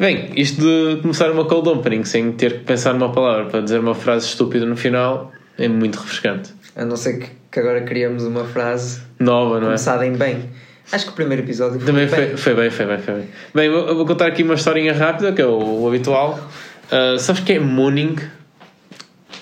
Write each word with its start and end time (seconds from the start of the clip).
Bem, 0.00 0.30
isto 0.34 0.62
de 0.62 1.02
começar 1.02 1.30
uma 1.30 1.44
cold 1.44 1.68
opening 1.68 2.04
sem 2.04 2.32
ter 2.32 2.60
que 2.60 2.64
pensar 2.64 2.94
numa 2.94 3.12
palavra 3.12 3.44
para 3.50 3.60
dizer 3.60 3.78
uma 3.80 3.94
frase 3.94 4.24
estúpida 4.28 4.64
no 4.64 4.74
final 4.74 5.30
é 5.58 5.68
muito 5.68 5.96
refrescante. 5.96 6.54
A 6.74 6.86
não 6.86 6.96
ser 6.96 7.18
que, 7.18 7.28
que 7.52 7.60
agora 7.60 7.82
criamos 7.82 8.24
uma 8.24 8.44
frase 8.46 9.02
Nova, 9.18 9.56
não 9.56 9.64
é? 9.64 9.64
começada 9.66 10.06
em 10.06 10.14
bem. 10.14 10.48
Acho 10.90 11.04
que 11.04 11.10
o 11.10 11.14
primeiro 11.14 11.42
episódio 11.42 11.78
foi 11.78 11.86
Também 11.86 12.06
bem. 12.06 12.28
foi, 12.28 12.36
foi 12.38 12.54
bem, 12.54 12.70
foi 12.70 12.86
bem, 12.86 12.98
foi 12.98 13.14
bem. 13.14 13.28
Bem, 13.54 13.66
eu 13.66 13.94
vou 13.94 14.06
contar 14.06 14.28
aqui 14.28 14.42
uma 14.42 14.54
historinha 14.54 14.94
rápida, 14.94 15.34
que 15.34 15.42
é 15.42 15.46
o, 15.46 15.82
o 15.82 15.86
habitual. 15.86 16.48
Ah, 16.90 17.18
sabes 17.18 17.42
o 17.42 17.44
que 17.44 17.52
é 17.52 17.60
mooning? 17.60 18.16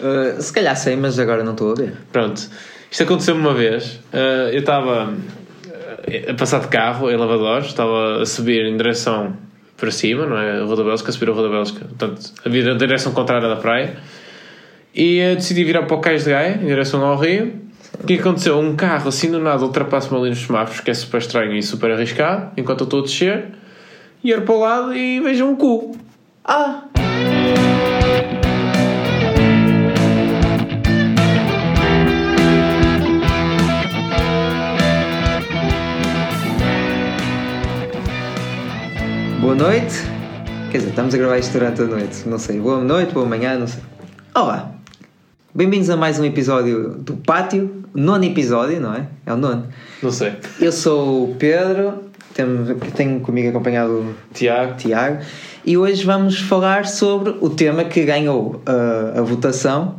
Uh, 0.00 0.42
se 0.42 0.52
calhar 0.52 0.76
sei, 0.76 0.96
mas 0.96 1.20
agora 1.20 1.44
não 1.44 1.52
estou 1.52 1.70
a 1.70 1.74
ver. 1.76 1.92
Pronto. 2.10 2.42
Isto 2.90 3.04
aconteceu-me 3.04 3.40
uma 3.40 3.54
vez. 3.54 4.00
Ah, 4.12 4.50
eu 4.50 4.58
estava 4.58 5.14
a 6.28 6.34
passar 6.34 6.58
de 6.62 6.66
carro 6.66 7.08
em 7.08 7.16
Lavadores, 7.16 7.66
estava 7.68 8.22
a 8.22 8.26
subir 8.26 8.66
em 8.66 8.76
direção 8.76 9.36
para 9.78 9.90
cima, 9.90 10.26
não 10.26 10.36
é? 10.36 10.60
A 10.60 10.64
Rua 10.64 10.76
da 10.76 10.84
Bélgica, 10.84 11.12
subir 11.12 11.30
a 11.30 11.32
Rua 11.32 11.44
da 11.44 11.48
Bélgica. 11.48 11.84
Portanto, 11.84 12.32
a 12.44 12.48
vir 12.48 12.68
a 12.68 12.74
direção 12.74 13.12
contrária 13.12 13.48
da 13.48 13.56
praia. 13.56 13.96
E 14.94 15.22
ah, 15.22 15.34
decidi 15.34 15.64
virar 15.64 15.84
para 15.84 15.96
o 15.96 16.00
Cais 16.00 16.24
de 16.24 16.30
Gaia, 16.30 16.58
em 16.60 16.66
direção 16.66 17.04
ao 17.04 17.16
rio. 17.16 17.54
O 18.02 18.06
que 18.06 18.14
aconteceu? 18.14 18.58
Um 18.58 18.76
carro 18.76 19.08
assim 19.08 19.30
do 19.30 19.38
nada 19.38 19.62
ultrapassa-me 19.64 20.18
ali 20.20 20.30
nos 20.30 20.40
semáforos, 20.40 20.80
que 20.80 20.90
é 20.90 20.94
super 20.94 21.18
estranho 21.18 21.54
e 21.54 21.62
super 21.62 21.90
arriscado, 21.90 22.50
enquanto 22.56 22.80
eu 22.80 22.84
estou 22.84 23.00
a 23.00 23.02
descer. 23.04 23.46
E 24.22 24.34
olho 24.34 24.42
para 24.42 24.54
o 24.54 24.60
lado 24.60 24.94
e 24.94 25.20
vejo 25.20 25.46
um 25.46 25.56
cu. 25.56 25.96
Ah! 26.44 26.82
Boa 39.40 39.54
noite. 39.54 39.94
Quer 40.70 40.78
dizer, 40.78 40.90
estamos 40.90 41.14
a 41.14 41.18
gravar 41.18 41.38
isto 41.38 41.52
durante 41.52 41.82
a 41.82 41.84
noite. 41.84 42.28
Não 42.28 42.38
sei. 42.38 42.58
Boa 42.58 42.82
noite, 42.82 43.12
boa 43.12 43.26
manhã, 43.26 43.56
não 43.58 43.66
sei. 43.66 43.80
Olá. 44.34 44.72
Bem-vindos 45.54 45.88
a 45.90 45.96
mais 45.96 46.18
um 46.18 46.24
episódio 46.24 46.90
do 46.98 47.14
Pátio. 47.14 47.84
Nono 47.94 48.24
episódio, 48.24 48.80
não 48.80 48.94
é? 48.94 49.06
É 49.26 49.32
o 49.32 49.36
nono. 49.36 49.66
Não 50.02 50.10
sei. 50.10 50.34
Eu 50.60 50.72
sou 50.72 51.30
o 51.30 51.34
Pedro. 51.36 52.04
Tenho, 52.34 52.74
tenho 52.94 53.20
comigo 53.20 53.48
acompanhado 53.48 53.92
o 53.92 54.14
Tiago. 54.32 54.76
Tiago, 54.76 55.18
e 55.64 55.76
hoje 55.76 56.04
vamos 56.04 56.38
falar 56.40 56.86
sobre 56.86 57.34
o 57.40 57.50
tema 57.50 57.84
que 57.84 58.04
ganhou 58.04 58.62
uh, 58.68 59.18
a 59.18 59.22
votação. 59.22 59.96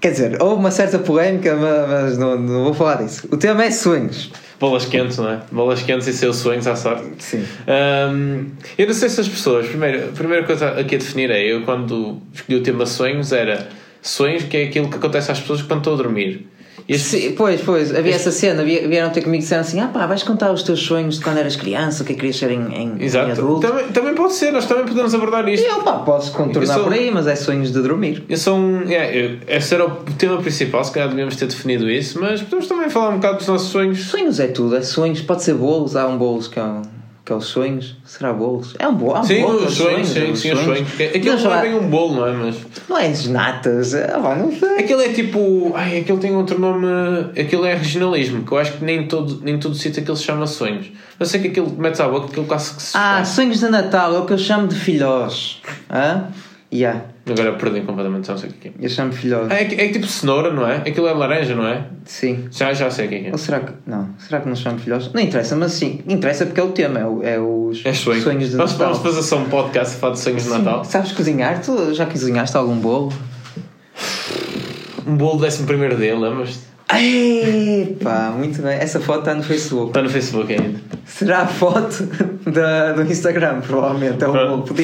Quer 0.00 0.12
dizer, 0.12 0.42
houve 0.42 0.56
uma 0.56 0.70
certa 0.70 0.98
polémica, 0.98 1.54
ma- 1.54 1.86
mas 1.86 2.16
não, 2.16 2.38
não 2.38 2.64
vou 2.64 2.74
falar 2.74 3.02
disso. 3.02 3.28
O 3.30 3.36
tema 3.36 3.64
é 3.64 3.70
sonhos. 3.70 4.32
Bolas 4.62 4.84
quentes, 4.84 5.18
não 5.18 5.28
é? 5.28 5.40
Bolas 5.50 5.82
quentes 5.82 6.06
e 6.06 6.12
seus 6.12 6.36
sonhos 6.36 6.68
à 6.68 6.76
sorte. 6.76 7.04
Sim. 7.18 7.44
Hum, 7.66 8.46
eu 8.78 8.86
não 8.86 8.94
sei 8.94 9.08
se 9.08 9.20
as 9.20 9.28
pessoas. 9.28 9.66
Primeiro, 9.66 10.10
a 10.10 10.12
primeira 10.12 10.46
coisa 10.46 10.68
aqui 10.78 10.94
a 10.94 10.98
definir 10.98 11.32
é: 11.32 11.44
eu, 11.44 11.62
quando 11.62 12.22
escolhi 12.32 12.60
o 12.60 12.62
tema 12.62 12.86
sonhos, 12.86 13.32
era 13.32 13.68
sonhos, 14.00 14.44
que 14.44 14.56
é 14.56 14.62
aquilo 14.66 14.88
que 14.88 14.94
acontece 14.94 15.32
às 15.32 15.40
pessoas 15.40 15.62
quando 15.62 15.80
estão 15.80 15.94
a 15.94 15.96
dormir. 15.96 16.46
E 16.88 16.98
Sim, 16.98 17.32
pois, 17.36 17.60
pois, 17.60 17.94
havia 17.94 18.14
essa 18.14 18.30
cena, 18.30 18.62
vie- 18.64 18.86
vieram 18.88 19.10
ter 19.10 19.20
comigo 19.22 19.40
e 19.40 19.42
disseram 19.42 19.60
assim: 19.62 19.80
ah 19.80 19.88
pá, 19.88 20.06
vais 20.06 20.22
contar 20.22 20.52
os 20.52 20.62
teus 20.62 20.80
sonhos 20.82 21.16
de 21.18 21.24
quando 21.24 21.38
eras 21.38 21.54
criança, 21.56 22.02
o 22.02 22.06
que 22.06 22.12
é 22.12 22.14
que 22.14 22.20
querias 22.20 22.36
ser 22.36 22.50
em, 22.50 22.60
em, 22.74 22.92
em 22.98 23.04
Exato. 23.04 23.30
adulto. 23.32 23.66
Também, 23.68 23.88
também 23.88 24.14
pode 24.14 24.34
ser, 24.34 24.50
nós 24.52 24.66
também 24.66 24.84
podemos 24.84 25.14
abordar 25.14 25.48
isto. 25.48 25.64
eu, 25.66 25.82
pá, 25.82 25.92
podes 26.00 26.28
contornar 26.30 26.74
sou- 26.74 26.84
por 26.84 26.92
aí, 26.92 27.10
mas 27.10 27.26
é 27.26 27.36
sonhos 27.36 27.72
de 27.72 27.80
dormir. 27.80 28.24
Eu 28.28 28.36
sou 28.36 28.56
um. 28.56 28.88
É, 28.90 29.16
eu- 29.16 29.38
esse 29.48 29.74
era 29.74 29.86
o 29.86 29.90
tema 30.18 30.38
principal, 30.42 30.84
se 30.84 30.92
calhar 30.92 31.08
devíamos 31.08 31.36
ter 31.36 31.46
definido 31.46 31.88
isso, 31.90 32.20
mas 32.20 32.42
podemos 32.42 32.66
também 32.66 32.90
falar 32.90 33.10
um 33.10 33.16
bocado 33.16 33.38
dos 33.38 33.46
nossos 33.46 33.68
sonhos. 33.68 34.02
Sonhos 34.04 34.40
é 34.40 34.48
tudo, 34.48 34.76
é 34.76 34.82
sonhos, 34.82 35.20
pode 35.20 35.42
ser 35.42 35.54
bolos, 35.54 35.94
há 35.96 36.06
um 36.06 36.18
bolos 36.18 36.48
que 36.48 36.58
é, 36.58 36.62
um, 36.62 36.82
que 37.24 37.32
é 37.32 37.36
os 37.36 37.46
sonhos. 37.46 37.96
Será 38.04 38.32
bolos? 38.32 38.74
É 38.78 38.88
um 38.88 38.94
bolo, 38.94 39.20
um 39.20 39.24
Sim, 39.24 39.42
bolo 39.42 39.62
é 39.62 39.66
os 39.66 39.74
sonhos, 39.74 40.08
sim, 40.08 40.32
os 40.32 40.40
sonhos. 40.40 41.00
Aquilo 41.00 41.34
Mas 41.34 41.44
não 41.44 41.54
é 41.54 41.62
bem 41.62 41.74
um 41.74 41.88
bolo, 41.88 42.14
não 42.16 42.26
é? 42.26 42.32
Mas. 42.32 42.56
Não 42.88 42.98
é 42.98 43.06
as 43.06 43.26
natas, 43.26 43.94
ah, 43.94 44.36
não 44.36 44.50
sei. 44.52 44.78
Aquilo 44.78 45.00
é 45.00 45.08
tipo. 45.10 45.72
Ai, 45.74 45.98
aquilo 45.98 46.18
tem 46.18 46.34
outro 46.34 46.58
nome. 46.58 46.86
Aquilo 47.38 47.64
é 47.64 47.74
regionalismo, 47.74 48.44
que 48.44 48.52
eu 48.52 48.58
acho 48.58 48.72
que 48.72 48.84
nem 48.84 49.06
todo, 49.06 49.40
nem 49.42 49.58
todo 49.58 49.74
sítio 49.74 50.02
aquilo 50.02 50.16
se 50.16 50.24
chama 50.24 50.46
sonhos. 50.46 50.90
Eu 51.18 51.26
sei 51.26 51.40
que 51.40 51.48
aquilo 51.48 51.70
metes 51.78 52.00
à 52.00 52.08
boca, 52.08 52.26
aquilo 52.26 52.46
quase 52.46 52.74
que 52.74 52.82
se. 52.82 52.96
Ah, 52.96 53.24
sonhos 53.24 53.60
de 53.60 53.68
Natal, 53.68 54.14
é 54.14 54.18
o 54.18 54.26
que 54.26 54.32
eu 54.32 54.38
chamo 54.38 54.66
de 54.66 54.74
filhós. 54.74 55.60
Hã? 55.88 56.24
Yeah, 56.72 57.02
Agora 57.24 57.52
perdi 57.52 57.82
completamente, 57.82 58.26
já 58.26 58.32
não 58.32 58.40
sei 58.40 58.50
o 58.50 58.52
que 58.54 58.68
é. 58.68 58.72
eu 58.80 58.88
chamo 58.88 59.12
filhós. 59.12 59.46
Ah, 59.50 59.54
é, 59.54 59.62
é 59.62 59.88
tipo 59.92 60.06
cenoura, 60.08 60.52
não 60.52 60.66
é? 60.68 60.78
Aquilo 60.78 61.06
é 61.06 61.12
laranja, 61.12 61.54
não 61.54 61.66
é? 61.68 61.86
Sim. 62.04 62.48
Já, 62.50 62.72
já 62.72 62.90
sei 62.90 63.06
o 63.06 63.08
que 63.08 63.14
é. 63.14 63.28
é. 63.28 63.30
Ou 63.30 63.38
será 63.38 63.60
que. 63.60 63.72
Não, 63.86 64.08
será 64.18 64.40
que 64.40 64.48
não 64.48 64.56
chamo 64.56 64.78
filhós? 64.80 65.12
Não 65.12 65.20
interessa, 65.20 65.54
mas 65.54 65.70
sim, 65.72 66.00
interessa 66.08 66.44
porque 66.46 66.58
é 66.60 66.64
o 66.64 66.70
tema, 66.72 66.98
é, 66.98 67.06
o- 67.06 67.22
é 67.22 67.38
os 67.38 67.80
É 67.86 67.92
sonho. 67.94 68.20
sonhos 68.20 68.50
de 68.50 68.56
Nós 68.56 68.72
Natal. 68.72 68.88
vamos 68.94 69.02
fazer 69.08 69.22
só 69.22 69.38
um 69.38 69.48
podcast 69.48 69.94
a 69.96 69.98
falar 70.00 70.12
de 70.14 70.20
sonhos 70.20 70.42
de 70.42 70.48
Sim. 70.48 70.58
Natal. 70.58 70.84
Sabes 70.84 71.12
cozinhar? 71.12 71.60
Tu 71.62 71.94
já 71.94 72.06
cozinhaste 72.06 72.56
algum 72.56 72.76
bolo? 72.76 73.12
Um 75.06 75.16
bolo 75.16 75.40
décimo 75.40 75.66
primeiro 75.66 75.96
dele, 75.96 76.18
lembras-te? 76.18 76.71
Epá, 76.90 78.32
muito 78.36 78.60
bem. 78.62 78.74
Essa 78.74 79.00
foto 79.00 79.20
está 79.20 79.34
no 79.34 79.42
Facebook. 79.42 79.88
Está 79.88 80.02
no 80.02 80.10
Facebook 80.10 80.52
ainda. 80.52 80.80
Será 81.06 81.40
a 81.42 81.46
foto 81.46 82.04
da, 82.50 82.92
do 82.92 83.02
Instagram, 83.02 83.60
provavelmente. 83.60 84.22
É 84.22 84.26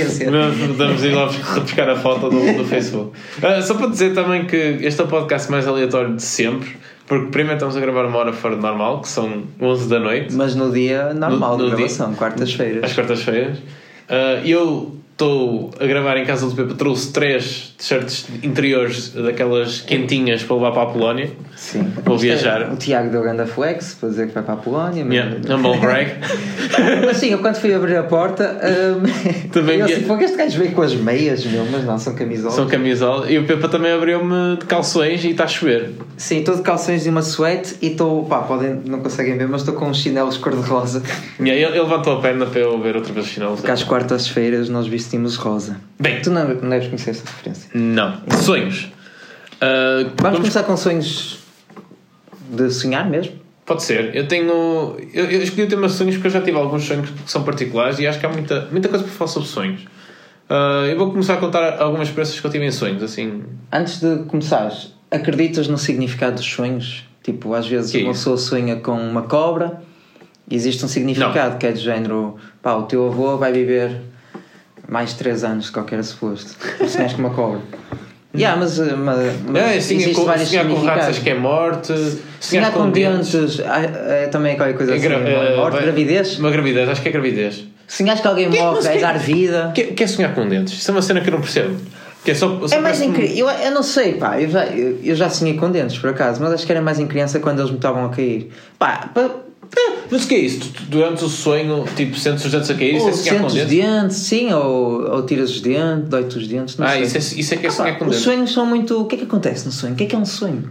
ser. 0.08 0.30
Nós 0.30 0.56
Podemos 0.56 1.04
ir 1.04 1.14
lá 1.14 1.26
bus- 1.26 1.36
buscar 1.62 1.88
a 1.90 1.96
foto 1.96 2.30
do, 2.30 2.58
do 2.58 2.64
Facebook. 2.64 3.12
Ah, 3.42 3.60
só 3.62 3.74
para 3.74 3.88
dizer 3.88 4.14
também 4.14 4.46
que 4.46 4.56
este 4.56 5.00
é 5.00 5.04
o 5.04 5.08
podcast 5.08 5.50
mais 5.50 5.66
aleatório 5.68 6.14
de 6.16 6.22
sempre, 6.22 6.76
porque 7.06 7.26
primeiro 7.30 7.54
estamos 7.56 7.76
a 7.76 7.80
gravar 7.80 8.06
uma 8.06 8.18
hora 8.18 8.32
fora 8.32 8.56
de 8.56 8.62
normal, 8.62 9.00
que 9.02 9.08
são 9.08 9.42
11 9.60 9.88
da 9.88 9.98
noite, 10.00 10.34
Mas 10.34 10.54
no 10.54 10.72
dia 10.72 11.12
normal 11.14 11.56
No- 11.58 11.64
no 11.64 11.70
de 11.70 11.76
gravação, 11.76 12.14
quartas-feiras. 12.14 12.84
às 12.84 12.92
quartas-feiras. 12.94 13.58
Ah, 14.08 14.40
eu 14.44 14.96
estou 15.22 15.72
a 15.80 15.84
gravar 15.86 16.16
em 16.16 16.24
casa 16.24 16.46
do 16.46 16.54
Pepe, 16.54 16.74
trouxe 16.74 17.12
três 17.12 17.74
t-shirts 17.76 18.26
interiores 18.40 19.08
daquelas 19.10 19.80
quentinhas 19.80 20.44
para 20.44 20.54
levar 20.54 20.70
para 20.70 20.82
a 20.82 20.86
Polónia. 20.86 21.30
Sim. 21.56 21.92
Vou 22.04 22.14
Isto 22.14 22.26
é- 22.26 22.28
viajar. 22.28 22.72
o 22.72 22.76
Tiago 22.76 23.10
deu 23.10 23.20
grande 23.22 23.44
flex 23.50 23.96
para 23.98 24.10
dizer 24.10 24.28
que 24.28 24.34
vai 24.34 24.44
para 24.44 24.54
a 24.54 24.56
Polónia. 24.58 25.04
mas- 25.04 25.14
Yeah, 25.14 25.36
humble 25.56 25.76
brag. 25.80 26.12
Mas 27.04 27.16
sim, 27.16 27.30
eu 27.30 27.38
quando 27.38 27.56
fui 27.56 27.74
abrir 27.74 27.96
a 27.96 28.02
porta, 28.04 28.60
hum, 28.62 29.02
Também 29.50 29.80
eu 29.80 29.86
assim, 29.86 30.02
"Pô, 30.02 30.16
este 30.18 30.36
gajo 30.36 30.58
veio 30.58 30.72
com 30.72 30.82
as 30.82 30.94
meias, 30.94 31.44
meu, 31.46 31.64
mas 31.64 31.82
não, 31.84 31.98
são 31.98 32.14
camisolas. 32.14 32.54
São 32.54 32.68
camisola. 32.68 33.28
E 33.30 33.38
o 33.38 33.44
Pepa 33.44 33.68
também 33.68 33.90
abriu-me 33.90 34.56
de 34.58 34.66
calções 34.66 35.24
e 35.24 35.30
está 35.30 35.44
a 35.44 35.48
chover. 35.48 35.90
Sim, 36.16 36.38
estou 36.40 36.54
de 36.54 36.62
calções 36.62 37.06
e 37.06 37.08
uma 37.08 37.22
suete 37.22 37.74
e 37.82 37.88
estou, 37.88 38.24
pá, 38.26 38.42
podem, 38.42 38.80
não 38.84 39.00
conseguem 39.00 39.36
ver, 39.36 39.48
mas 39.48 39.62
estou 39.62 39.74
com 39.74 39.86
uns 39.86 39.96
chinelos 39.98 40.36
cor-de-rosa. 40.36 41.02
Aí 41.40 41.48
ele, 41.50 41.64
ele 41.64 41.80
levantou 41.80 42.18
a 42.18 42.20
perna 42.20 42.46
para 42.46 42.60
eu 42.60 42.78
ver 42.80 42.94
outra 42.94 43.12
vez 43.12 43.26
o 43.26 43.28
sinal. 43.28 43.54
Porque 43.56 43.70
às 43.70 43.82
quartas-feiras 43.82 44.68
nós 44.68 44.86
vestimos 45.08 45.36
rosa. 45.36 45.76
Bem, 45.98 46.20
Tu 46.20 46.30
não, 46.30 46.46
não 46.48 46.68
deves 46.68 46.86
conhecer 46.88 47.10
essa 47.10 47.24
referência. 47.26 47.70
não. 47.74 48.20
Sonhos. 48.42 48.88
Ah, 49.60 50.02
Vamos, 50.04 50.14
vamos- 50.22 50.38
começar 50.40 50.62
com 50.64 50.76
sonhos 50.76 51.38
de 52.50 52.70
sonhar 52.70 53.08
mesmo? 53.08 53.32
Pode 53.66 53.82
ser. 53.82 54.14
Eu 54.14 54.26
tenho. 54.28 54.96
Eu, 55.12 55.24
eu 55.26 55.42
escolhi 55.42 55.64
o 55.64 55.68
tema 55.68 55.88
sonhos 55.88 56.14
porque 56.14 56.28
eu 56.28 56.32
já 56.32 56.40
tive 56.40 56.56
alguns 56.56 56.84
sonhos 56.84 57.10
que 57.10 57.30
são 57.30 57.42
particulares 57.42 57.98
e 57.98 58.06
acho 58.06 58.18
que 58.18 58.24
há 58.24 58.28
muita, 58.28 58.68
muita 58.70 58.88
coisa 58.88 59.04
para 59.04 59.12
falar 59.12 59.28
sobre 59.28 59.48
sonhos. 59.48 59.80
Ah, 60.48 60.86
eu 60.88 60.96
vou 60.96 61.10
começar 61.10 61.34
a 61.34 61.36
contar 61.38 61.80
algumas 61.80 62.08
experiências 62.08 62.40
que 62.40 62.46
eu 62.46 62.50
tive 62.50 62.64
em 62.66 62.70
sonhos, 62.70 63.02
assim. 63.02 63.42
Antes 63.72 64.00
de 64.00 64.24
começares, 64.24 64.94
acreditas 65.10 65.68
no 65.68 65.76
significado 65.76 66.36
dos 66.36 66.46
sonhos? 66.46 67.04
Tipo, 67.22 67.52
às 67.52 67.66
vezes 67.66 67.90
Que 67.92 68.02
uma 68.04 68.12
pessoa 68.12 68.38
sonha 68.38 68.76
com 68.76 68.92
uma 68.92 69.22
cobra 69.22 69.82
e 70.50 70.54
existe 70.54 70.82
um 70.82 70.88
significado 70.88 71.58
que 71.58 71.66
é 71.66 71.72
do 71.72 71.78
género, 71.78 72.36
pá, 72.62 72.74
o 72.74 72.84
teu 72.84 73.06
avô 73.06 73.36
vai 73.36 73.52
viver 73.52 74.00
mais 74.88 75.12
3 75.14 75.44
anos 75.44 75.66
que 75.66 75.74
qualquer 75.74 76.02
suposto. 76.02 76.56
Sonhas 76.88 77.12
com 77.12 77.18
uma 77.20 77.30
cobra. 77.30 77.60
Yeah, 78.34 78.58
mas, 78.60 78.78
mas, 78.78 79.18
mas 79.48 79.62
É, 79.76 79.80
sonhar 79.80 80.12
com, 80.14 80.24
vários 80.24 80.48
sonhar 80.48 80.64
com 80.66 80.74
ratos 80.74 80.80
significados. 80.82 81.08
acho 81.16 81.20
que 81.22 81.30
é 81.30 81.34
morte. 81.34 82.18
Sonhar 82.40 82.72
com 82.72 82.90
dentes, 82.90 83.60
ah, 83.60 83.80
é 83.82 84.26
também 84.28 84.54
qualquer 84.56 84.76
coisa 84.76 84.92
É 84.92 84.96
assim. 84.96 85.06
é? 85.08 85.52
eh, 85.52 85.56
Morte, 85.56 85.82
gravidez. 85.82 86.38
Uma 86.38 86.50
gravidez, 86.50 86.88
acho 86.88 87.02
que 87.02 87.08
é 87.08 87.12
gravidez. 87.12 87.64
Sonhas 87.86 88.20
que 88.20 88.28
alguém 88.28 88.50
Que- 88.50 88.58
morre, 88.58 88.74
mas 88.76 88.86
é 88.86 88.98
dar 88.98 89.18
vida. 89.18 89.68
O 89.68 89.72
que, 89.72 89.84
que 89.84 90.04
é 90.04 90.06
sonhar 90.06 90.34
com 90.34 90.46
dentes? 90.46 90.74
Isso 90.74 90.90
é 90.90 90.94
uma 90.94 91.00
cena 91.02 91.20
que 91.22 91.28
eu 91.28 91.32
não 91.32 91.40
percebo. 91.40 91.74
Que 92.22 92.32
é 92.32 92.34
só, 92.34 92.68
só 92.68 92.76
É 92.76 92.80
mais 92.80 93.00
incrível. 93.00 93.48
Eu, 93.48 93.48
eu 93.48 93.70
não 93.70 93.82
sei, 93.82 94.14
pá. 94.14 94.38
Eu 94.38 94.50
já, 94.50 94.66
eu, 94.66 94.98
eu 95.02 95.14
já 95.16 95.30
sonhei 95.30 95.56
com 95.56 95.70
dentes, 95.70 95.96
por 95.98 96.10
acaso, 96.10 96.42
mas 96.42 96.52
acho 96.52 96.66
que 96.66 96.72
era 96.72 96.82
mais 96.82 96.98
em 97.00 97.06
criança 97.06 97.40
quando 97.40 97.60
eles 97.60 97.70
me 97.70 97.76
estavam 97.78 98.04
a 98.04 98.10
cair. 98.10 98.50
Pá, 98.78 99.08
pá 99.14 99.30
Mas 100.10 100.24
o 100.24 100.28
que 100.28 100.34
é 100.34 100.38
isso? 100.38 100.72
Durante 100.88 101.24
o 101.24 101.28
sonho, 101.28 101.84
tipo, 101.94 102.16
sentes 102.18 102.44
os 102.44 102.50
dentes 102.50 102.70
a 102.70 102.74
cair? 102.74 102.94
Isso 102.96 103.04
ou 103.04 103.10
é 103.10 103.12
sonhar 103.12 103.40
com 103.40 103.46
os 103.46 103.54
dentes? 103.54 103.70
dentes, 103.70 104.16
sim, 104.16 104.52
ou, 104.52 105.02
ou 105.10 105.22
tiras 105.26 105.50
os 105.50 105.60
dentes, 105.60 106.08
dói-te 106.08 106.38
os 106.38 106.48
dentes, 106.48 106.76
não 106.78 106.86
Ah, 106.86 106.90
sei. 106.92 107.02
isso 107.02 107.16
é, 107.16 107.40
isso 107.40 107.54
é 107.54 107.56
que 107.58 107.66
é 107.66 107.68
Ah, 107.68 107.72
sonhar 107.72 107.98
com 107.98 108.04
os 108.06 108.10
dentes. 108.12 108.24
sonhos 108.24 108.52
são 108.52 108.64
muito. 108.64 109.00
O 109.00 109.04
que 109.06 109.14
é 109.16 109.18
que 109.18 109.24
acontece 109.24 109.66
no 109.66 109.72
sonho? 109.72 109.92
O 109.92 109.96
que 109.96 110.04
é 110.04 110.06
que 110.06 110.16
é 110.16 110.18
um 110.18 110.24
sonho? 110.24 110.70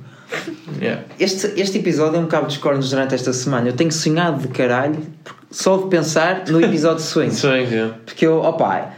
Yeah. 0.81 1.03
Este, 1.19 1.53
este 1.55 1.77
episódio 1.77 2.17
é 2.17 2.19
um 2.19 2.23
bocado 2.23 2.47
de 2.47 2.59
cornos 2.59 2.89
durante 2.89 3.13
esta 3.15 3.31
semana. 3.31 3.69
Eu 3.69 3.73
tenho 3.73 3.91
sonhado 3.91 4.41
de 4.41 4.47
caralho 4.49 4.99
só 5.49 5.77
de 5.77 5.87
pensar 5.87 6.43
no 6.49 6.59
episódio 6.61 6.97
de 6.97 7.03
sonhos. 7.03 7.35
Sonhos, 7.39 7.71
yeah. 7.71 7.95
Porque 8.05 8.25
eu, 8.27 8.41
opá, 8.41 8.93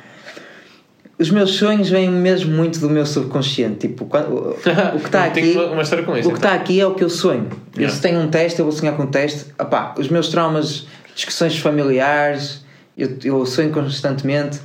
os 1.19 1.29
meus 1.29 1.51
sonhos 1.55 1.89
vêm 1.89 2.09
mesmo 2.09 2.51
muito 2.55 2.79
do 2.79 2.89
meu 2.89 3.05
subconsciente. 3.05 3.87
Tipo, 3.87 4.05
quando- 4.05 4.31
o, 4.33 4.49
o 4.51 4.53
que 4.55 4.69
está 5.05 5.25
Eu 5.25 5.31
aqui. 5.31 5.57
uma- 5.57 5.81
história 5.81 6.05
com 6.05 6.17
isso, 6.17 6.29
O 6.29 6.31
que 6.31 6.37
está 6.37 6.53
aqui 6.53 6.79
é 6.79 6.87
o 6.87 6.93
que 6.95 7.03
eu 7.03 7.09
sonho. 7.09 7.47
Eu, 7.75 7.81
Yeah. 7.81 7.95
se 7.95 8.01
tenho 8.01 8.19
um 8.19 8.27
teste, 8.29 8.59
eu 8.59 8.65
vou 8.65 8.71
sonhar 8.71 8.95
com 8.95 9.03
um 9.03 9.07
teste. 9.07 9.47
Opá, 9.59 9.93
os 9.97 10.07
meus 10.09 10.29
traumas, 10.29 10.87
discussões 11.15 11.57
familiares 11.57 12.63
Eu, 12.97 13.17
eu 13.23 13.45
sonho 13.45 13.69
constantemente. 13.71 14.59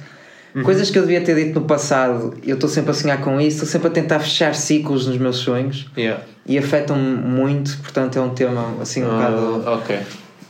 Coisas 0.65 0.89
que 0.91 0.97
eu 0.99 1.03
devia 1.03 1.21
ter 1.21 1.35
dito 1.35 1.59
no 1.59 1.67
passado, 1.67 2.35
eu 2.45 2.55
estou 2.55 2.69
sempre 2.71 2.93
a 2.93 2.95
sonhar 2.95 3.21
com 3.21 3.41
isso, 3.41 3.57
estou 3.57 3.69
sempre 3.69 3.89
a 3.89 3.91
tentar 3.91 4.21
fechar 4.21 4.55
ciclos 4.55 5.07
nos 5.07 5.19
meus 5.19 5.37
sonhos 5.39 5.89
Yeah. 5.97 6.23
e 6.47 6.57
afetam-me 6.59 7.17
muito, 7.17 7.77
portanto 7.79 8.17
é 8.17 8.21
um 8.21 8.31
tema 8.31 8.73
assim 8.81 9.03
um 9.03 9.09
bocado. 9.09 9.63
Ah, 9.67 9.73
ok. 9.75 9.99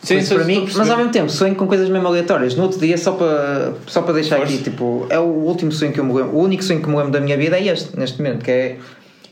Sim, 0.05 0.17
estou 0.19 0.37
para 0.39 0.47
mim, 0.47 0.69
mas 0.77 0.91
ao 0.91 0.97
mesmo 0.97 1.11
tempo 1.11 1.31
sonho 1.31 1.55
com 1.55 1.67
coisas 1.67 1.89
mesmo 1.89 2.07
aleatórias. 2.07 2.55
No 2.55 2.65
outro 2.65 2.79
dia, 2.79 2.97
só 2.99 3.13
para, 3.13 3.73
só 3.87 4.03
para 4.03 4.13
deixar 4.15 4.37
aqui, 4.43 4.59
tipo, 4.59 5.07
é 5.09 5.19
o 5.19 5.25
último 5.25 5.73
sonho 5.73 5.93
que 5.93 5.99
eu 5.99 6.05
me 6.05 6.13
lembro, 6.13 6.37
o 6.37 6.43
único 6.43 6.63
sonho 6.63 6.81
que 6.83 6.89
me 6.89 6.95
lembro 6.97 7.11
da 7.11 7.21
minha 7.21 7.37
vida 7.37 7.57
é 7.59 7.67
este, 7.67 7.99
neste 7.99 8.19
momento, 8.23 8.45
que 8.45 8.51
é, 8.51 8.77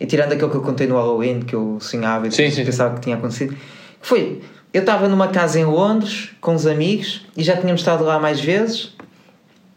e 0.00 0.06
tirando 0.06 0.32
aquele 0.32 0.50
que 0.50 0.56
eu 0.56 0.62
contei 0.62 0.86
no 0.86 0.96
Halloween, 0.96 1.40
que 1.40 1.54
eu 1.54 1.76
sonhava 1.80 2.26
e 2.26 2.32
Sim, 2.32 2.50
sim. 2.50 2.64
pensava 2.64 2.94
que 2.94 3.00
tinha 3.02 3.16
acontecido, 3.16 3.54
foi, 4.00 4.40
eu 4.72 4.80
estava 4.80 5.08
numa 5.08 5.28
casa 5.28 5.60
em 5.60 5.64
Londres 5.64 6.30
com 6.40 6.54
uns 6.54 6.64
amigos 6.66 7.26
e 7.36 7.42
já 7.44 7.56
tínhamos 7.56 7.82
estado 7.82 8.02
lá 8.04 8.18
mais 8.18 8.40
vezes. 8.40 8.94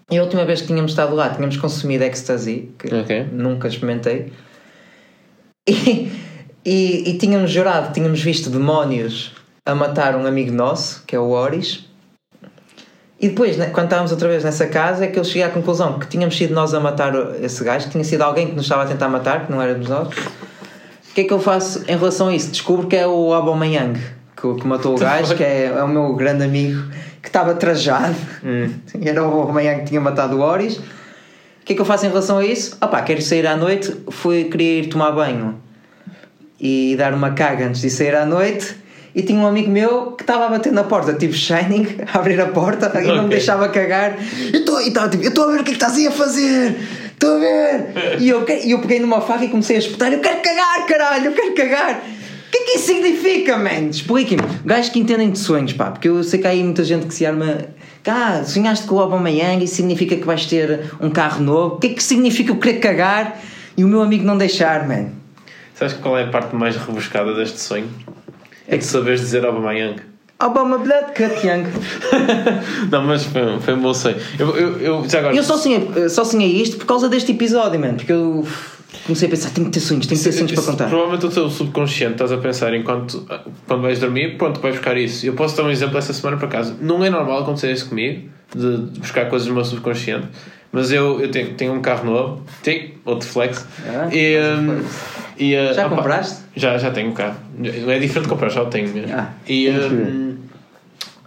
E 0.09 0.17
a 0.17 0.23
última 0.23 0.45
vez 0.45 0.61
que 0.61 0.67
tínhamos 0.67 0.91
estado 0.91 1.15
lá, 1.15 1.29
tínhamos 1.31 1.57
consumido 1.57 2.03
ecstasy, 2.03 2.69
que 2.77 2.93
Ok. 2.93 3.25
nunca 3.31 3.67
experimentei. 3.67 4.31
E, 5.67 6.11
e, 6.63 7.09
e 7.09 7.17
tínhamos 7.17 7.49
jurado, 7.51 7.91
tínhamos 7.91 8.21
visto 8.21 8.49
demónios 8.51 9.33
a 9.65 9.73
matar 9.73 10.15
um 10.15 10.25
amigo 10.25 10.51
nosso, 10.51 11.03
que 11.07 11.15
é 11.15 11.19
o 11.19 11.29
Oris. 11.29 11.85
E 13.19 13.29
depois, 13.29 13.57
né, 13.57 13.67
quando 13.67 13.85
estávamos 13.85 14.11
outra 14.11 14.27
vez 14.27 14.43
nessa 14.43 14.67
casa, 14.67 15.05
é 15.05 15.07
que 15.07 15.17
eu 15.17 15.23
cheguei 15.23 15.43
à 15.43 15.49
conclusão 15.49 15.97
que 15.97 16.07
tínhamos 16.07 16.37
sido 16.37 16.53
nós 16.53 16.73
a 16.73 16.79
matar 16.79 17.13
esse 17.41 17.63
gajo, 17.63 17.85
que 17.85 17.91
tinha 17.91 18.03
sido 18.03 18.21
alguém 18.21 18.47
que 18.47 18.53
nos 18.53 18.65
estava 18.65 18.83
a 18.83 18.85
tentar 18.85 19.09
matar, 19.09 19.45
que 19.45 19.51
não 19.51 19.61
éramos 19.61 19.89
nós. 19.89 20.09
O 20.09 21.13
que 21.15 21.21
é 21.21 21.23
que 21.23 21.33
eu 21.33 21.39
faço 21.39 21.83
em 21.87 21.97
relação 21.97 22.27
a 22.27 22.35
isso? 22.35 22.51
Descubro 22.51 22.87
que 22.87 22.95
é 22.95 23.07
o 23.07 23.33
Aubameyang 23.33 23.99
que, 24.35 24.61
que 24.61 24.67
matou 24.67 24.95
o 24.95 24.99
gajo, 24.99 25.35
que 25.35 25.43
é, 25.43 25.65
é 25.65 25.83
o 25.83 25.87
meu 25.87 26.13
grande 26.13 26.43
amigo, 26.43 26.83
que 27.21 27.29
estava 27.29 27.55
trajado. 27.55 28.15
E 28.99 29.09
era 29.09 29.23
o 29.23 29.41
Aubameyang 29.41 29.81
que 29.81 29.87
tinha 29.87 30.01
matado 30.01 30.37
o 30.37 30.41
Oris. 30.41 30.77
O 30.77 30.81
que 31.65 31.73
é 31.73 31.75
que 31.75 31.81
eu 31.81 31.85
faço 31.85 32.05
em 32.05 32.09
relação 32.09 32.37
a 32.37 32.45
isso? 32.45 32.77
Opá, 32.79 33.01
quero 33.01 33.21
sair 33.21 33.47
à 33.47 33.55
noite, 33.55 33.95
fui, 34.11 34.43
queria 34.43 34.81
ir 34.81 34.89
tomar 34.89 35.11
banho 35.11 35.59
e 36.59 36.95
dar 36.97 37.13
uma 37.13 37.31
caga 37.31 37.65
antes 37.65 37.81
de 37.81 37.89
sair 37.89 38.13
à 38.15 38.25
noite. 38.25 38.84
E 39.15 39.23
tinha 39.23 39.39
um 39.39 39.47
amigo 39.47 39.71
meu 39.71 40.11
que 40.11 40.23
estava 40.23 40.47
a 40.47 40.49
bater 40.49 40.73
na 40.73 40.83
porta, 40.83 41.13
tipo 41.13 41.33
Shining, 41.33 41.87
a 42.13 42.19
abrir 42.19 42.39
a 42.41 42.47
porta 42.47 42.91
e 43.01 43.07
não 43.07 43.23
me 43.23 43.29
deixava 43.29 43.69
cagar. 43.69 44.17
Eu 44.51 44.81
e 44.81 44.87
estava 44.89 45.07
tipo, 45.07 45.23
eu 45.23 45.29
estou 45.29 45.45
a 45.45 45.51
ver 45.53 45.61
o 45.61 45.63
que 45.63 45.71
é 45.71 45.73
que 45.73 45.83
estás 45.83 45.95
aí 45.95 46.05
a 46.05 46.11
fazer, 46.11 46.75
estou 47.13 47.37
a 47.37 47.39
ver. 47.39 48.19
E 48.19 48.27
eu, 48.27 48.45
eu 48.45 48.79
peguei 48.79 48.99
numa 48.99 49.21
faca 49.21 49.45
e 49.45 49.47
comecei 49.47 49.77
a 49.77 49.79
espetar, 49.79 50.11
eu 50.11 50.19
quero 50.19 50.41
cagar, 50.41 50.85
caralho, 50.85 51.27
eu 51.27 51.31
quero 51.31 51.53
cagar. 51.53 52.03
O 52.47 52.51
que 52.51 52.57
é 52.57 52.63
que 52.65 52.77
isso 52.77 52.87
significa, 52.87 53.57
man? 53.57 53.89
Expliquem-me. 53.89 54.43
Gajos 54.65 54.89
que 54.89 54.99
entendem 54.99 55.31
de 55.31 55.39
sonhos, 55.39 55.71
pá, 55.71 55.91
porque 55.91 56.09
eu 56.09 56.21
sei 56.23 56.39
que 56.39 56.47
há 56.47 56.49
aí 56.49 56.63
muita 56.63 56.83
gente 56.83 57.05
que 57.05 57.13
se 57.13 57.25
arma. 57.25 57.57
Ah, 58.07 58.43
sonhaste 58.45 58.85
com 58.85 58.95
o 58.95 58.99
Aubameyang 58.99 59.63
e 59.63 59.67
significa 59.67 60.15
que 60.15 60.23
vais 60.23 60.45
ter 60.45 60.91
um 61.01 61.09
carro 61.09 61.41
novo. 61.41 61.75
O 61.75 61.79
que 61.79 61.87
é 61.87 61.89
que 61.93 62.03
significa 62.03 62.51
eu 62.51 62.57
querer 62.57 62.79
cagar 62.79 63.41
e 63.75 63.83
o 63.83 63.87
meu 63.87 64.01
amigo 64.01 64.23
não 64.23 64.37
deixar, 64.37 64.87
man? 64.87 65.07
Sabes 65.73 65.95
qual 65.95 66.17
é 66.17 66.23
a 66.23 66.27
parte 66.27 66.55
mais 66.55 66.75
rebuscada 66.75 67.33
deste 67.33 67.59
sonho? 67.59 67.89
É 68.67 68.77
que 68.77 68.83
saberes 68.85 69.21
dizer 69.21 69.45
Aubameyang. 69.45 69.97
Obama 70.41 70.77
Blood 70.77 71.07
Cut 71.15 71.47
Young. 71.47 71.65
Não, 72.91 73.03
mas 73.03 73.23
foi, 73.25 73.41
foi 73.61 73.73
um 73.73 73.81
bom 73.81 73.93
sonho. 73.93 74.17
Eu, 74.37 74.55
eu, 74.57 74.79
eu 74.79 75.09
já 75.09 75.19
agora. 75.19 75.35
Eu 75.35 75.43
só 75.43 75.55
sonhei, 75.57 76.09
só 76.09 76.25
sonhei 76.25 76.61
isto 76.61 76.77
por 76.77 76.85
causa 76.85 77.07
deste 77.07 77.31
episódio, 77.31 77.79
mano. 77.79 77.95
Porque 77.95 78.11
eu 78.11 78.45
comecei 79.05 79.27
a 79.27 79.31
pensar, 79.31 79.49
tenho 79.51 79.67
que 79.67 79.73
ter 79.73 79.79
sonhos, 79.79 80.05
tenho 80.07 80.17
que 80.19 80.23
ter 80.25 80.31
sonhos 80.33 80.51
para 80.51 80.61
Isso- 80.61 80.71
contar. 80.71 80.89
Provavelmente 80.89 81.25
o 81.25 81.29
teu 81.29 81.49
subconsciente 81.49 82.13
estás 82.13 82.31
a 82.33 82.37
pensar 82.37 82.73
enquanto 82.73 83.25
quando 83.67 83.81
vais 83.81 83.99
dormir, 83.99 84.37
pronto, 84.37 84.59
vais 84.59 84.75
buscar 84.75 84.97
isso. 84.97 85.25
Eu 85.25 85.33
posso 85.33 85.55
dar 85.55 85.63
um 85.63 85.71
exemplo 85.71 85.97
essa 85.97 86.11
semana 86.11 86.35
por 86.37 86.45
acaso. 86.47 86.75
Não 86.81 87.03
é 87.03 87.09
normal 87.09 87.43
acontecer 87.43 87.71
isso 87.71 87.87
comigo, 87.87 88.27
de, 88.53 88.77
de 88.91 88.99
buscar 88.99 89.29
coisas 89.29 89.47
no 89.47 89.53
meu 89.53 89.63
subconsciente, 89.63 90.27
mas 90.71 90.91
eu, 90.91 91.21
eu 91.21 91.31
tenho, 91.31 91.53
tenho 91.53 91.73
um 91.73 91.81
carro 91.81 92.05
novo, 92.11 92.41
tenho 92.61 92.91
outro 93.05 93.27
flex. 93.27 93.65
Ah, 93.87 94.09
e, 94.13 94.37
um. 94.37 94.83
E, 95.37 95.55
uh, 95.55 95.73
Já 95.73 95.87
opa, 95.87 95.95
compraste? 95.95 96.43
Já, 96.55 96.77
já 96.77 96.91
tenho 96.91 97.09
um 97.09 97.13
carro. 97.13 97.37
Não 97.57 97.91
é 97.91 97.99
diferente 97.99 98.23
de 98.23 98.29
comprar, 98.29 98.49
já 98.49 98.61
o 98.61 98.67
tenho 98.67 98.89
mesmo. 98.89 99.13
Ah, 99.13 99.29
e, 99.47 99.69
ver. 99.69 99.91
hum, 99.91 100.37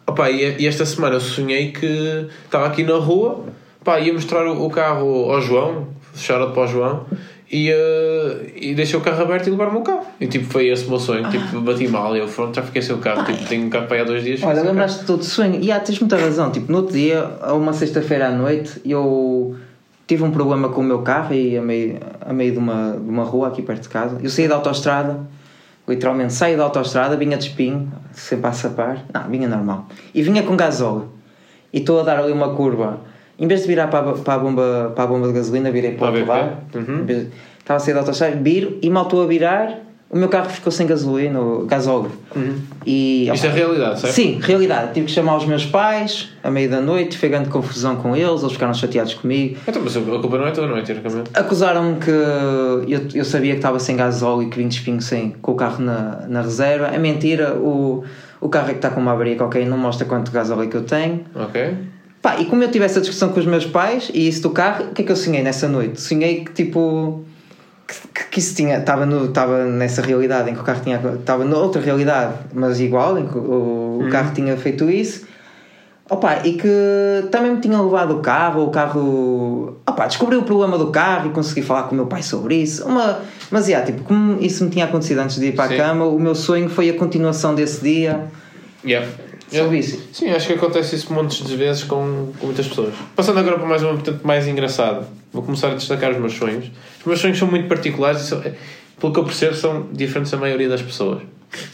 opa, 0.07 0.31
e, 0.31 0.57
e 0.61 0.67
esta 0.67 0.85
semana 0.87 1.17
eu 1.17 1.21
sonhei 1.21 1.73
que 1.73 2.29
estava 2.45 2.67
aqui 2.67 2.83
na 2.83 2.97
rua, 2.97 3.45
pá, 3.85 4.01
ia 4.01 4.13
mostrar 4.13 4.47
o, 4.47 4.67
o 4.67 4.71
carro 4.71 5.31
ao 5.31 5.41
João, 5.41 5.89
shout 6.15 6.53
para 6.53 6.63
o 6.63 6.67
João, 6.67 7.07
e, 7.51 7.73
uh, 7.73 8.47
e 8.55 8.75
deixei 8.75 8.99
o 8.99 9.03
carro 9.03 9.23
aberto 9.23 9.47
e 9.47 9.51
levar-me 9.51 9.79
o 9.79 9.83
carro. 9.83 10.07
E 10.21 10.27
tipo, 10.27 10.45
foi 10.45 10.69
esse 10.69 10.85
o 10.85 10.91
meu 10.91 10.99
sonho. 10.99 11.29
Tipo, 11.31 11.61
bati 11.63 11.89
mal 11.89 12.15
e 12.15 12.21
eu, 12.21 12.29
pronto, 12.29 12.55
já 12.55 12.63
fiquei 12.63 12.83
sem 12.83 12.95
o 12.95 12.99
carro. 12.99 13.25
Tipo, 13.25 13.47
tenho 13.47 13.67
um 13.67 13.71
carro 13.71 13.87
para 13.87 13.97
aí 13.97 14.03
há 14.03 14.05
dois 14.05 14.23
dias. 14.23 14.43
Olha, 14.43 14.51
fiquei 14.51 14.61
sem 14.61 14.65
o 14.65 14.73
lembraste 14.73 15.01
de 15.01 15.07
todo 15.07 15.25
sonho? 15.25 15.59
E 15.63 15.73
ah, 15.73 15.81
tens 15.81 15.99
muita 15.99 16.17
razão. 16.19 16.51
Tipo, 16.51 16.71
no 16.71 16.79
outro 16.79 16.93
dia, 16.93 17.39
a 17.41 17.55
uma 17.55 17.73
sexta-feira 17.73 18.29
à 18.29 18.31
noite, 18.31 18.81
eu 18.85 19.57
tive 20.09 20.25
um 20.25 20.31
problema 20.31 20.71
com 20.71 20.81
o 20.81 20.85
meu 20.85 21.03
carro 21.03 21.35
e 21.35 21.57
a 21.57 21.63
meio, 21.63 21.99
a 22.23 22.33
meio 22.33 22.53
de, 22.53 22.59
uma, 22.59 22.93
de 22.93 23.09
uma 23.09 23.25
rua 23.25 23.49
aqui 23.49 23.61
perto 23.61 23.83
de 23.83 23.89
casa. 23.91 24.19
Eu 24.23 24.31
saí 24.31 24.49
da 24.49 24.55
autostrada, 24.55 25.21
literalmente 25.87 26.33
saí 26.33 26.57
da 26.57 26.65
autostrada, 26.65 27.15
vinha 27.15 27.37
de 27.37 27.45
espinho, 27.45 27.93
sempre 28.13 28.49
a 28.49 28.53
sapar. 28.53 29.05
Não, 29.13 29.29
vinha 29.29 29.47
normal. 29.47 29.87
E 30.15 30.23
vinha 30.23 30.43
com 30.43 30.57
gasóleo. 30.57 31.11
E 31.71 31.79
estou 31.79 32.01
a 32.01 32.03
dar 32.03 32.19
ali 32.19 32.33
uma 32.33 32.55
curva. 32.55 33.01
Em 33.39 33.47
vez 33.47 33.61
de 33.61 33.69
virar 33.69 33.89
para 33.89 34.11
a, 34.11 34.13
para 34.15 34.35
a, 34.35 34.39
bomba, 34.39 34.93
para 34.95 35.05
a 35.05 35.07
bomba 35.07 35.29
de 35.29 35.35
gasolina, 35.35 35.71
virei 35.71 35.93
para 35.93 36.11
o 36.11 36.15
outro 36.15 36.27
lado. 36.27 36.57
Uhum. 36.75 37.05
Estava 37.59 37.77
a 37.77 37.79
sair 37.79 37.93
da 37.93 38.01
autostrada, 38.01 38.35
viro 38.37 38.79
e 38.81 38.89
mal 38.89 39.05
estou 39.05 39.23
a 39.23 39.27
virar, 39.27 39.79
o 40.11 40.17
meu 40.17 40.29
carro 40.29 40.49
ficou 40.49 40.73
sem 40.73 40.87
gasolina, 40.87 41.39
gasóleo. 41.67 42.11
E, 42.87 43.31
Isto 43.33 43.47
é 43.47 43.51
realidade, 43.51 44.01
certo? 44.01 44.15
Sim, 44.15 44.39
realidade. 44.41 44.95
Tive 44.95 45.07
que 45.07 45.13
chamar 45.13 45.37
os 45.37 45.45
meus 45.45 45.67
pais 45.67 46.31
à 46.43 46.51
meia 46.51 46.69
da 46.69 46.81
noite, 46.81 47.19
foi 47.19 47.29
grande 47.29 47.51
confusão 47.51 47.97
com 47.97 48.17
eles, 48.17 48.41
eles 48.41 48.53
ficaram 48.53 48.73
chateados 48.73 49.13
comigo. 49.13 49.59
Então, 49.67 49.83
mas 49.83 49.97
a 49.97 50.01
culpa 50.01 50.39
não 50.39 50.47
é 50.47 50.51
toda, 50.51 50.67
não 50.67 50.79
é, 50.79 50.83
teoricamente. 50.83 51.31
Acusaram-me 51.35 51.97
que 52.01 52.11
eu, 52.11 53.09
eu 53.15 53.25
sabia 53.25 53.53
que 53.53 53.59
estava 53.59 53.79
sem 53.79 53.97
gasóleo 53.97 54.45
e 54.45 54.51
que 54.51 54.57
vim 54.57 54.69
de 54.69 54.77
espinho 54.77 55.03
sem, 55.03 55.33
com 55.43 55.53
o 55.53 55.55
carro 55.55 55.85
na, 55.85 56.27
na 56.27 56.41
reserva. 56.41 56.87
É 56.87 56.99
mentira, 56.99 57.55
o, 57.55 58.03
o 58.41 58.49
carro 58.49 58.69
é 58.69 58.73
que 58.73 58.79
está 58.79 58.89
com 58.89 59.01
uma 59.01 59.13
avaria 59.13 59.37
e 59.37 59.65
não 59.67 59.77
mostra 59.77 60.07
quanto 60.07 60.33
gasóleo 60.33 60.71
que 60.71 60.77
eu 60.77 60.85
tenho. 60.85 61.25
Ok? 61.35 61.77
Pá, 62.23 62.41
e 62.41 62.47
como 62.47 62.63
eu 62.63 62.71
tive 62.71 62.85
essa 62.85 63.01
discussão 63.01 63.29
com 63.29 63.39
os 63.39 63.47
meus 63.47 63.65
pais 63.65 64.11
e 64.13 64.27
isso 64.27 64.43
do 64.43 64.51
carro, 64.51 64.87
o 64.87 64.95
que 64.95 65.03
é 65.03 65.05
que 65.05 65.13
eu 65.13 65.17
sonhei 65.17 65.43
nessa 65.43 65.69
noite? 65.69 66.01
Sonhei 66.01 66.45
que 66.45 66.53
tipo. 66.53 67.25
Que, 68.15 68.25
que 68.31 68.39
isso 68.39 68.55
tinha. 68.55 68.79
Estava 68.79 69.07
no- 69.07 69.25
estava 69.25 69.65
nessa 69.65 70.03
realidade 70.03 70.51
em 70.51 70.55
que 70.55 70.61
o 70.61 70.63
carro 70.63 70.81
tinha. 70.83 71.01
Estava 71.19 71.43
noutra 71.45 71.81
realidade, 71.81 72.35
mas 72.53 72.79
igual, 72.81 73.19
em 73.19 73.27
que 73.27 73.39
o, 73.39 74.03
o 74.07 74.09
carro 74.11 74.33
tinha 74.35 74.55
feito 74.59 74.91
isso. 74.91 75.27
Opa, 76.11 76.39
e 76.47 76.55
que 76.55 77.29
também 77.31 77.53
me 77.53 77.61
tinham 77.61 77.85
levado 77.85 78.17
o 78.17 78.21
carro, 78.21 78.65
o 78.65 78.71
carro. 78.71 79.77
Opa, 79.87 80.07
descobri 80.07 80.37
o 80.37 80.43
problema 80.43 80.77
do 80.79 80.87
carro 80.91 81.29
e 81.31 81.33
consegui 81.33 81.61
falar 81.63 81.83
com 81.85 81.93
o 81.93 81.97
meu 81.97 82.07
pai 82.07 82.23
sobre 82.23 82.57
isso. 82.57 82.87
Uma, 82.87 83.21
mas, 83.51 83.69
yeah, 83.69 83.85
tipo, 83.85 84.03
como 84.05 84.39
isso 84.41 84.65
me 84.65 84.71
tinha 84.71 84.85
acontecido 84.87 85.19
antes 85.19 85.39
de 85.39 85.47
ir 85.49 85.53
para 85.55 85.69
Sim. 85.69 85.75
a 85.75 85.77
cama, 85.77 86.05
o 86.07 86.19
meu 86.19 86.35
sonho 86.35 86.69
foi 86.69 86.89
a 86.91 86.95
continuação 86.95 87.55
desse 87.55 87.83
dia. 87.83 88.25
Yeah. 88.85 89.07
Sobre 89.51 89.79
isso. 89.79 90.01
Sim, 90.13 90.31
acho 90.31 90.47
que 90.47 90.53
acontece 90.55 90.97
isso 90.97 91.13
montes 91.13 91.47
de 91.47 91.57
vezes 91.57 91.85
com, 91.85 92.33
com 92.39 92.47
muitas 92.47 92.67
pessoas. 92.69 92.95
Passando 93.17 93.39
agora 93.39 93.57
para 93.59 93.67
mais 93.67 93.83
uma 93.83 93.95
vertente 93.95 94.19
mais 94.25 94.47
engraçada, 94.47 95.09
vou 95.33 95.43
começar 95.43 95.69
a 95.69 95.75
destacar 95.75 96.11
os 96.11 96.19
meus 96.19 96.35
sonhos. 96.35 96.67
Os 97.01 97.07
meus 97.07 97.21
sonhos 97.21 97.39
são 97.39 97.49
muito 97.49 97.67
particulares 97.69 98.23
e, 98.23 98.27
são, 98.27 98.43
pelo 99.01 99.13
que 99.13 99.19
eu 99.19 99.25
percebo, 99.25 99.55
são 99.55 99.87
diferentes 99.93 100.31
da 100.31 100.39
maioria 100.39 100.69
das 100.69 100.83
pessoas. 100.83 101.23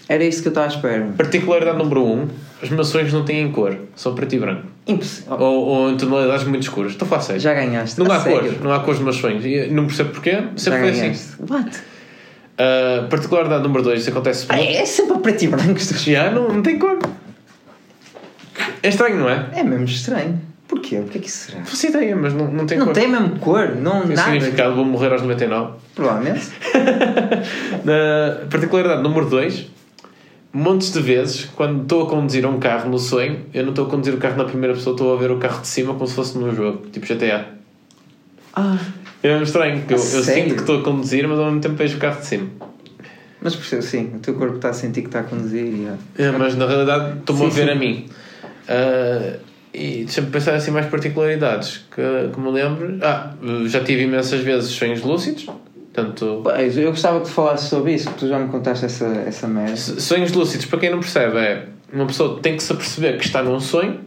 Era 0.08 0.22
isso 0.22 0.40
que 0.40 0.48
eu 0.48 0.50
estava 0.50 0.68
à 0.68 0.70
espera. 0.70 1.08
Particularidade 1.16 1.76
número 1.78 2.04
1: 2.04 2.12
um, 2.12 2.28
os 2.62 2.70
meus 2.70 2.88
sonhos 2.88 3.12
não 3.12 3.24
têm 3.24 3.50
cor, 3.50 3.76
são 3.96 4.14
preto 4.14 4.34
e 4.36 4.38
branco. 4.38 4.62
Impossível. 4.86 5.36
Ou, 5.38 5.64
ou 5.66 5.90
em 5.90 5.96
tonalidades 5.96 6.46
muito 6.46 6.62
escuras. 6.62 6.92
Estou 6.92 7.06
a 7.06 7.08
falar 7.08 7.22
sério. 7.22 7.40
Já 7.40 7.54
ganhaste. 7.54 7.98
Não 7.98 8.08
A 8.10 8.16
há 8.16 8.20
sério? 8.20 8.38
cores, 8.40 8.60
não 8.60 8.72
há 8.72 8.80
cores 8.80 9.00
nos 9.00 9.04
meus 9.04 9.16
sonhos. 9.16 9.44
E 9.44 9.66
não 9.72 9.86
percebo 9.86 10.10
porquê, 10.10 10.44
sempre 10.56 10.78
foi 10.80 10.90
assim. 10.90 11.34
What? 11.50 11.76
Uh, 12.54 13.08
particularidade 13.08 13.62
número 13.64 13.82
2: 13.82 14.00
isso 14.00 14.10
acontece 14.10 14.46
Ah, 14.48 14.60
é 14.62 14.84
sempre 14.84 15.16
a 15.16 15.18
preto 15.18 15.42
e 15.44 15.48
branco. 15.48 15.80
Já, 15.80 16.30
não, 16.30 16.48
não 16.48 16.62
tem 16.62 16.78
cor. 16.78 16.98
É 18.82 18.88
estranho, 18.88 19.16
não 19.16 19.28
é? 19.28 19.48
É 19.54 19.62
mesmo 19.62 19.84
estranho. 19.84 20.40
Porquê? 20.66 20.96
Porquê 20.96 21.18
que 21.18 21.28
isso 21.28 21.50
será? 21.50 21.58
Não 21.60 21.90
ideia, 21.90 22.16
mas 22.16 22.32
não, 22.32 22.50
não 22.50 22.66
tem 22.66 22.78
Não 22.78 22.86
cor. 22.86 22.94
tem 22.94 23.06
mesmo 23.08 23.38
cor, 23.38 23.76
não 23.76 24.06
Tem 24.06 24.16
nada. 24.16 24.32
significado, 24.32 24.74
vou 24.74 24.84
morrer 24.84 25.12
aos 25.12 25.22
99. 25.22 25.72
Provavelmente. 25.94 26.48
Na 27.84 28.46
particularidade 28.50 29.02
número 29.02 29.26
2, 29.28 29.66
montes 30.52 30.92
de 30.92 31.00
vezes, 31.00 31.44
quando 31.56 31.82
estou 31.82 32.02
a 32.04 32.06
conduzir 32.08 32.46
um 32.46 32.58
carro 32.58 32.88
no 32.90 32.98
sonho, 32.98 33.40
eu 33.52 33.62
não 33.62 33.70
estou 33.70 33.86
a 33.86 33.90
conduzir 33.90 34.14
o 34.14 34.18
carro 34.18 34.36
na 34.36 34.44
primeira 34.44 34.74
pessoa, 34.74 34.94
estou 34.94 35.14
a 35.14 35.18
ver 35.18 35.30
o 35.30 35.38
carro 35.38 35.60
de 35.60 35.68
cima 35.68 35.92
como 35.94 36.06
se 36.06 36.14
fosse 36.14 36.38
num 36.38 36.54
jogo, 36.54 36.86
tipo 36.90 37.06
GTA. 37.06 37.46
Ah, 38.54 38.78
É 39.22 39.28
mesmo 39.28 39.44
estranho, 39.44 39.78
porque 39.80 39.94
eu, 39.94 39.98
eu 39.98 40.22
sinto 40.22 40.54
que 40.54 40.60
estou 40.60 40.80
a 40.80 40.82
conduzir, 40.82 41.26
mas 41.28 41.38
ao 41.38 41.46
mesmo 41.46 41.60
tempo 41.60 41.74
vejo 41.76 41.96
o 41.96 42.00
carro 42.00 42.20
de 42.20 42.26
cima. 42.26 42.46
mas 43.40 43.54
percebo, 43.54 43.82
sim. 43.82 44.12
O 44.14 44.18
teu 44.20 44.34
corpo 44.34 44.56
está 44.56 44.70
a 44.70 44.72
sentir 44.72 45.02
que 45.02 45.08
está 45.08 45.20
a 45.20 45.24
conduzir. 45.24 45.64
e. 45.64 45.88
É, 46.16 46.30
mas 46.30 46.56
na 46.56 46.66
realidade 46.66 47.18
estou-me 47.18 47.44
a 47.46 47.48
ver 47.48 47.64
sim. 47.66 47.70
a 47.70 47.74
mim. 47.74 48.06
Ah, 48.68 49.36
e 49.72 50.04
deixa-me 50.04 50.28
pensar 50.30 50.54
assim 50.54 50.70
mais 50.70 50.86
particularidades 50.86 51.84
que, 51.94 52.02
que 52.32 52.40
me 52.40 52.50
lembro. 52.52 52.98
Ah, 53.02 53.32
já 53.66 53.82
tive 53.82 54.02
imensas 54.04 54.40
vezes 54.40 54.70
sonhos 54.70 55.02
lúcidos, 55.02 55.44
portanto. 55.92 56.40
Pois, 56.44 56.78
eu 56.78 56.90
gostava 56.90 57.18
que 57.20 57.26
tu 57.26 57.32
falasses 57.32 57.68
sobre 57.68 57.94
isso, 57.94 58.04
porque 58.04 58.20
tu 58.26 58.28
já 58.28 58.38
me 58.38 58.48
contaste 58.48 58.84
essa, 58.84 59.06
essa 59.26 59.48
merda. 59.48 59.76
Sonhos 59.76 60.32
lúcidos, 60.32 60.66
para 60.66 60.78
quem 60.78 60.90
não 60.90 61.00
percebe, 61.00 61.36
é 61.38 61.66
uma 61.92 62.06
pessoa 62.06 62.38
tem 62.40 62.56
que 62.56 62.62
se 62.62 62.72
aperceber 62.72 63.18
que 63.18 63.24
está 63.24 63.42
num 63.42 63.58
sonho 63.60 64.00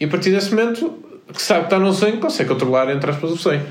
e 0.00 0.04
a 0.04 0.08
partir 0.08 0.30
desse 0.30 0.54
momento 0.54 0.98
que 1.32 1.42
sabe 1.42 1.60
que 1.60 1.66
está 1.66 1.78
num 1.78 1.92
sonho, 1.92 2.18
consegue 2.18 2.48
controlar, 2.48 2.88
entre 2.90 3.10
aspas, 3.10 3.30
o 3.30 3.36
sonho. 3.36 3.62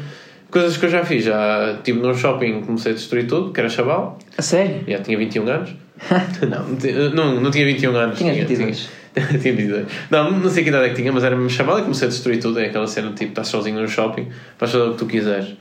Coisas 0.51 0.77
que 0.77 0.85
eu 0.85 0.89
já 0.89 1.03
fiz, 1.03 1.23
já 1.25 1.73
estive 1.77 1.99
num 1.99 2.13
shopping, 2.13 2.61
comecei 2.61 2.91
a 2.91 2.95
destruir 2.95 3.25
tudo, 3.27 3.51
que 3.51 3.59
era 3.59 3.67
chaval. 3.69 4.17
A 4.37 4.41
sério? 4.41 4.81
Já 4.87 4.99
tinha 4.99 5.17
21 5.17 5.47
anos. 5.47 5.69
não, 6.47 6.67
não, 6.69 6.75
tinha- 6.77 7.09
não, 7.09 7.51
tinha 7.51 7.65
21 7.65 7.95
anos. 7.95 8.17
Tinha 8.17 8.33
tinha 8.33 8.45
22. 8.45 8.77
Tinha, 8.77 8.89
tinha 9.41 9.53
22. 9.55 9.85
Não, 10.09 10.31
não 10.31 10.49
sei 10.49 10.63
que 10.63 10.69
idade 10.69 10.85
é 10.85 10.89
que 10.89 10.95
tinha, 10.95 11.11
mas 11.11 11.23
era 11.23 11.35
mesmo 11.35 11.49
chaval 11.49 11.79
e 11.79 11.81
comecei 11.83 12.07
a 12.07 12.11
destruir 12.11 12.39
tudo. 12.39 12.59
É 12.59 12.65
aquela 12.67 12.87
cena 12.87 13.09
tipo, 13.13 13.29
estás 13.31 13.47
sozinho 13.47 13.79
num 13.79 13.87
shopping, 13.87 14.27
vais 14.59 14.71
fazer 14.71 14.83
o 14.83 14.91
que 14.93 14.97
tu 14.97 15.05
quiseres. 15.05 15.55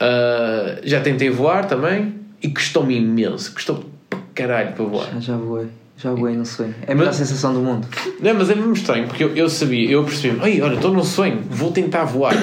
Ah, 0.00 0.78
já 0.82 1.00
tentei 1.00 1.30
voar 1.30 1.66
também 1.66 2.14
e 2.42 2.48
custou-me 2.48 2.96
imenso. 2.96 3.52
Custou 3.52 3.84
para 4.10 4.18
caralho 4.34 4.72
para 4.72 4.84
voar. 4.84 5.20
Já 5.20 5.36
voei. 5.36 5.66
Já 5.96 6.12
voei 6.12 6.34
no 6.34 6.44
sonho. 6.44 6.74
É 6.86 6.92
a 6.92 6.94
melhor 6.94 7.08
Mas- 7.08 7.16
sensação 7.16 7.54
do 7.54 7.60
mundo. 7.60 7.86
Não, 8.20 8.34
mas 8.34 8.50
é 8.50 8.54
mesmo 8.56 8.72
estranho, 8.72 9.06
porque 9.06 9.22
eu, 9.22 9.36
eu 9.36 9.48
sabia, 9.48 9.88
eu 9.88 10.02
percebi, 10.02 10.36
Ei, 10.44 10.60
olha, 10.60 10.74
estou 10.74 10.92
num 10.92 11.04
sonho, 11.04 11.40
vou 11.48 11.70
tentar 11.70 12.04
voar. 12.04 12.34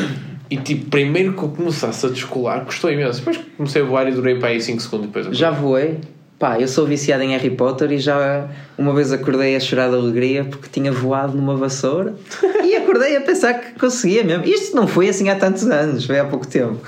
E 0.50 0.56
tipo, 0.58 0.86
primeiro 0.90 1.34
que 1.34 1.44
eu 1.44 1.50
começasse 1.50 2.06
a 2.06 2.10
descolar, 2.10 2.64
custou 2.64 2.90
imenso. 2.92 3.20
Depois 3.20 3.40
comecei 3.58 3.82
a 3.82 3.86
voar 3.86 4.08
e 4.08 4.12
durei 4.12 4.36
para 4.40 4.50
aí 4.50 4.62
5 4.62 4.82
segundos 4.82 5.08
depois. 5.08 5.38
Já 5.38 5.52
voei. 5.52 5.98
Pá, 6.40 6.58
eu 6.58 6.68
sou 6.70 6.86
viciado 6.86 7.22
em 7.22 7.32
Harry 7.32 7.50
Potter 7.50 7.92
e 7.92 7.98
já 8.00 8.48
uma 8.78 8.94
vez 8.94 9.12
acordei 9.12 9.58
a 9.58 9.60
chorar 9.60 9.90
de 9.90 9.96
alegria 9.96 10.46
porque 10.46 10.70
tinha 10.72 10.90
voado 10.90 11.36
numa 11.36 11.56
vassoura 11.58 12.16
e 12.64 12.76
acordei 12.78 13.18
a 13.18 13.22
pensar 13.22 13.56
que 13.56 13.78
conseguia 13.78 14.24
mesmo. 14.24 14.46
Isto 14.46 14.74
não 14.76 14.88
foi 14.88 15.10
assim 15.10 15.28
há 15.30 15.36
tantos 15.36 15.68
anos, 15.68 16.06
foi 16.06 16.18
há 16.18 16.24
pouco 16.24 16.48
tempo. 16.48 16.80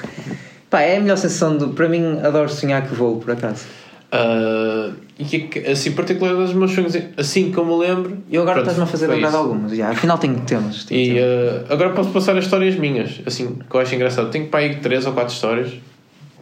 Pá, 0.70 0.82
é 0.82 0.96
a 0.96 1.02
melhor 1.02 1.18
sensação 1.18 1.58
do. 1.58 1.70
Para 1.70 1.90
mim, 1.90 2.20
adoro 2.24 2.48
sonhar 2.48 2.88
que 2.88 2.96
vou, 2.96 3.18
por 3.20 3.32
acaso. 3.32 3.66
Ah, 4.10 4.92
e 5.20 5.26
que, 5.26 5.40
que- 5.42 5.60
assim, 5.70 5.92
particular 5.92 6.34
dos 6.34 6.54
meus 6.54 6.72
sonhos, 6.72 6.94
assim 7.18 7.52
como 7.52 7.78
me 7.78 7.86
lembro. 7.88 8.18
E 8.30 8.38
agora 8.38 8.60
estás-me 8.62 8.84
a 8.84 8.86
fazer 8.86 9.08
lembrar 9.08 9.28
de 9.28 9.34
isso. 9.36 9.44
algumas. 9.44 9.72
Já, 9.76 9.90
afinal, 9.90 10.18
tenho 10.18 10.40
temas. 10.42 10.86
tenho 10.86 11.02
E 11.02 11.14
temas. 11.16 11.66
ah, 11.70 11.74
agora 11.74 11.90
posso 11.90 12.10
passar 12.12 12.38
as 12.38 12.46
histórias 12.46 12.76
minhas, 12.76 13.20
assim, 13.26 13.60
que 13.70 13.76
eu 13.76 13.82
acho 13.82 13.94
engraçado. 13.94 14.30
Tenho 14.30 14.48
para 14.48 14.62
aí 14.62 14.76
3 14.78 15.06
ou 15.08 15.12
4 15.12 15.34
histórias. 15.34 15.74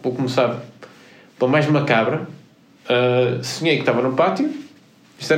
Vou 0.04 0.14
começar 0.14 0.62
pela 1.40 1.50
mais 1.50 1.66
macabra. 1.68 2.28
Ah, 2.90 3.38
sonhei 3.44 3.76
que 3.76 3.82
estava 3.82 4.02
no 4.02 4.14
pátio. 4.14 4.50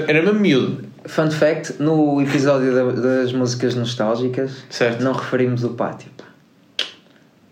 Era, 0.07 0.21
mesmo 0.21 0.39
miúdo, 0.39 0.85
Fun 1.05 1.31
fact: 1.31 1.73
no 1.81 2.21
episódio 2.21 2.73
da- 2.73 2.91
das 3.01 3.33
músicas 3.33 3.73
nostálgicas, 3.75 4.63
certo? 4.69 5.03
não 5.03 5.11
referimos 5.13 5.63
o 5.63 5.69
pátio. 5.69 6.09
pá. 6.15 6.23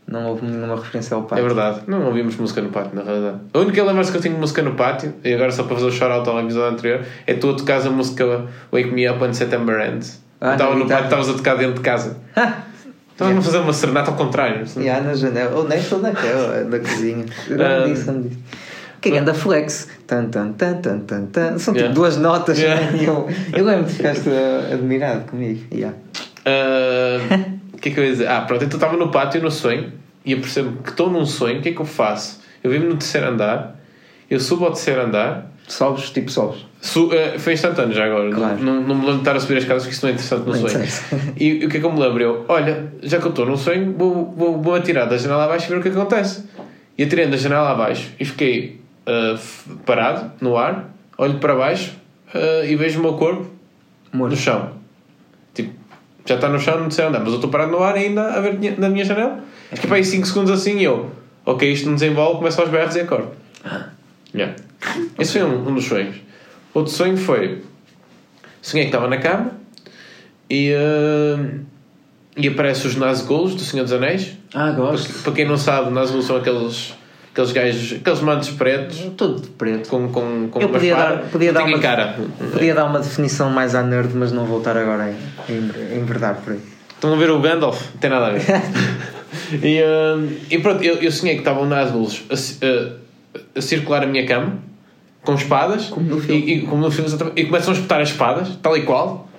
Não 0.08 0.25
houve 0.27 0.46
nenhuma 0.46 0.75
referência 0.75 1.15
ao 1.15 1.24
É 1.24 1.27
pátio. 1.27 1.44
verdade, 1.46 1.82
não 1.88 2.06
ouvimos 2.06 2.36
música 2.36 2.62
no 2.62 2.70
pátio, 2.70 2.91
na 2.96 3.03
realidade. 3.03 3.38
A 3.53 3.60
única 3.60 3.84
lembrança 3.84 4.12
que 4.12 4.18
eu 4.18 4.22
tenho 4.22 4.36
de 4.36 4.39
música 4.41 4.62
no 4.63 4.74
pátio, 4.75 5.13
e 5.24 5.34
agora 5.34 5.51
só 5.51 5.63
para 5.63 5.75
fazer 5.75 5.88
o 5.88 5.91
shout-out 5.91 6.27
ao 6.29 6.39
episódio 6.39 6.70
anterior, 6.74 7.01
é 7.27 7.34
tu 7.36 7.50
a 7.50 7.53
tocares 7.56 7.86
a 7.86 7.89
música 7.91 8.46
Wake 8.72 8.91
Me 8.91 9.08
Up 9.10 9.22
When 9.22 9.34
September 9.34 9.79
Ends. 9.88 10.22
Ah, 10.41 10.53
estava 10.53 10.75
no 10.75 10.88
pátio, 10.88 11.03
estavas 11.06 11.29
a 11.29 11.34
tocar 11.34 11.56
dentro 11.56 11.75
de 11.75 11.82
casa. 11.82 12.18
Estavas 13.12 13.38
a 13.38 13.41
fazer 13.41 13.58
uma 13.58 13.74
serenata 13.74 14.10
ao 14.12 14.18
contrário. 14.18 14.62
assim. 14.62 14.84
E 14.84 14.89
há 14.89 15.01
na 15.01 15.13
janela, 15.13 15.56
ou 15.58 15.68
nem 15.68 15.77
estou 15.79 16.00
naquela, 16.00 16.63
na 16.63 16.79
cozinha. 16.79 17.25
Eu 17.50 17.58
não 17.58 17.65
Ah. 17.65 17.79
me 17.88 17.94
disse, 17.94 18.08
não 18.12 18.22
disse. 18.22 18.38
Que 19.01 19.10
é 19.10 19.20
anda 19.20 19.34
flex. 19.34 19.88
Tan, 20.06 20.25
tan, 20.25 20.53
tan, 20.53 20.75
tan, 20.82 21.00
tan, 21.00 21.25
tan. 21.27 21.58
São 21.58 21.74
tipo 21.74 21.79
Yeah. 21.86 21.94
duas 21.94 22.18
notas. 22.18 22.60
Yeah. 22.60 22.91
E 22.98 23.06
eu, 23.06 23.27
eu 23.53 23.65
lembro 23.65 23.86
que 23.86 23.94
ficaste 23.94 24.27
uh, 24.29 24.74
admirado 24.74 25.22
comigo. 25.25 25.62
Yeah. 25.74 25.96
Ah, 26.46 27.20
O 27.74 27.77
que 27.77 27.89
é 27.89 27.91
que 27.94 28.00
eu 28.00 28.03
ia 28.03 28.12
dizer? 28.12 28.27
Ah, 28.27 28.41
pronto, 28.41 28.63
então 28.65 28.77
estava 28.77 28.98
no 28.98 29.10
pátio 29.10 29.41
no 29.41 29.50
sonho 29.51 29.91
e 30.25 30.34
eu 30.34 30.39
percebo 30.39 30.82
que 30.84 30.89
estou 30.89 31.10
num 31.10 31.25
sonho, 31.25 31.60
o 31.60 31.62
que 31.62 31.70
é 31.70 31.72
que 31.74 31.79
eu 31.79 31.86
faço? 31.86 32.41
Eu 32.63 32.72
vivo 32.72 32.86
no 32.86 32.98
terceiro 32.98 33.27
andar, 33.29 33.79
eu 34.29 34.38
subo 34.39 34.65
ao 34.65 34.72
terceiro 34.72 35.01
andar, 35.01 35.50
Sobes, 35.65 36.10
tipo 36.10 36.32
sobes. 36.32 36.65
Su 36.82 37.12
eh, 37.13 37.38
foi 37.38 37.53
instantâneo 37.53 37.94
já 37.94 38.06
agora. 38.06 38.32
Claro. 38.32 38.58
Não, 38.60 38.82
não 38.82 38.96
me 38.96 39.01
lembro 39.01 39.13
de 39.13 39.20
estar 39.20 39.36
a 39.36 39.39
subir 39.39 39.58
as 39.60 39.65
casas 39.65 39.84
porque 39.84 39.94
isso 39.96 40.03
não 40.03 40.10
é 40.10 40.13
interessante 40.13 40.48
no 40.48 40.56
sonho. 40.56 40.68
interessa. 40.68 41.03
E, 41.38 41.65
o 41.65 41.70
que 41.70 41.77
é 41.77 41.79
que 41.79 41.86
eu 41.86 41.91
me 41.94 42.00
lembro? 42.00 42.24
Eu, 42.24 42.46
olha, 42.48 42.91
já 43.03 43.20
que 43.20 43.25
eu 43.25 43.29
estou 43.29 43.46
num 43.46 43.56
sonho, 43.56 43.94
vou, 43.96 44.34
vou, 44.36 44.60
vou 44.60 44.74
atirar 44.74 45.08
da 45.08 45.15
janela 45.15 45.44
abaixo 45.46 45.68
e 45.68 45.70
ver 45.70 45.77
o 45.77 45.82
que 45.84 45.89
acontece. 45.89 46.44
E 46.98 47.03
atirei 47.03 47.27
da 47.27 47.38
janela 47.38 47.70
abaixo 47.70 48.10
e 48.20 48.25
fiquei 48.25 48.82
ah, 49.10 49.34
f- 49.36 49.70
parado 49.86 50.32
no 50.42 50.56
ar, 50.58 50.89
olho 51.18 51.39
para 51.39 51.56
baixo 51.56 51.94
ah, 52.34 52.66
e 52.66 52.75
vejo 52.75 53.00
o 53.00 53.01
meu 53.04 53.13
corpo 53.13 53.48
no 54.13 54.36
chão. 54.36 54.72
Tipo, 55.54 55.74
já 56.25 56.36
está 56.36 56.48
no 56.50 56.60
chão, 56.60 56.80
não 56.80 56.92
sei 56.92 57.06
andar, 57.06 57.20
mas 57.20 57.30
eu 57.30 57.36
estou 57.36 57.50
parado 57.50 57.72
no 57.72 57.82
ar 57.84 57.96
ainda 57.96 58.34
a 58.34 58.39
ver 58.39 58.58
na 58.78 58.89
minha 58.89 59.06
janela. 59.06 59.39
Fiquei 59.72 59.88
para 59.88 59.98
aí 59.98 60.04
5 60.04 60.25
segundos 60.28 60.51
assim 60.51 60.78
e 60.80 60.84
eu, 60.84 61.12
ok, 61.46 61.72
isto 61.72 61.86
não 61.88 61.94
desenvolve, 61.96 62.38
começo 62.39 62.60
aos 62.62 62.70
berros 62.70 62.96
e 62.96 63.01
acordo. 63.01 63.32
Yeah. 64.34 64.56
Esse 65.20 65.34
foi 65.39 65.44
um, 65.44 65.68
um 65.70 65.74
dos 65.75 65.86
sonhos. 65.86 66.16
Outro 66.74 66.92
sonho 66.92 67.18
foi. 67.18 67.63
Sonhei 68.62 68.86
que 68.86 68.89
estava 68.96 69.08
na 69.08 69.18
cama 69.18 69.51
e, 70.50 70.74
ah, 70.74 71.50
e 72.38 72.48
aparece 72.48 72.88
os 72.88 72.96
Nazguls 72.96 73.56
do 73.56 73.62
Senhor 73.62 73.84
dos 73.84 73.94
Anéis. 73.94 74.38
Ah, 74.54 74.72
Para, 74.72 74.74
gosto. 74.74 75.24
para 75.24 75.32
quem 75.34 75.46
não 75.48 75.58
sabe, 75.58 75.92
Nazgûl 75.92 76.22
são 76.22 76.38
aqueles, 76.38 76.94
aqueles 77.32 77.52
gajos, 77.52 78.00
aqueles 78.00 78.20
mantos 78.22 78.50
pretos 78.52 78.98
Todo 79.18 79.42
de 79.42 79.48
preto. 79.50 79.90
com, 79.90 80.10
com, 80.10 80.50
com 80.50 80.62
Eu 80.62 80.70
podia 80.70 80.96
dar- 80.96 81.18
podia 81.32 81.54
dar 81.54 81.64
uma- 81.66 81.80
cara. 81.80 82.16
Podia 82.52 82.74
dar 82.74 82.86
uma 82.86 83.00
definição 83.00 83.50
mais 83.50 83.76
à 83.76 83.84
nerd, 83.84 84.12
mas 84.16 84.32
não 84.32 84.46
voltar 84.46 84.76
agora 84.78 85.14
em, 85.48 85.54
em, 85.54 86.00
em 86.00 86.04
verdade 86.06 86.40
por 86.44 86.54
aí. 86.54 86.60
Estão 86.94 87.14
a 87.14 87.16
ver 87.18 87.30
o 87.32 87.40
Gandalf? 87.40 87.82
Não 87.94 88.00
tem 88.00 88.10
nada 88.10 88.28
a 88.28 88.30
ver. 88.32 88.42
e, 89.64 89.82
hum, 89.84 90.38
e 90.50 90.60
pronto, 90.60 90.84
eu, 90.84 90.96
eu 90.96 91.12
sonhei 91.12 91.36
que 91.36 91.42
estavam 91.42 91.66
Nazguls 91.66 92.24
a, 92.30 92.36
ci- 92.36 92.58
a, 92.62 93.58
a 93.58 93.62
circular 93.62 94.04
a 94.04 94.08
minha 94.08 94.26
cama 94.26 94.58
com 95.22 95.34
espadas 95.36 95.86
Como 95.86 96.10
no 96.10 96.20
filme. 96.20 96.42
E, 96.42 96.54
e, 96.56 96.62
como 96.62 96.82
no 96.82 96.92
filme 96.92 97.10
e 97.36 97.46
começam 97.46 97.72
a 97.74 97.76
espetar 97.76 98.02
as 98.02 98.10
espadas, 98.10 98.50
tal 98.62 98.76
e 98.76 98.82
qual. 98.84 99.30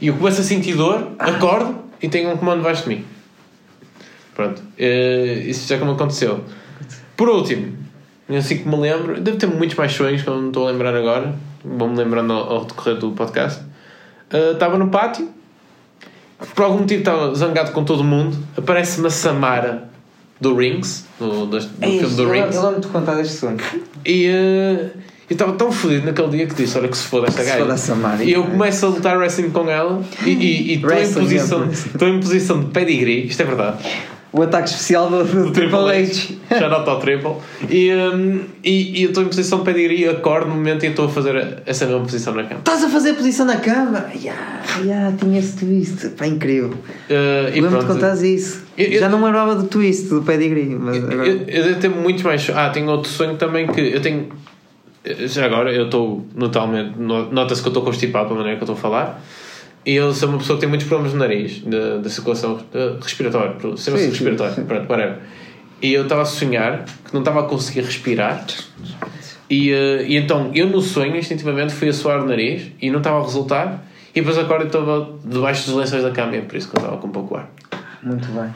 E 0.00 0.06
eu 0.08 0.14
começo 0.14 0.40
a 0.40 0.44
sentir 0.44 0.74
dor, 0.76 1.08
Ah. 1.18 1.26
acordo 1.30 1.76
e 2.02 2.08
tenho 2.08 2.30
um 2.30 2.36
comando 2.36 2.58
debaixo 2.58 2.84
de 2.84 2.88
mim. 2.90 3.04
Pronto, 4.34 4.62
eh, 4.78 5.42
isso 5.46 5.68
já 5.68 5.78
como 5.78 5.92
aconteceu. 5.92 6.44
Por 7.20 7.28
último, 7.28 7.74
assim 8.34 8.56
que 8.56 8.66
me 8.66 8.76
lembro, 8.78 9.20
devo 9.20 9.36
ter 9.36 9.46
muitos 9.46 9.76
mais 9.76 9.92
sonhos 9.92 10.22
que 10.22 10.28
eu 10.28 10.34
não 10.40 10.48
estou 10.48 10.66
a 10.66 10.70
lembrar 10.70 10.94
agora, 10.96 11.34
vou-me 11.62 11.94
lembrando 11.94 12.32
ao, 12.32 12.50
ao 12.50 12.64
decorrer 12.64 12.96
do 12.96 13.10
podcast. 13.12 13.60
Eh, 14.32 14.52
estava 14.52 14.78
no 14.78 14.88
pátio, 14.88 15.28
por 16.54 16.64
algum 16.64 16.78
motivo 16.78 17.00
estava 17.00 17.34
zangado 17.34 17.72
com 17.72 17.84
todo 17.84 18.02
mundo. 18.02 18.38
Aparece-me 18.56 19.06
a 19.08 19.10
Samara 19.10 19.90
do 20.40 20.56
Rings, 20.56 21.04
do, 21.18 21.44
do, 21.44 21.58
do 21.60 21.66
É 21.82 21.86
filme 21.88 22.14
do 22.16 22.22
eu, 22.22 22.30
Rings. 22.30 22.56
eu 22.56 22.62
lembro-te 22.64 22.86
contar 22.86 23.16
deste 23.16 23.34
sonho. 23.34 23.58
E 24.06 24.24
eh, 24.26 24.88
eu 25.28 25.34
estava 25.34 25.52
tão 25.52 25.70
fodido 25.70 26.06
naquele 26.06 26.28
dia 26.28 26.46
que 26.46 26.54
disse: 26.54 26.78
Olha, 26.78 26.88
que 26.88 26.96
se 26.96 27.06
foda 27.06 27.26
esta 27.26 27.42
Se 27.42 27.48
gaja. 27.50 27.60
foda 27.60 27.74
a 27.74 27.76
Samara. 27.76 28.24
E 28.24 28.32
eu 28.32 28.44
começo 28.44 28.86
a 28.86 28.88
lutar 28.88 29.18
wrestling 29.18 29.50
com 29.50 29.68
ela 29.68 30.02
e- 30.24 30.72
estou 30.74 30.90
em, 30.90 31.12
posição, 31.12 31.64
em 32.08 32.18
posição 32.20 32.60
de 32.60 32.66
pedigree, 32.70 33.26
isto 33.26 33.42
é 33.42 33.44
verdade. 33.44 33.76
O 34.32 34.42
ataque 34.42 34.68
especial 34.68 35.10
do, 35.10 35.24
do, 35.24 35.44
Do 35.46 35.50
Triple 35.52 35.76
H. 35.90 36.04
Shout 36.58 36.64
out 36.72 36.88
ao 36.88 37.00
Triple. 37.00 37.32
E, 37.68 37.92
hum, 37.92 38.42
e, 38.62 39.00
e 39.00 39.02
eu 39.02 39.08
estou 39.08 39.24
em 39.24 39.26
posição 39.26 39.58
de 39.58 39.64
pedigree, 39.64 40.06
acordo 40.08 40.46
no 40.48 40.54
momento 40.54 40.84
e 40.84 40.88
estou 40.88 41.06
a 41.06 41.08
fazer 41.08 41.58
essa 41.66 41.84
mesma 41.84 42.00
posição 42.02 42.32
na 42.34 42.44
cama. 42.44 42.60
Estás 42.60 42.84
a 42.84 42.88
fazer 42.88 43.14
posição 43.14 43.44
na 43.44 43.56
cama? 43.56 44.06
Yeah, 44.14 44.62
yeah, 44.82 45.16
tinha 45.16 45.38
esse 45.40 45.56
twist. 45.56 46.10
Pá, 46.10 46.26
incrível. 46.28 46.74
Eh, 47.08 47.52
e 47.56 47.60
Lembro-te 47.60 47.86
contares 47.86 48.22
isso. 48.22 48.62
Eu- 48.78 48.86
eu- 48.86 49.00
Já 49.00 49.08
não 49.08 49.22
lembrava 49.24 49.56
do 49.56 49.66
twist, 49.66 50.08
do 50.08 50.22
pedigree. 50.22 50.76
Mas 50.78 50.96
Eu, 50.98 51.10
agora... 51.10 51.26
eu 51.28 51.64
devo 51.64 51.80
ter 51.80 51.88
muitos 51.88 52.22
mais. 52.22 52.48
Ah, 52.54 52.70
tenho 52.70 52.88
outro 52.88 53.10
sonho 53.10 53.36
também 53.36 53.66
que 53.66 53.80
eu 53.80 54.00
tenho. 54.00 54.28
Já 55.26 55.46
agora, 55.46 55.72
eu 55.72 55.86
estou 55.86 56.24
notalmente. 56.36 56.92
no- 56.98 57.32
Nota-se 57.32 57.60
que 57.62 57.66
eu 57.66 57.70
estou 57.70 57.82
constipado 57.82 58.26
pela 58.28 58.38
maneira 58.38 58.58
que 58.58 58.62
eu 58.62 58.72
estou 58.72 58.76
a 58.76 58.80
falar. 58.80 59.22
E 59.84 59.94
eu 59.94 60.12
sou 60.12 60.28
uma 60.28 60.38
pessoa 60.38 60.56
que 60.56 60.60
tem 60.60 60.68
muitos 60.68 60.86
problemas 60.86 61.14
no 61.14 61.20
nariz, 61.20 61.62
da, 61.62 62.08
circulação 62.10 62.60
eh, 62.74 62.96
respiratória, 63.00 63.56
sistema 63.76 63.96
Sim, 63.96 64.10
respiratório, 64.10 64.54
sim. 64.54 64.64
pronto, 64.64 64.90
whatever. 64.90 65.18
E 65.80 65.94
eu 65.94 66.02
estava 66.02 66.22
a 66.22 66.26
sonhar 66.26 66.84
que 66.84 67.14
não 67.14 67.20
estava 67.20 67.40
a 67.40 67.42
conseguir 67.44 67.80
respirar. 67.80 68.44
E, 69.48 69.72
eh, 69.72 70.04
e 70.06 70.16
então 70.16 70.50
eu 70.54 70.68
no 70.68 70.82
sonho, 70.82 71.16
instintivamente, 71.16 71.72
fui 71.72 71.88
a 71.88 71.92
suar 71.94 72.22
o 72.22 72.26
nariz 72.26 72.70
e 72.80 72.90
não 72.90 72.98
estava 72.98 73.20
a 73.20 73.22
resultar. 73.22 73.86
E 74.14 74.20
depois 74.20 74.36
acordo 74.36 74.64
e 74.64 74.66
estava 74.66 75.08
debaixo 75.24 75.66
dos 75.66 75.74
lençóis 75.76 76.02
da 76.02 76.10
cama, 76.10 76.36
é 76.36 76.40
por 76.40 76.56
isso 76.56 76.68
que 76.68 76.76
eu 76.76 76.80
estava 76.80 76.98
com 76.98 77.08
pouco 77.08 77.36
ar. 77.36 77.48
Muito 78.02 78.28
bem. 78.32 78.52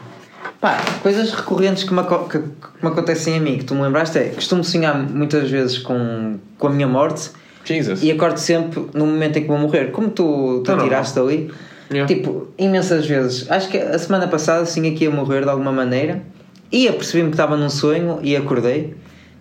Pá, 0.61 0.77
coisas 1.01 1.33
recorrentes 1.33 1.83
que 1.83 1.93
me, 1.93 2.03
que, 2.03 2.39
que 2.39 2.83
me 2.83 2.89
acontecem 2.89 3.37
a 3.37 3.39
mim, 3.39 3.57
que 3.57 3.65
tu 3.65 3.73
me 3.73 3.81
lembraste, 3.81 4.17
é 4.17 4.29
costumo 4.29 4.63
sonhar 4.63 4.97
muitas 4.97 5.49
vezes 5.49 5.79
com, 5.79 6.37
com 6.57 6.67
a 6.67 6.69
minha 6.69 6.87
morte 6.87 7.31
Jesus. 7.65 8.03
e 8.03 8.11
acordo 8.11 8.37
sempre 8.37 8.85
no 8.93 9.05
momento 9.05 9.37
em 9.37 9.41
que 9.43 9.47
vou 9.47 9.57
morrer. 9.57 9.91
Como 9.91 10.09
tu 10.09 10.61
te 10.63 10.69
Não, 10.69 10.77
não, 10.77 10.83
atiraste 10.85 11.19
ali, 11.19 11.51
Yeah. 11.87 12.11
tipo, 12.11 12.47
imensas 12.57 13.05
vezes. 13.05 13.45
Acho 13.51 13.69
que 13.69 13.77
a 13.77 13.99
semana 13.99 14.27
passada 14.27 14.65
sonhei 14.65 14.95
que 14.95 15.03
ia 15.03 15.11
morrer 15.11 15.43
de 15.43 15.49
alguma 15.49 15.71
maneira 15.71 16.23
e 16.71 16.87
apercebi-me 16.87 17.29
que 17.29 17.35
estava 17.35 17.55
num 17.55 17.69
sonho 17.69 18.17
e 18.23 18.35
acordei. 18.35 18.95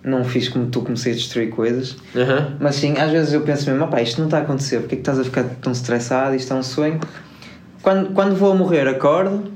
Não 0.04 0.22
fiz 0.24 0.50
como 0.50 0.66
tu, 0.66 0.82
comecei 0.82 1.12
a 1.12 1.14
destruir 1.14 1.48
coisas. 1.48 1.96
Mas 2.60 2.74
sim, 2.74 2.98
às 2.98 3.10
vezes 3.10 3.32
eu 3.32 3.40
penso 3.40 3.70
mesmo, 3.70 3.86
opá, 3.86 4.02
isto 4.02 4.18
não 4.18 4.26
está 4.26 4.36
a 4.38 4.42
acontecer, 4.42 4.80
porque 4.80 4.94
é 4.94 4.96
que 4.96 5.00
estás 5.00 5.18
a 5.18 5.24
ficar 5.24 5.44
tão 5.62 5.72
estressado, 5.72 6.36
isto 6.36 6.52
é 6.52 6.56
um 6.56 6.62
sonho. 6.62 7.00
Quando, 7.80 8.12
quando 8.12 8.36
vou 8.36 8.52
a 8.52 8.54
morrer, 8.54 8.86
acordo, 8.88 9.50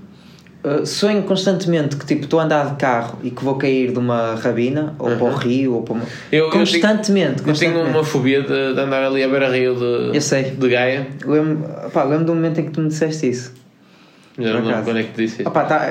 uh, 0.64 0.86
sonho 0.86 1.22
constantemente 1.22 1.96
que 1.96 2.04
tipo 2.06 2.24
estou 2.24 2.40
a 2.40 2.44
andar 2.44 2.70
de 2.70 2.76
carro 2.76 3.18
e 3.22 3.30
que 3.30 3.44
vou 3.44 3.56
cair 3.56 3.92
de 3.92 3.98
uma 3.98 4.34
rabina, 4.34 4.94
ou 4.98 5.10
para 5.16 5.24
o 5.24 5.34
rio, 5.34 5.74
ou 5.74 5.82
para 5.82 5.94
uma... 5.94 6.04
Eu- 6.32 6.46
eu 6.46 6.50
constantemente, 6.50 7.30
Eu 7.46 7.54
tenho 7.54 7.72
constantemente. 7.72 7.90
uma 7.90 8.04
fobia 8.04 8.42
de, 8.42 8.74
de 8.74 8.80
andar 8.80 9.02
ali 9.04 9.22
à 9.22 9.28
beira-rio 9.28 9.74
de, 9.74 10.16
Eu 10.16 10.20
sei. 10.20 10.44
de 10.50 10.68
Gaia. 10.68 11.06
Lembro, 11.24 11.68
lembro 12.08 12.24
do 12.24 12.34
momento 12.34 12.60
em 12.60 12.64
que 12.64 12.70
tu 12.70 12.80
me 12.80 12.88
disseste 12.88 13.28
isso. 13.28 13.52
Já 14.38 14.52
não 14.54 14.64
lembro 14.66 14.82
quando 14.84 14.98
é 14.98 15.02
que 15.02 15.12
te 15.12 15.24
disse 15.24 15.40
isso. 15.42 15.48
Opa, 15.48 15.64
tá, 15.64 15.88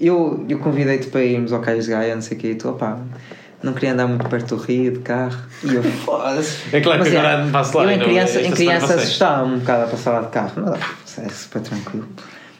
eu, 0.00 0.44
eu 0.48 0.58
convidei-te 0.58 1.08
para 1.08 1.22
irmos 1.24 1.52
ao 1.52 1.60
Cais 1.60 1.84
de 1.86 1.90
Gaia, 1.90 2.14
não 2.14 2.22
sei 2.22 2.36
o 2.36 2.40
quê, 2.40 2.48
e 2.50 2.54
tu, 2.54 2.68
opá, 2.68 2.98
não 3.62 3.72
queria 3.72 3.92
andar 3.92 4.06
muito 4.06 4.28
perto 4.28 4.54
do 4.54 4.62
rio, 4.62 4.92
de 4.92 4.98
carro. 5.00 5.36
E 5.64 5.74
eu, 5.74 5.82
foda-se. 6.04 6.58
É 6.76 6.80
claro 6.80 7.00
Mas, 7.00 7.08
que 7.08 7.16
agora 7.16 7.44
é, 7.46 7.50
passo 7.50 7.76
lá. 7.76 7.84
Eu 7.84 7.90
em 7.90 7.96
não- 7.98 8.04
criança, 8.06 8.40
em 8.40 8.50
criança 8.52 8.94
assustava 8.94 9.44
um 9.44 9.58
bocado 9.58 9.84
a 9.84 9.86
passar 9.88 10.10
lá 10.12 10.20
de 10.20 10.28
carro, 10.28 10.52
mas 10.56 11.18
é 11.18 11.28
super 11.28 11.62
tranquilo. 11.62 12.06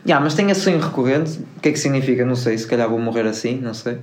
Yeah, 0.08 0.24
mas 0.24 0.34
tenho 0.34 0.50
esse 0.50 0.62
sonho 0.62 0.80
recorrente, 0.80 1.38
o 1.56 1.60
que 1.60 1.68
é 1.68 1.72
que 1.72 1.78
significa? 1.78 2.24
Não 2.24 2.34
sei, 2.34 2.56
se 2.56 2.66
calhar 2.66 2.88
vou 2.88 2.98
morrer 2.98 3.26
assim, 3.26 3.58
não 3.60 3.74
sei. 3.74 3.98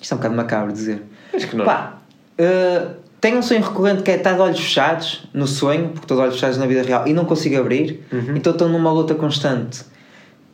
Isto 0.00 0.12
é 0.12 0.14
um 0.14 0.18
bocado 0.18 0.34
macabro 0.34 0.72
dizer. 0.72 1.00
Acho 1.32 1.46
que 1.46 1.54
não. 1.56 1.64
Pá, 1.64 1.98
eh, 2.36 2.86
tenho 3.20 3.38
um 3.38 3.42
sonho 3.42 3.62
recorrente 3.62 4.02
que 4.02 4.10
é 4.10 4.16
estar 4.16 4.32
de 4.32 4.40
olhos 4.40 4.58
fechados 4.58 5.28
no 5.32 5.46
sonho, 5.46 5.90
porque 5.90 6.04
estou 6.06 6.16
de 6.16 6.22
olhos 6.24 6.34
fechados 6.34 6.58
na 6.58 6.66
vida 6.66 6.82
real 6.82 7.06
e 7.06 7.12
não 7.12 7.24
consigo 7.24 7.56
abrir, 7.56 8.02
Uhum. 8.12 8.34
então 8.36 8.52
estou 8.52 8.68
numa 8.68 8.90
luta 8.90 9.14
constante, 9.14 9.82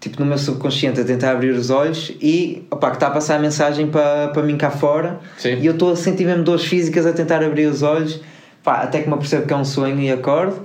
tipo 0.00 0.20
no 0.20 0.26
meu 0.26 0.37
subconsciente, 0.37 1.00
a 1.00 1.04
tentar 1.04 1.30
abrir 1.32 1.52
os 1.52 1.70
olhos 1.70 2.12
e 2.20 2.66
opá, 2.70 2.90
que 2.90 2.96
está 2.96 3.06
a 3.06 3.10
passar 3.10 3.37
a 3.37 3.38
mensagem 3.38 3.87
para, 3.87 4.28
para 4.28 4.42
mim 4.42 4.58
cá 4.58 4.70
fora 4.70 5.18
Sim. 5.38 5.54
e 5.60 5.64
eu 5.66 5.72
estou 5.72 5.92
a 5.92 5.96
sentir 5.96 6.26
mesmo 6.26 6.44
dores 6.44 6.64
físicas 6.66 7.06
a 7.06 7.12
tentar 7.14 7.42
abrir 7.42 7.64
os 7.66 7.82
olhos, 7.82 8.20
pá, 8.62 8.82
até 8.82 9.00
que 9.00 9.08
me 9.08 9.14
apercebo 9.14 9.46
que 9.46 9.52
é 9.54 9.56
um 9.56 9.64
sonho 9.64 9.98
e 9.98 10.12
acordo. 10.12 10.60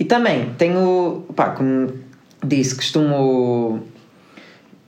E 0.00 0.04
também 0.04 0.54
tenho, 0.56 1.26
pá, 1.36 1.50
como 1.50 1.92
disse, 2.44 2.74
costumo 2.74 3.82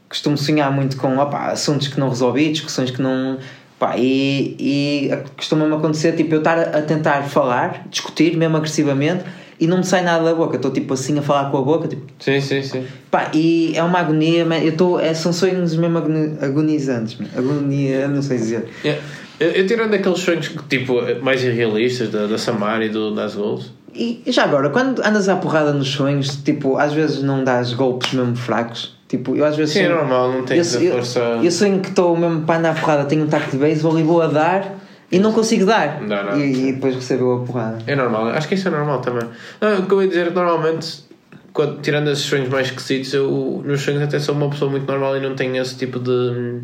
costumo 0.09 0.37
sonhar 0.37 0.73
muito 0.73 0.97
com 0.97 1.17
opá, 1.19 1.51
assuntos 1.53 1.89
que 1.89 1.99
não 2.01 2.09
resolvi, 2.09 2.51
discussões 2.53 2.91
que 2.91 3.01
não. 3.01 3.39
Pá, 3.79 3.97
e 3.97 4.57
e 4.59 5.11
costuma-me 5.37 5.75
acontecer 5.75 6.13
tipo, 6.13 6.35
eu 6.35 6.39
estar 6.41 6.59
a 6.59 6.83
tentar 6.83 7.23
falar, 7.23 7.87
discutir 7.89 8.37
mesmo 8.37 8.57
agressivamente 8.59 9.25
e 9.59 9.67
não 9.67 9.79
me 9.79 9.85
sai 9.85 10.03
nada 10.03 10.23
da 10.25 10.35
boca. 10.35 10.57
Estou 10.57 10.71
tipo 10.71 10.93
assim 10.93 11.19
a 11.19 11.23
falar 11.23 11.51
com 11.51 11.57
a 11.59 11.63
boca, 11.63 11.89
tipo, 11.89 12.03
Sim, 12.19 12.41
sim, 12.41 12.63
sim. 12.63 12.87
pá, 13.11 13.31
e 13.33 13.73
é 13.75 13.83
uma 13.83 13.99
agonia, 14.01 14.43
eu 14.63 14.69
estou, 14.71 15.01
é, 15.01 15.15
são 15.15 15.33
sonhos 15.33 15.75
mesmo 15.77 15.97
agoni- 15.97 16.37
agonizantes, 16.43 17.17
agonia, 17.37 18.07
não 18.09 18.21
sei 18.21 18.37
dizer. 18.37 18.69
Yeah. 18.85 19.03
Eu, 19.39 19.53
eu 19.53 19.67
tirando 19.67 19.95
aqueles 19.95 20.19
sonhos 20.19 20.55
tipo 20.69 20.97
mais 21.23 21.43
irrealistas 21.43 22.11
da, 22.11 22.27
da 22.27 22.37
Samara 22.37 22.85
e 22.85 22.91
do 22.91 23.15
Das 23.15 23.35
Goals. 23.35 23.73
E 23.95 24.23
já 24.29 24.45
agora, 24.45 24.71
quando 24.71 25.01
andas 25.05 25.29
à 25.29 25.37
porrada 25.37 25.73
nos 25.73 25.89
sonhos, 25.91 26.37
tipo, 26.37 26.77
às 26.79 26.93
vezes 26.93 27.23
não 27.23 27.43
dás 27.45 27.73
golpes 27.73 28.13
mesmo 28.13 28.37
fracos. 28.37 28.97
Tipo, 29.09 29.35
eu 29.35 29.45
às 29.45 29.57
vezes 29.57 29.73
Sim, 29.75 29.81
é 29.81 29.85
sonho- 29.87 29.97
normal, 29.97 30.33
não 30.33 30.45
tens 30.45 30.75
eu, 30.75 30.81
a 30.81 30.85
eu- 30.85 30.93
força. 30.93 31.21
Eu 31.43 31.51
sonho 31.51 31.81
que 31.81 31.89
estou 31.89 32.17
mesmo 32.17 32.43
para 32.43 32.59
andar 32.61 32.71
à 32.71 32.75
porrada, 32.75 33.05
tenho 33.07 33.25
um 33.25 33.27
taco 33.27 33.51
de 33.51 33.57
beisebol 33.57 33.99
e 33.99 34.03
vou 34.05 34.23
a 34.23 34.29
dar 34.29 34.77
e 35.11 35.19
não 35.19 35.33
consigo 35.33 35.67
dar. 35.67 36.01
Não 36.01 36.07
nada. 36.09 36.37
E, 36.39 36.69
e 36.69 36.73
depois 36.75 36.95
recebo 36.95 37.33
a 37.43 37.45
porrada. 37.45 37.79
É 37.89 37.97
normal, 37.97 38.29
acho 38.29 38.47
que 38.47 38.55
isso 38.55 38.69
é 38.69 38.71
normal 38.71 39.01
também. 39.01 39.29
Não, 39.61 39.81
o 39.81 39.87
que 39.87 39.93
eu 39.93 40.03
ia 40.03 40.09
dizer 40.09 40.29
que 40.29 40.35
normalmente, 40.35 41.05
quando, 41.53 41.81
tirando 41.81 42.09
esses 42.11 42.25
sonhos 42.25 42.49
mais 42.49 42.69
esquisitos, 42.69 43.13
eu 43.13 43.61
nos 43.67 43.81
sonhos 43.81 44.01
até 44.03 44.21
sou 44.21 44.37
uma 44.37 44.49
pessoa 44.49 44.71
muito 44.71 44.87
normal 44.87 45.17
e 45.17 45.21
não 45.21 45.35
tenho 45.35 45.57
esse 45.61 45.75
tipo 45.77 45.99
de. 45.99 46.61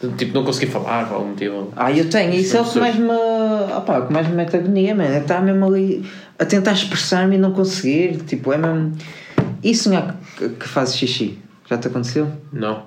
de 0.00 0.08
tipo, 0.16 0.32
não 0.32 0.44
conseguir 0.44 0.70
falar 0.70 1.08
por 1.08 1.14
algum 1.16 1.30
motivo. 1.30 1.72
Ah, 1.74 1.90
eu 1.90 2.08
tenho, 2.08 2.32
isso 2.34 2.56
é 2.56 2.60
o 2.60 2.64
que 2.64 2.78
mais 2.78 2.94
me. 2.94 3.08
Opá, 3.64 3.98
o 3.98 4.06
que 4.06 4.12
mais 4.12 4.28
me 4.28 4.34
mete 4.34 4.56
agonia, 4.56 4.94
mano. 4.94 5.14
É 5.14 5.18
estar 5.18 5.42
mesmo 5.42 5.66
ali 5.66 6.04
a 6.38 6.44
tentar 6.44 6.72
expressar-me 6.72 7.36
e 7.36 7.38
não 7.38 7.52
conseguir. 7.52 8.18
Tipo, 8.24 8.52
é 8.52 8.58
mesmo. 8.58 8.92
E 9.62 9.74
sonhar 9.74 10.16
que, 10.36 10.48
que 10.50 10.68
fazes 10.68 10.96
xixi? 10.96 11.38
Já 11.68 11.78
te 11.78 11.88
aconteceu? 11.88 12.30
Não. 12.52 12.84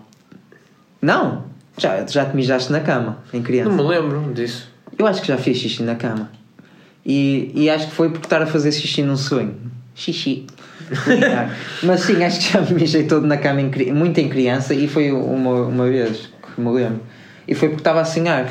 Não! 1.02 1.46
Já, 1.78 2.06
já 2.06 2.26
te 2.26 2.36
mijaste 2.36 2.72
na 2.72 2.80
cama, 2.80 3.20
em 3.34 3.42
criança. 3.42 3.70
Não 3.70 3.84
me 3.84 3.90
lembro 3.90 4.34
disso. 4.34 4.72
Eu 4.98 5.06
acho 5.06 5.22
que 5.22 5.28
já 5.28 5.38
fiz 5.38 5.58
xixi 5.58 5.84
na 5.84 5.96
cama. 5.96 6.32
E, 7.06 7.52
e 7.54 7.70
acho 7.70 7.88
que 7.88 7.96
foi 7.96 8.10
por 8.10 8.22
estar 8.22 8.42
a 8.42 8.48
fazer 8.48 8.72
xixi 8.72 9.04
num 9.04 9.16
sonho. 9.16 9.56
Xixi. 9.96 10.46
Mas 11.84 12.02
sim, 12.02 12.24
acho 12.24 12.40
que 12.40 12.54
já 12.54 12.62
me 12.62 12.74
mijei 12.74 13.04
todo 13.04 13.26
na 13.28 13.38
cama 13.38 13.62
em 13.62 13.94
muito 13.94 14.18
em 14.20 14.30
criança 14.30 14.74
e 14.74 14.88
foi 14.88 15.12
uma, 15.12 15.68
uma 15.68 15.86
vez 15.86 16.30
que 16.56 16.62
me 16.62 16.72
lembro. 16.72 17.02
E 17.48 17.54
foi 17.54 17.70
porque 17.70 17.82
estava 17.82 18.02
a 18.02 18.06
sonhar. 18.06 18.50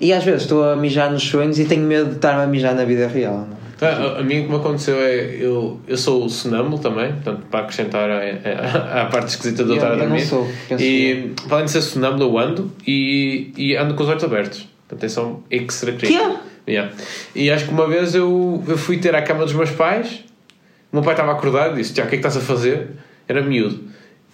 E 0.00 0.12
às 0.12 0.22
vezes 0.24 0.42
estou 0.42 0.64
a 0.64 0.76
mijar 0.76 1.10
nos 1.10 1.22
sonhos 1.22 1.58
e 1.58 1.64
tenho 1.64 1.82
medo 1.82 2.10
de 2.10 2.16
estar 2.16 2.38
a 2.40 2.46
mijar 2.46 2.74
na 2.74 2.84
vida 2.84 3.08
real. 3.08 3.48
é? 3.52 3.58
Ah, 3.84 4.14
A, 4.16 4.20
a 4.20 4.22
mim 4.22 4.40
o 4.40 4.44
que 4.44 4.50
me 4.50 4.56
aconteceu 4.56 4.96
é. 4.96 5.36
Eu, 5.40 5.80
eu 5.86 5.96
sou 5.96 6.28
sonâmbulo 6.28 6.78
também, 6.80 7.12
portanto, 7.12 7.42
para 7.50 7.60
acrescentar 7.60 8.08
à, 8.10 9.06
parte 9.06 9.28
esquisita 9.28 9.64
de 9.64 9.70
eu 9.70 9.76
Eu- 9.76 9.82
estar 9.82 9.92
a 9.94 10.04
eu 10.04 10.08
não 10.08 10.18
sou, 10.18 10.48
penso 10.68 10.82
E 10.84 11.32
além 11.50 11.64
de 11.64 11.70
ser 11.70 11.82
sonâmbulo, 11.82 12.24
eu 12.24 12.38
ando 12.38 12.72
e, 12.86 13.52
e 13.56 13.76
ando 13.76 13.94
com 13.94 14.02
os 14.02 14.08
olhos 14.08 14.22
abertos. 14.24 14.68
Atenção 14.90 15.42
extra 15.50 15.92
crítica. 15.92 16.36
Yeah. 16.68 16.92
E 17.34 17.50
acho 17.50 17.64
que 17.66 17.70
uma 17.72 17.86
vez 17.86 18.14
eu, 18.14 18.62
eu 18.66 18.76
fui 18.76 18.98
ter 18.98 19.14
à 19.14 19.22
cama 19.22 19.44
dos 19.44 19.54
meus 19.54 19.70
pais, 19.70 20.24
o 20.92 20.96
meu 20.96 21.02
pai 21.02 21.14
estava 21.14 21.32
acordado 21.32 21.74
e 21.74 21.76
disse: 21.82 21.92
Tiago, 21.94 22.08
o 22.08 22.10
que 22.10 22.16
é 22.16 22.20
que 22.20 22.26
estás 22.26 22.42
a 22.42 22.46
fazer? 22.46 22.88
Era 23.26 23.40
miúdo. 23.42 23.80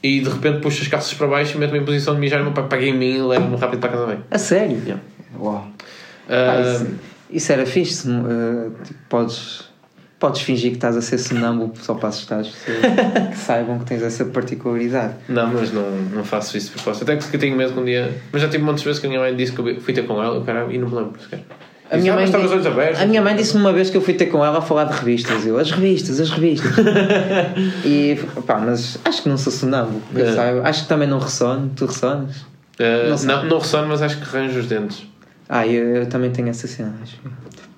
E 0.03 0.21
de 0.21 0.29
repente 0.29 0.61
puxo 0.61 0.83
as 0.83 0.89
calças 0.89 1.15
para 1.15 1.27
baixo 1.27 1.57
e 1.57 1.61
meto-me 1.61 1.79
em 1.79 1.85
posição 1.85 2.15
de 2.15 2.21
mijar. 2.21 2.39
E 2.39 2.43
o 2.43 2.45
meu 2.47 2.53
pai 2.55 2.67
pega 2.69 2.85
em 2.87 2.93
mim 2.97 3.17
e 3.17 3.23
leva-me 3.23 3.57
rápido 3.57 3.81
para 3.81 3.89
casa 3.91 4.07
bem. 4.07 4.19
A 4.31 4.39
sério? 4.39 4.79
Yeah. 4.85 5.03
Uau. 5.39 5.67
Pá, 6.27 6.35
Ah, 6.35 6.61
isso, 6.61 6.87
isso 7.31 7.53
era 7.53 7.67
fixe. 7.67 8.09
uh, 8.09 8.73
tipo, 8.85 8.99
podes, 9.09 9.65
podes 10.19 10.41
fingir 10.43 10.71
que 10.71 10.77
estás 10.77 10.97
a 10.97 11.03
ser 11.03 11.19
sonâmbulo 11.19 11.73
só 11.81 11.95
para 11.95 12.09
assustar 12.09 12.41
as 12.41 12.49
pessoas 12.49 12.79
que 13.31 13.37
saibam 13.37 13.79
que 13.79 13.85
tens 13.85 14.03
essa 14.03 14.25
particularidade. 14.25 15.15
Não, 15.29 15.49
mas 15.53 15.73
não, 15.73 15.91
não 15.91 16.25
faço 16.25 16.57
isso 16.57 16.69
de 16.69 16.73
propósito. 16.77 17.03
Até 17.05 17.17
que 17.17 17.37
eu 17.37 17.41
tenho 17.41 17.57
medo 17.57 17.73
que 17.75 17.81
um 17.81 17.85
dia. 17.85 18.13
Mas 18.33 18.41
já 18.43 18.49
tive 18.49 18.65
muitas 18.65 18.83
vezes 18.83 18.99
que 19.01 19.07
a 19.07 19.09
minha 19.09 19.21
mãe 19.21 19.35
disse 19.37 19.53
que 19.53 19.61
eu 19.61 19.81
fui 19.81 19.93
ter 19.93 20.07
com 20.07 20.23
ela 20.23 20.43
caralho, 20.45 20.73
e 20.73 20.79
não 20.79 20.89
me 20.89 20.95
lembro 20.97 21.21
sequer. 21.21 21.45
A 21.91 21.99
minha, 21.99 22.13
"Ah, 22.15 22.17
mãe, 22.17 22.25
abertos. 22.67 23.01
a 23.03 23.07
minha 23.07 23.21
mãe 23.21 23.37
disse-me 23.37 23.61
uma 23.61 23.73
vez 23.73 23.91
que 23.91 23.97
eu 23.97 24.01
fui 24.01 24.15
ter 24.15 24.27
com 24.27 24.43
ela 24.43 24.59
a 24.59 24.63
falar 24.63 24.85
de 24.85 24.95
revistas. 24.95 25.47
Eu, 25.47 25.59
as 25.59 25.71
revistas, 25.71 26.19
as 26.19 26.31
revistas. 26.31 26.73
e 27.85 28.19
pá, 28.47 28.59
mas 28.59 28.99
acho 29.05 29.23
que 29.23 29.29
não 29.29 29.37
sou 29.37 29.53
sonâmbulo. 29.53 30.03
É. 30.17 30.67
Acho 30.67 30.85
que 30.85 30.89
também 30.89 31.07
não 31.07 31.19
ressono. 31.19 31.71
Tu 31.77 31.85
ressonas? 31.85 32.47
Ah, 32.81 33.11
não 33.11 33.23
não, 33.37 33.45
não 33.45 33.59
ressono, 33.59 33.89
mas 33.89 34.01
acho 34.03 34.17
que 34.19 34.25
arranjo 34.25 34.59
os 34.61 34.67
dentes. 34.67 35.07
Ah, 35.49 35.67
eu, 35.67 35.97
eu 35.97 36.07
também 36.07 36.31
tenho 36.31 36.49
essa 36.49 36.67
cena. 36.67 36.95
Acho. 37.03 37.17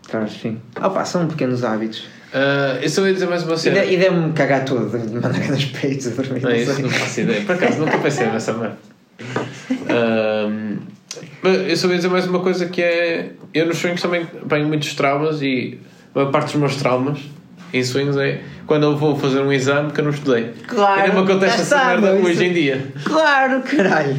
Claro, 0.09 0.27
enfim. 0.27 0.61
Ah, 0.77 0.89
pá, 0.91 1.05
são 1.05 1.27
pequenos 1.27 1.65
hábitos. 1.65 2.07
Ah, 2.33 2.79
eu 2.81 2.89
só 2.89 3.07
ia 3.07 3.13
dizer 3.15 3.27
mais 3.27 3.43
uma 3.43 3.55
E, 3.55 3.59
cena. 3.59 3.85
e 3.85 3.97
deve-me 3.97 4.33
cagar 4.33 4.65
tudo. 4.65 4.89
De 4.99 5.15
mandar 5.15 5.33
nos 5.51 5.65
peitos 5.67 6.07
a 6.07 6.11
dormir. 6.11 6.43
Não, 6.43 6.51
não 6.51 6.57
isso 6.57 6.83
não 6.83 6.91
faço 6.91 7.21
ideia. 7.21 7.41
Por 7.43 7.55
acaso 7.57 7.79
nunca 7.79 7.99
pensei 7.99 8.27
nessa 8.27 8.53
merda. 8.53 8.77
Mas 11.43 11.57
eu 11.69 11.77
só 11.77 11.89
ia 11.89 11.97
dizer 11.97 12.09
mais 12.09 12.27
uma 12.27 12.41
coisa 12.41 12.67
que 12.67 12.83
é. 12.83 13.31
Eu 13.55 13.67
nos 13.67 13.79
sonhos 13.79 14.01
também 14.03 14.27
tenho 14.49 14.67
muitos 14.69 14.95
traumas 14.95 15.41
e 15.43 15.79
a 16.15 16.19
maior 16.19 16.31
parte 16.31 16.47
dos 16.53 16.57
meus 16.57 16.77
traumas 16.77 17.19
em 17.73 17.83
sonhos 17.83 18.17
é 18.17 18.41
quando 18.67 18.85
eu 18.85 18.97
vou 18.97 19.17
fazer 19.17 19.41
um 19.41 19.53
exame 19.53 19.93
que 19.93 20.01
eu 20.01 20.05
não 20.05 20.11
estudei. 20.11 20.53
Claro, 20.67 21.01
Ainda 21.03 21.15
me 21.15 21.21
acontece 21.25 21.63
essa 21.63 21.85
merda 21.87 22.13
hoje 22.15 22.45
em 22.45 22.53
dia. 22.53 22.87
Claro, 23.05 23.63
caralho. 23.63 24.17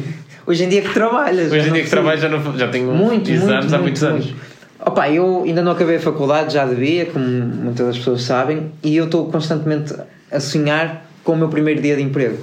Hoje 0.48 0.64
em 0.64 0.68
dia 0.70 0.80
que 0.80 0.94
trabalhas. 0.94 1.52
Hoje 1.52 1.68
em 1.68 1.72
dia 1.74 1.84
que 1.84 1.90
trabalho 1.90 2.18
já, 2.18 2.26
não, 2.26 2.58
já 2.58 2.68
tenho 2.68 2.90
Muito, 2.90 3.30
exames 3.30 3.66
muito, 3.66 3.74
há 3.74 3.78
muito, 3.78 3.82
muitos 3.82 4.02
anos. 4.02 4.34
Opa, 4.80 5.10
eu 5.10 5.42
ainda 5.44 5.60
não 5.60 5.72
acabei 5.72 5.96
a 5.96 6.00
faculdade, 6.00 6.54
já 6.54 6.64
devia, 6.64 7.04
como 7.04 7.26
muitas 7.26 7.86
das 7.86 7.98
pessoas 7.98 8.22
sabem, 8.22 8.72
e 8.82 8.96
eu 8.96 9.04
estou 9.04 9.26
constantemente 9.30 9.94
a 10.32 10.40
sonhar 10.40 11.06
com 11.22 11.32
o 11.32 11.36
meu 11.36 11.48
primeiro 11.50 11.82
dia 11.82 11.96
de 11.96 12.02
emprego. 12.02 12.38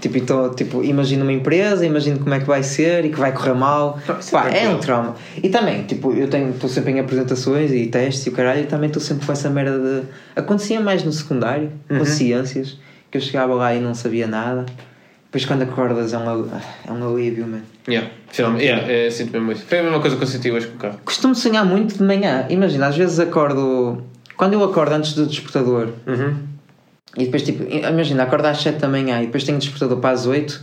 Tipo, 0.00 0.18
então, 0.18 0.52
tipo, 0.54 0.82
imagino 0.82 1.22
uma 1.22 1.32
empresa, 1.32 1.86
imagino 1.86 2.18
como 2.18 2.34
é 2.34 2.40
que 2.40 2.46
vai 2.46 2.64
ser 2.64 3.04
e 3.04 3.10
que 3.10 3.18
vai 3.18 3.30
correr 3.30 3.54
mal. 3.54 3.96
É 4.08 4.30
Pá, 4.32 4.48
é 4.48 4.68
um 4.68 4.78
trauma. 4.78 5.14
E 5.40 5.48
também, 5.48 5.84
tipo, 5.84 6.12
eu 6.12 6.26
estou 6.26 6.68
sempre 6.68 6.90
em 6.92 6.98
apresentações 6.98 7.70
e 7.70 7.86
testes 7.86 8.26
e 8.26 8.28
o 8.30 8.32
caralho, 8.32 8.62
e 8.62 8.66
também 8.66 8.88
estou 8.88 9.00
sempre 9.00 9.24
com 9.24 9.32
essa 9.32 9.48
merda 9.48 9.78
de. 9.78 10.02
Acontecia 10.34 10.80
mais 10.80 11.04
no 11.04 11.12
secundário, 11.12 11.70
Uhum. 11.88 11.98
com 11.98 12.04
ciências, 12.04 12.76
que 13.08 13.18
eu 13.18 13.22
chegava 13.22 13.54
lá 13.54 13.72
e 13.72 13.80
não 13.80 13.94
sabia 13.94 14.26
nada. 14.26 14.66
Depois 15.34 15.46
quando 15.46 15.62
acordas 15.62 16.12
é 16.12 16.18
um, 16.18 16.48
é 16.86 16.92
um 16.92 17.12
alívio, 17.12 17.44
mano. 17.44 17.64
Yeah, 17.88 18.08
finalmente, 18.30 18.64
yeah, 18.66 18.86
é, 18.92 19.10
sinto 19.10 19.32
mesmo 19.32 19.50
isso. 19.50 19.64
Foi 19.66 19.80
a 19.80 19.82
mesma 19.82 19.98
coisa 19.98 20.14
que 20.16 20.22
eu 20.22 20.26
senti 20.28 20.48
hoje 20.48 20.68
com 20.68 20.76
o 20.76 20.78
carro. 20.78 21.00
Costumo 21.04 21.34
sonhar 21.34 21.64
muito 21.66 21.98
de 21.98 22.04
manhã. 22.04 22.46
Imagina, 22.48 22.86
às 22.86 22.96
vezes 22.96 23.18
acordo. 23.18 24.00
Quando 24.36 24.52
eu 24.52 24.62
acordo 24.62 24.92
antes 24.92 25.12
do 25.14 25.26
despertador 25.26 25.88
Uhum. 26.06 26.36
e 27.18 27.24
depois, 27.24 27.42
tipo, 27.42 27.64
imagina, 27.68 28.22
acordo 28.22 28.46
às 28.46 28.58
7 28.62 28.78
da 28.78 28.86
manhã 28.88 29.20
e 29.22 29.26
depois 29.26 29.42
tenho 29.42 29.58
despertador 29.58 29.98
para 29.98 30.10
as 30.10 30.24
8, 30.24 30.60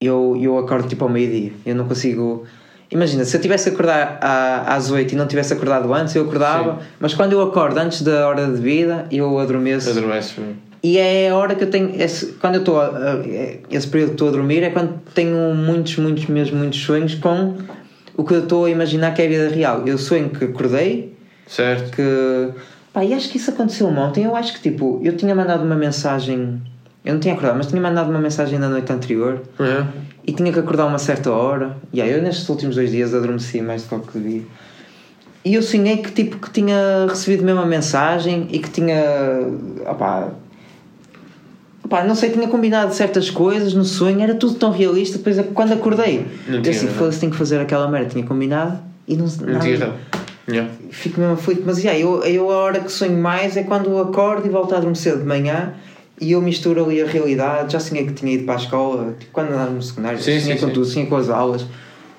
eu, 0.00 0.38
eu 0.40 0.56
acordo 0.58 0.86
tipo 0.88 1.02
ao 1.04 1.10
meio-dia. 1.10 1.50
Eu 1.66 1.74
não 1.74 1.88
consigo. 1.88 2.46
Imagina, 2.88 3.24
se 3.24 3.36
eu 3.36 3.40
tivesse 3.40 3.68
acordar 3.70 4.18
à- 4.20 4.76
às 4.76 4.92
8 4.92 5.10
e 5.12 5.16
não 5.16 5.26
tivesse 5.26 5.52
acordado 5.52 5.92
antes, 5.92 6.14
eu 6.14 6.22
acordava, 6.22 6.74
Sim. 6.74 6.86
mas 7.00 7.14
quando 7.14 7.32
eu 7.32 7.42
acordo 7.42 7.78
antes 7.78 8.02
da 8.02 8.28
hora 8.28 8.46
de 8.46 8.60
vida, 8.60 9.06
eu 9.10 9.36
adormeço. 9.40 9.90
Adormeces. 9.90 10.36
E 10.82 10.98
é 10.98 11.30
a 11.30 11.36
hora 11.36 11.54
que 11.54 11.64
eu 11.64 11.70
tenho. 11.70 12.00
Esse, 12.00 12.26
quando 12.40 12.54
eu 12.56 12.60
estou. 12.60 12.80
a- 12.80 12.86
a- 12.88 13.22
Esse 13.70 13.88
período 13.88 14.08
que 14.10 14.14
estou 14.14 14.28
a 14.28 14.32
dormir 14.32 14.62
é 14.62 14.70
quando 14.70 15.00
tenho 15.14 15.54
muitos, 15.54 15.96
muitos, 15.96 16.26
mesmo 16.26 16.56
muitos 16.58 16.78
sonhos 16.80 17.14
com 17.14 17.56
o 18.16 18.24
que 18.24 18.34
eu 18.34 18.42
estou 18.44 18.64
a 18.66 18.70
imaginar 18.70 19.12
que 19.14 19.22
é 19.22 19.26
a 19.26 19.28
vida 19.28 19.48
real. 19.48 19.82
Eu 19.86 19.98
sonho 19.98 20.30
que 20.30 20.44
acordei, 20.44 21.14
Certo. 21.46 21.90
que. 21.96 22.48
Pá, 22.92 23.04
e 23.04 23.12
acho 23.12 23.28
que 23.28 23.36
isso 23.36 23.50
aconteceu 23.50 23.88
ontem. 23.88 24.24
Eu 24.24 24.36
acho 24.36 24.54
que 24.54 24.60
tipo, 24.62 25.00
eu 25.02 25.16
tinha 25.16 25.34
mandado 25.34 25.64
uma 25.64 25.74
mensagem. 25.76 26.60
Eu 27.04 27.14
não 27.14 27.20
tinha 27.20 27.34
acordado, 27.34 27.56
mas 27.56 27.66
tinha 27.66 27.80
mandado 27.80 28.10
uma 28.10 28.18
mensagem 28.18 28.58
na 28.58 28.68
noite 28.68 28.92
anterior 28.92 29.42
Uhum. 29.60 29.86
e 30.26 30.32
tinha 30.32 30.52
que 30.52 30.58
acordar 30.58 30.86
uma 30.86 30.98
certa 30.98 31.30
hora. 31.30 31.76
E 31.92 32.00
aí 32.02 32.10
eu 32.10 32.20
nestes 32.22 32.48
últimos 32.48 32.74
dois 32.74 32.90
dias 32.90 33.14
adormeci 33.14 33.60
mais 33.60 33.84
do 33.84 33.98
que 34.00 34.18
devia. 34.18 34.42
E 35.44 35.54
eu 35.54 35.62
sonhei 35.62 35.98
que 35.98 36.10
tipo 36.10 36.38
que 36.38 36.50
tinha 36.50 37.06
recebido 37.08 37.44
mesmo 37.44 37.60
a 37.60 37.66
mensagem 37.66 38.48
e 38.50 38.58
que 38.58 38.68
tinha. 38.70 39.00
Opá, 39.88 40.30
Pá, 41.88 42.04
não 42.04 42.14
sei, 42.14 42.30
tinha 42.30 42.48
combinado 42.48 42.92
certas 42.94 43.30
coisas 43.30 43.74
no 43.74 43.84
sonho, 43.84 44.20
era 44.20 44.34
tudo 44.34 44.54
tão 44.54 44.70
realista. 44.70 45.18
Depois, 45.18 45.38
quando 45.54 45.72
acordei, 45.72 46.26
Não 46.48 46.56
eu 46.56 46.62
tinha 46.62 46.74
assim, 46.74 47.18
tenho 47.20 47.32
que 47.32 47.38
fazer 47.38 47.60
aquela 47.60 47.88
merda. 47.88 48.10
Tinha 48.10 48.24
combinado 48.24 48.78
e 49.06 49.16
não, 49.16 49.26
Não 49.26 49.46
nada. 49.46 49.58
tinhas 49.60 49.80
nada. 49.80 49.94
Yeah. 50.48 50.70
Fico 50.90 51.20
mesmo 51.20 51.34
aflito. 51.34 51.62
Mas 51.66 51.78
yeah, 51.78 51.98
eu, 51.98 52.22
eu 52.24 52.50
a 52.50 52.56
hora 52.56 52.80
que 52.80 52.90
sonho 52.90 53.16
mais 53.16 53.56
é 53.56 53.62
quando 53.62 53.96
acordo 53.98 54.46
e 54.46 54.50
volto 54.50 54.74
a 54.74 54.78
adormecer 54.78 55.16
de 55.16 55.24
manhã 55.24 55.74
e 56.20 56.32
eu 56.32 56.40
misturo 56.40 56.84
ali 56.84 57.02
a 57.02 57.06
realidade. 57.06 57.72
Já 57.72 57.80
sonhei 57.80 58.06
que 58.06 58.12
tinha 58.12 58.32
ido 58.32 58.44
para 58.44 58.54
a 58.54 58.58
escola, 58.58 59.14
tipo, 59.18 59.32
quando 59.32 59.48
andava 59.52 59.70
no 59.70 59.82
secundário, 59.82 60.18
Sim, 60.18 60.40
sonhei 60.40 60.40
sim, 60.56 60.60
com 60.60 60.66
sim. 60.68 60.72
tudo, 60.72 60.86
sonhei 60.86 61.08
com 61.08 61.16
as 61.16 61.28
aulas. 61.28 61.66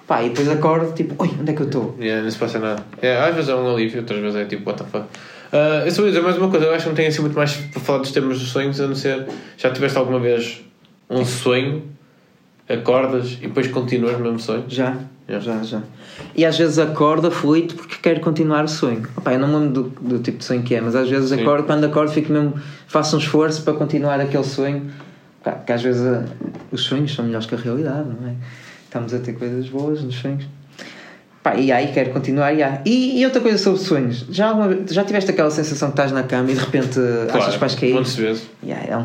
Pá, 0.05 0.23
e 0.23 0.29
depois 0.29 0.47
acordo, 0.49 0.93
tipo, 0.93 1.21
oi, 1.21 1.29
onde 1.39 1.51
é 1.51 1.53
que 1.53 1.61
eu 1.61 1.65
estou? 1.65 1.95
Yeah, 1.99 2.23
não 2.23 2.31
se 2.31 2.37
passa 2.37 2.59
nada. 2.59 2.81
Yeah, 3.03 3.27
às 3.27 3.35
vezes 3.35 3.49
é 3.49 3.55
um 3.55 3.73
alívio, 3.73 3.99
outras 3.99 4.19
vezes 4.21 4.35
é 4.37 4.45
tipo, 4.45 4.69
what 4.69 4.81
the 4.81 4.89
fuck. 4.89 5.05
Uh, 5.51 5.85
eu 5.85 5.91
só 5.91 6.01
vou 6.01 6.09
dizer 6.09 6.21
mais 6.21 6.37
uma 6.37 6.49
coisa, 6.49 6.65
eu 6.65 6.73
acho 6.73 6.83
que 6.83 6.89
não 6.89 6.95
tenho 6.95 7.07
assim 7.07 7.21
muito 7.21 7.35
mais 7.35 7.53
para 7.55 7.79
falar 7.81 7.99
dos 7.99 8.11
temas 8.11 8.39
dos 8.39 8.49
sonhos, 8.49 8.79
a 8.81 8.87
não 8.87 8.95
ser. 8.95 9.27
Já 9.57 9.71
tiveste 9.71 9.97
alguma 9.97 10.19
vez 10.19 10.61
um 11.09 11.23
sonho, 11.23 11.83
acordas 12.69 13.33
e 13.33 13.47
depois 13.47 13.67
continuas 13.67 14.17
no 14.17 14.23
mesmo 14.23 14.39
sonho? 14.39 14.65
Já, 14.67 14.97
Yeah. 15.29 15.43
já, 15.45 15.61
já. 15.61 15.81
E 16.33 16.45
às 16.45 16.57
vezes 16.57 16.79
acordo 16.79 17.27
aflito 17.27 17.75
porque 17.75 17.95
quero 18.01 18.21
continuar 18.21 18.63
o 18.63 18.67
sonho. 18.67 19.05
Opa, 19.17 19.33
eu 19.33 19.39
não 19.39 19.47
me 19.49 19.55
lembro 19.55 19.83
do, 19.83 19.89
do 20.17 20.19
tipo 20.19 20.37
de 20.37 20.45
sonho 20.45 20.63
que 20.63 20.73
é, 20.73 20.79
mas 20.79 20.95
às 20.95 21.09
vezes 21.09 21.29
Sim. 21.29 21.41
acordo, 21.41 21.65
quando 21.65 21.83
acordo, 21.83 22.11
fico 22.13 22.31
mesmo, 22.31 22.53
faço 22.87 23.17
um 23.17 23.19
esforço 23.19 23.61
para 23.63 23.73
continuar 23.73 24.21
aquele 24.21 24.45
sonho. 24.45 24.89
Porque 25.43 25.71
às 25.71 25.81
vezes 25.81 26.01
ah, 26.05 26.23
os 26.71 26.81
sonhos 26.81 27.13
são 27.13 27.25
melhores 27.25 27.45
que 27.45 27.55
a 27.55 27.57
realidade, 27.57 28.07
não 28.07 28.29
é? 28.29 28.35
Estamos 28.85 29.13
a 29.13 29.19
ter 29.19 29.33
coisas 29.33 29.67
boas 29.67 30.01
nos 30.01 30.15
sonhos. 30.15 30.45
Pá, 31.47 31.55
e 31.55 31.71
aí 31.71 31.93
quero 31.93 32.09
continuar. 32.11 32.53
E, 32.53 32.61
e, 32.85 33.21
e 33.21 33.25
outra 33.25 33.39
coisa 33.39 33.57
sobre 33.57 33.79
sonhos, 33.79 34.25
já, 34.29 34.49
alguma 34.49 34.77
já 34.89 35.03
tiveste 35.05 35.31
aquela 35.31 35.49
sensação 35.49 35.89
que 35.89 35.93
estás 35.93 36.11
na 36.11 36.23
cama 36.23 36.51
e 36.51 36.53
de 36.53 36.59
repente 36.59 36.99
achas 37.33 37.53
que 37.53 37.59
vais 37.59 37.75
cair? 37.75 38.03
De 38.03 38.21
vezes. 38.21 38.49
Yeah, 38.63 38.85
é, 38.91 38.97
um, 38.97 39.03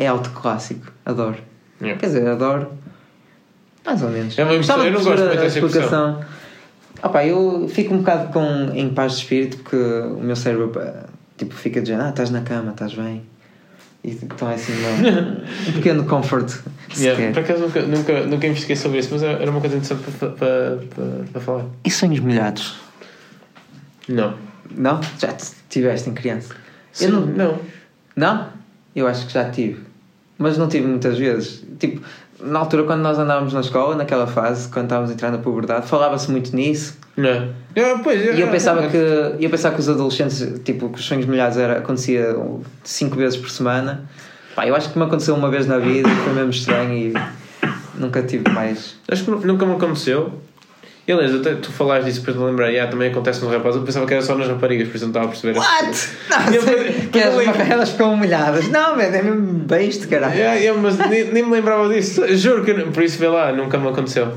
é, 0.00 0.04
é 0.04 0.06
alto 0.06 0.30
clássico, 0.30 0.90
adoro. 1.04 1.36
Yeah. 1.80 2.00
Quer 2.00 2.06
dizer, 2.06 2.26
adoro. 2.28 2.68
Mais 3.84 4.02
ou 4.02 4.08
menos. 4.08 4.38
É 4.38 4.44
uma 4.44 4.54
impressão- 4.54 4.82
eu 4.84 4.92
não 4.92 5.02
gosto 5.02 5.18
muito 5.22 5.36
dessa 5.36 5.58
explicação. 5.58 6.20
Opa, 7.02 7.26
eu 7.26 7.68
fico 7.68 7.92
um 7.92 7.98
bocado 7.98 8.32
com, 8.32 8.70
em 8.74 8.88
paz 8.90 9.12
de 9.12 9.18
espírito 9.18 9.58
porque 9.58 9.76
o 9.76 10.20
meu 10.20 10.36
cérebro 10.36 10.68
pá, 10.68 11.04
tipo, 11.36 11.52
fica 11.54 11.80
dizendo: 11.82 12.04
Ah, 12.04 12.08
estás 12.10 12.30
na 12.30 12.40
cama, 12.40 12.70
estás 12.70 12.94
bem. 12.94 13.22
E 14.04 14.10
então 14.10 14.50
é 14.50 14.54
assim 14.54 14.72
um, 14.72 15.68
um 15.70 15.72
pequeno 15.74 16.04
comfort. 16.04 16.52
Yeah, 16.98 17.32
por 17.32 17.40
acaso 17.40 17.60
nunca, 17.62 17.82
nunca, 17.82 18.26
nunca 18.26 18.46
investiguei 18.46 18.76
sobre 18.76 18.98
isso, 18.98 19.10
mas 19.12 19.22
era 19.22 19.50
uma 19.50 19.60
coisa 19.60 19.76
interessante 19.76 20.10
para, 20.18 20.30
para, 20.30 20.76
para, 20.76 21.24
para 21.32 21.40
falar. 21.40 21.64
E 21.84 21.90
sonhos 21.90 22.20
molhados? 22.20 22.74
Não. 24.08 24.34
Não? 24.76 25.00
Já 25.18 25.36
tiveste 25.68 26.10
em 26.10 26.14
criança? 26.14 26.54
Sim, 26.92 27.06
Eu 27.06 27.12
não, 27.12 27.26
não. 27.26 27.58
Não? 28.16 28.48
Eu 28.94 29.06
acho 29.06 29.26
que 29.26 29.32
já 29.32 29.48
tive. 29.50 29.80
Mas 30.36 30.58
não 30.58 30.68
tive 30.68 30.86
muitas 30.86 31.16
vezes. 31.16 31.62
Tipo, 31.78 32.02
na 32.42 32.58
altura, 32.58 32.84
quando 32.84 33.00
nós 33.00 33.18
andávamos 33.18 33.52
na 33.52 33.60
escola, 33.60 33.94
naquela 33.94 34.26
fase, 34.26 34.68
quando 34.68 34.86
estávamos 34.86 35.10
a 35.10 35.14
entrar 35.14 35.30
na 35.30 35.38
puberdade, 35.38 35.86
falava-se 35.86 36.30
muito 36.30 36.54
nisso. 36.54 36.98
Não. 37.16 37.50
Ah, 37.76 38.00
pois, 38.02 38.22
E 38.22 38.40
eu 38.40 38.48
é, 38.48 38.50
pensava 38.50 38.84
é, 38.84 38.88
que, 38.88 39.44
eu 39.44 39.50
pensava 39.50 39.74
que 39.74 39.80
os 39.80 39.88
adolescentes, 39.88 40.60
tipo, 40.64 40.88
que 40.88 40.98
os 40.98 41.04
sonhos 41.04 41.26
molhados 41.26 41.56
era, 41.56 41.78
acontecia 41.78 42.36
cinco 42.82 43.16
vezes 43.16 43.38
por 43.38 43.50
semana. 43.50 44.04
Pá, 44.54 44.66
eu 44.66 44.74
acho 44.74 44.90
que 44.90 44.98
me 44.98 45.04
aconteceu 45.04 45.34
uma 45.34 45.50
vez 45.50 45.66
na 45.66 45.78
vida 45.78 46.08
e 46.08 46.14
foi 46.16 46.32
mesmo 46.34 46.50
estranho 46.50 46.92
e 46.92 47.14
nunca 47.94 48.22
tive 48.22 48.50
mais. 48.50 48.96
Acho 49.08 49.24
que 49.24 49.30
nunca 49.30 49.64
me 49.64 49.74
aconteceu. 49.74 50.32
E 51.06 51.10
aliás, 51.12 51.34
até 51.34 51.54
tu 51.56 51.72
falaste 51.72 52.04
disso 52.06 52.20
depois 52.20 52.36
de 52.36 52.42
lembrar, 52.44 52.68
yeah, 52.68 52.88
também 52.88 53.10
acontece 53.10 53.42
nos 53.44 53.52
rapazes. 53.52 53.76
Eu 53.80 53.82
pensava 53.84 54.06
que 54.06 54.14
era 54.14 54.22
só 54.22 54.36
nas 54.36 54.46
raparigas, 54.46 54.86
por 54.88 54.94
isso 54.96 55.04
não 55.06 55.10
estava 55.10 55.26
a 55.26 55.28
perceber. 55.28 55.58
What? 55.58 56.08
Não, 56.30 56.54
Eu- 56.54 56.62
sei 56.62 56.92
que 57.10 57.18
as 57.18 57.70
elas 57.70 57.90
ficam 57.90 58.16
molhadas. 58.16 58.68
Não, 58.68 58.96
velho, 58.96 59.16
é 59.16 59.22
mesmo 59.22 59.42
besta, 59.64 60.06
caralho. 60.06 60.34
Yeah, 60.34 60.54
yeah, 60.60 60.80
mas 60.80 60.96
nem, 60.98 61.24
nem 61.32 61.42
me 61.44 61.50
lembrava 61.50 61.92
disso. 61.92 62.22
Juro 62.36 62.64
que 62.64 62.72
por 62.74 63.02
isso 63.02 63.18
vê 63.18 63.26
lá, 63.26 63.52
nunca 63.52 63.76
me 63.78 63.88
aconteceu. 63.88 64.28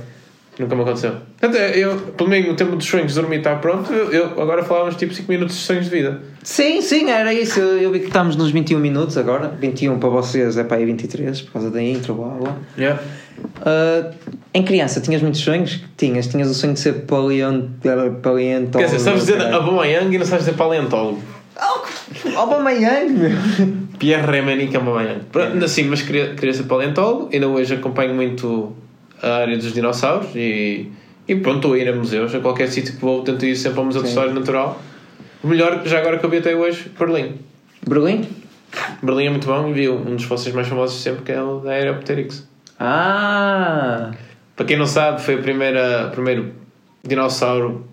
Nunca 0.58 0.74
me 0.76 0.82
aconteceu. 0.84 1.12
Portanto, 1.40 1.56
eu, 1.62 1.98
pelo 1.98 2.30
menos 2.30 2.48
no 2.48 2.56
tempo 2.56 2.76
dos 2.78 2.86
sonhos, 2.88 3.14
dormir 3.14 3.38
está 3.40 3.56
pronto. 3.58 3.92
Eu, 3.94 4.10
eu- 4.12 4.42
agora 4.42 4.64
falávamos 4.64 4.96
tipo 4.96 5.14
5 5.14 5.30
minutos 5.32 5.56
de 5.58 5.62
sonhos 5.62 5.86
de 5.86 5.92
vida. 5.92 6.20
Sim, 6.42 6.82
sim, 6.82 7.12
era 7.12 7.32
isso. 7.34 7.60
Eu, 7.60 7.78
eu 7.80 7.92
vi 7.92 8.00
que 8.00 8.08
estamos 8.08 8.36
nos 8.36 8.50
21 8.52 8.80
minutos 8.80 9.18
agora. 9.18 9.50
21 9.60 10.00
para 10.00 10.10
vocês 10.10 10.58
é 10.58 10.64
para 10.64 10.78
aí 10.78 10.86
23, 10.86 11.42
por 11.42 11.52
causa 11.54 11.70
da 11.70 11.82
intro, 11.84 12.14
blá 12.16 12.28
blá. 12.30 12.56
Yeah. 12.78 13.02
Ah, 13.66 14.12
em 14.56 14.64
criança, 14.64 15.02
tinhas 15.02 15.22
muitos 15.22 15.42
sonhos? 15.42 15.82
Tinhas. 15.98 16.28
Tinhas 16.28 16.50
o 16.50 16.54
sonho 16.54 16.74
de 16.74 16.80
ser 16.80 16.94
paleont... 17.02 17.72
paleontólogo. 18.22 18.78
Quer 18.78 18.86
dizer, 18.86 19.00
sabes 19.00 19.26
dizer. 19.26 19.42
Aubameyang 19.54 20.16
e 20.16 20.18
não 20.18 20.26
sabes 20.26 20.46
dizer 20.46 20.58
paleontólogo. 20.58 21.22
Oh, 21.58 22.38
Aubameyang, 22.40 23.12
meu. 23.12 23.32
Pierre 24.00 24.26
Remenick 24.26 24.74
Aubameyang. 24.74 25.24
Pronto, 25.30 25.66
Assim, 25.66 25.84
mas 25.84 26.04
queria, 26.04 26.36
queria 26.36 26.54
ser 26.54 26.64
paleontólogo. 26.64 27.30
Ainda 27.34 27.50
hoje 27.50 27.74
acompanho 27.74 28.16
muito 28.16 28.74
a 29.22 29.40
área 29.40 29.58
dos 29.58 29.74
dinossauros 29.74 30.30
e, 30.34 30.90
e 31.28 31.36
pronto, 31.36 31.58
estou 31.58 31.74
a 31.74 31.78
ir 31.78 31.90
a 31.90 31.94
museus. 31.94 32.34
A 32.34 32.40
qualquer 32.40 32.70
sítio 32.70 32.94
que 32.96 33.02
vou, 33.02 33.24
tento 33.24 33.46
ir 33.46 33.58
sempre 33.58 33.80
ao 33.80 33.86
Museu 33.86 34.04
de 34.04 34.08
Sim. 34.08 34.14
História 34.14 34.34
Natural. 34.34 34.82
O 35.44 35.48
melhor, 35.48 35.82
já 35.86 36.00
agora 36.00 36.18
que 36.18 36.26
eu 36.26 36.30
vi 36.30 36.38
até 36.38 36.56
hoje, 36.56 36.90
Berlim. 36.98 37.34
Berlim? 37.86 38.26
Berlim 39.04 39.26
é 39.26 39.30
muito 39.32 39.48
bom 39.48 39.74
vi 39.74 39.90
um 39.90 40.16
dos 40.16 40.24
fósseis 40.24 40.56
mais 40.56 40.70
famosos 40.70 40.96
de 40.96 41.04
sempre, 41.04 41.24
que 41.24 41.34
é 41.34 41.44
o 41.44 41.60
da 41.60 41.72
Aeropteryx. 41.72 42.48
Ah! 42.80 44.12
Para 44.56 44.66
quem 44.66 44.78
não 44.78 44.86
sabe, 44.86 45.22
foi 45.22 45.36
o 45.36 45.42
primeiro 45.42 46.52
dinossauro 47.04 47.86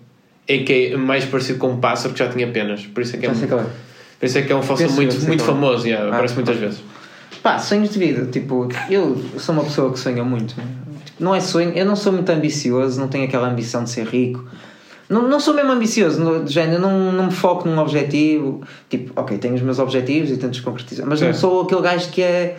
a.k.a. 0.49 0.97
mais 0.97 1.25
parecido 1.25 1.59
com 1.59 1.69
um 1.71 1.77
pássaro 1.79 2.13
que 2.13 2.19
já 2.19 2.29
tinha 2.29 2.47
penas. 2.47 2.85
Por 2.85 3.01
isso 3.01 3.15
é 3.15 3.19
que 3.19 3.25
é, 3.25 3.29
qual 3.47 3.61
é. 3.61 3.65
por 4.19 4.25
isso 4.25 4.37
é, 4.37 4.41
que 4.41 4.51
é 4.51 4.55
um 4.55 4.61
fóssil 4.61 4.87
Penso 4.87 4.95
muito, 5.01 5.27
muito 5.27 5.43
é. 5.43 5.45
famoso. 5.45 5.87
Yeah, 5.87 6.07
Ah, 6.07 6.13
aparece 6.13 6.35
muitas 6.35 6.57
vezes. 6.57 6.83
Pá, 7.41 7.59
sonhos 7.59 7.89
de 7.91 7.99
vida. 7.99 8.25
Tipo, 8.31 8.67
eu 8.89 9.21
sou 9.37 9.53
uma 9.53 9.63
pessoa 9.63 9.91
que 9.91 9.99
sonha 9.99 10.23
muito. 10.23 10.55
Tipo, 10.55 11.23
Não 11.23 11.35
é 11.35 11.39
sonho, 11.39 11.71
eu 11.75 11.85
não 11.85 11.95
sou 11.95 12.11
muito 12.13 12.29
ambicioso, 12.29 12.99
não 12.99 13.07
tenho 13.07 13.25
aquela 13.25 13.49
ambição 13.49 13.83
de 13.83 13.89
ser 13.89 14.05
rico. 14.07 14.45
Não, 15.09 15.27
não 15.27 15.39
sou 15.39 15.53
mesmo 15.53 15.71
ambicioso, 15.71 16.19
no, 16.21 16.43
de 16.45 16.53
género, 16.53 16.81
não, 16.81 17.11
não 17.11 17.25
me 17.25 17.31
foco 17.31 17.67
num 17.67 17.77
objetivo. 17.77 18.61
Tipo, 18.89 19.11
ok, 19.19 19.37
tenho 19.37 19.55
os 19.55 19.61
meus 19.61 19.77
objetivos 19.79 20.31
e 20.31 20.37
tento 20.37 20.53
os 20.53 20.61
concretizar, 20.61 21.05
mas 21.05 21.19
não 21.19 21.27
Certo. 21.27 21.39
sou 21.39 21.61
aquele 21.61 21.81
gajo 21.81 22.09
que 22.09 22.21
é. 22.21 22.57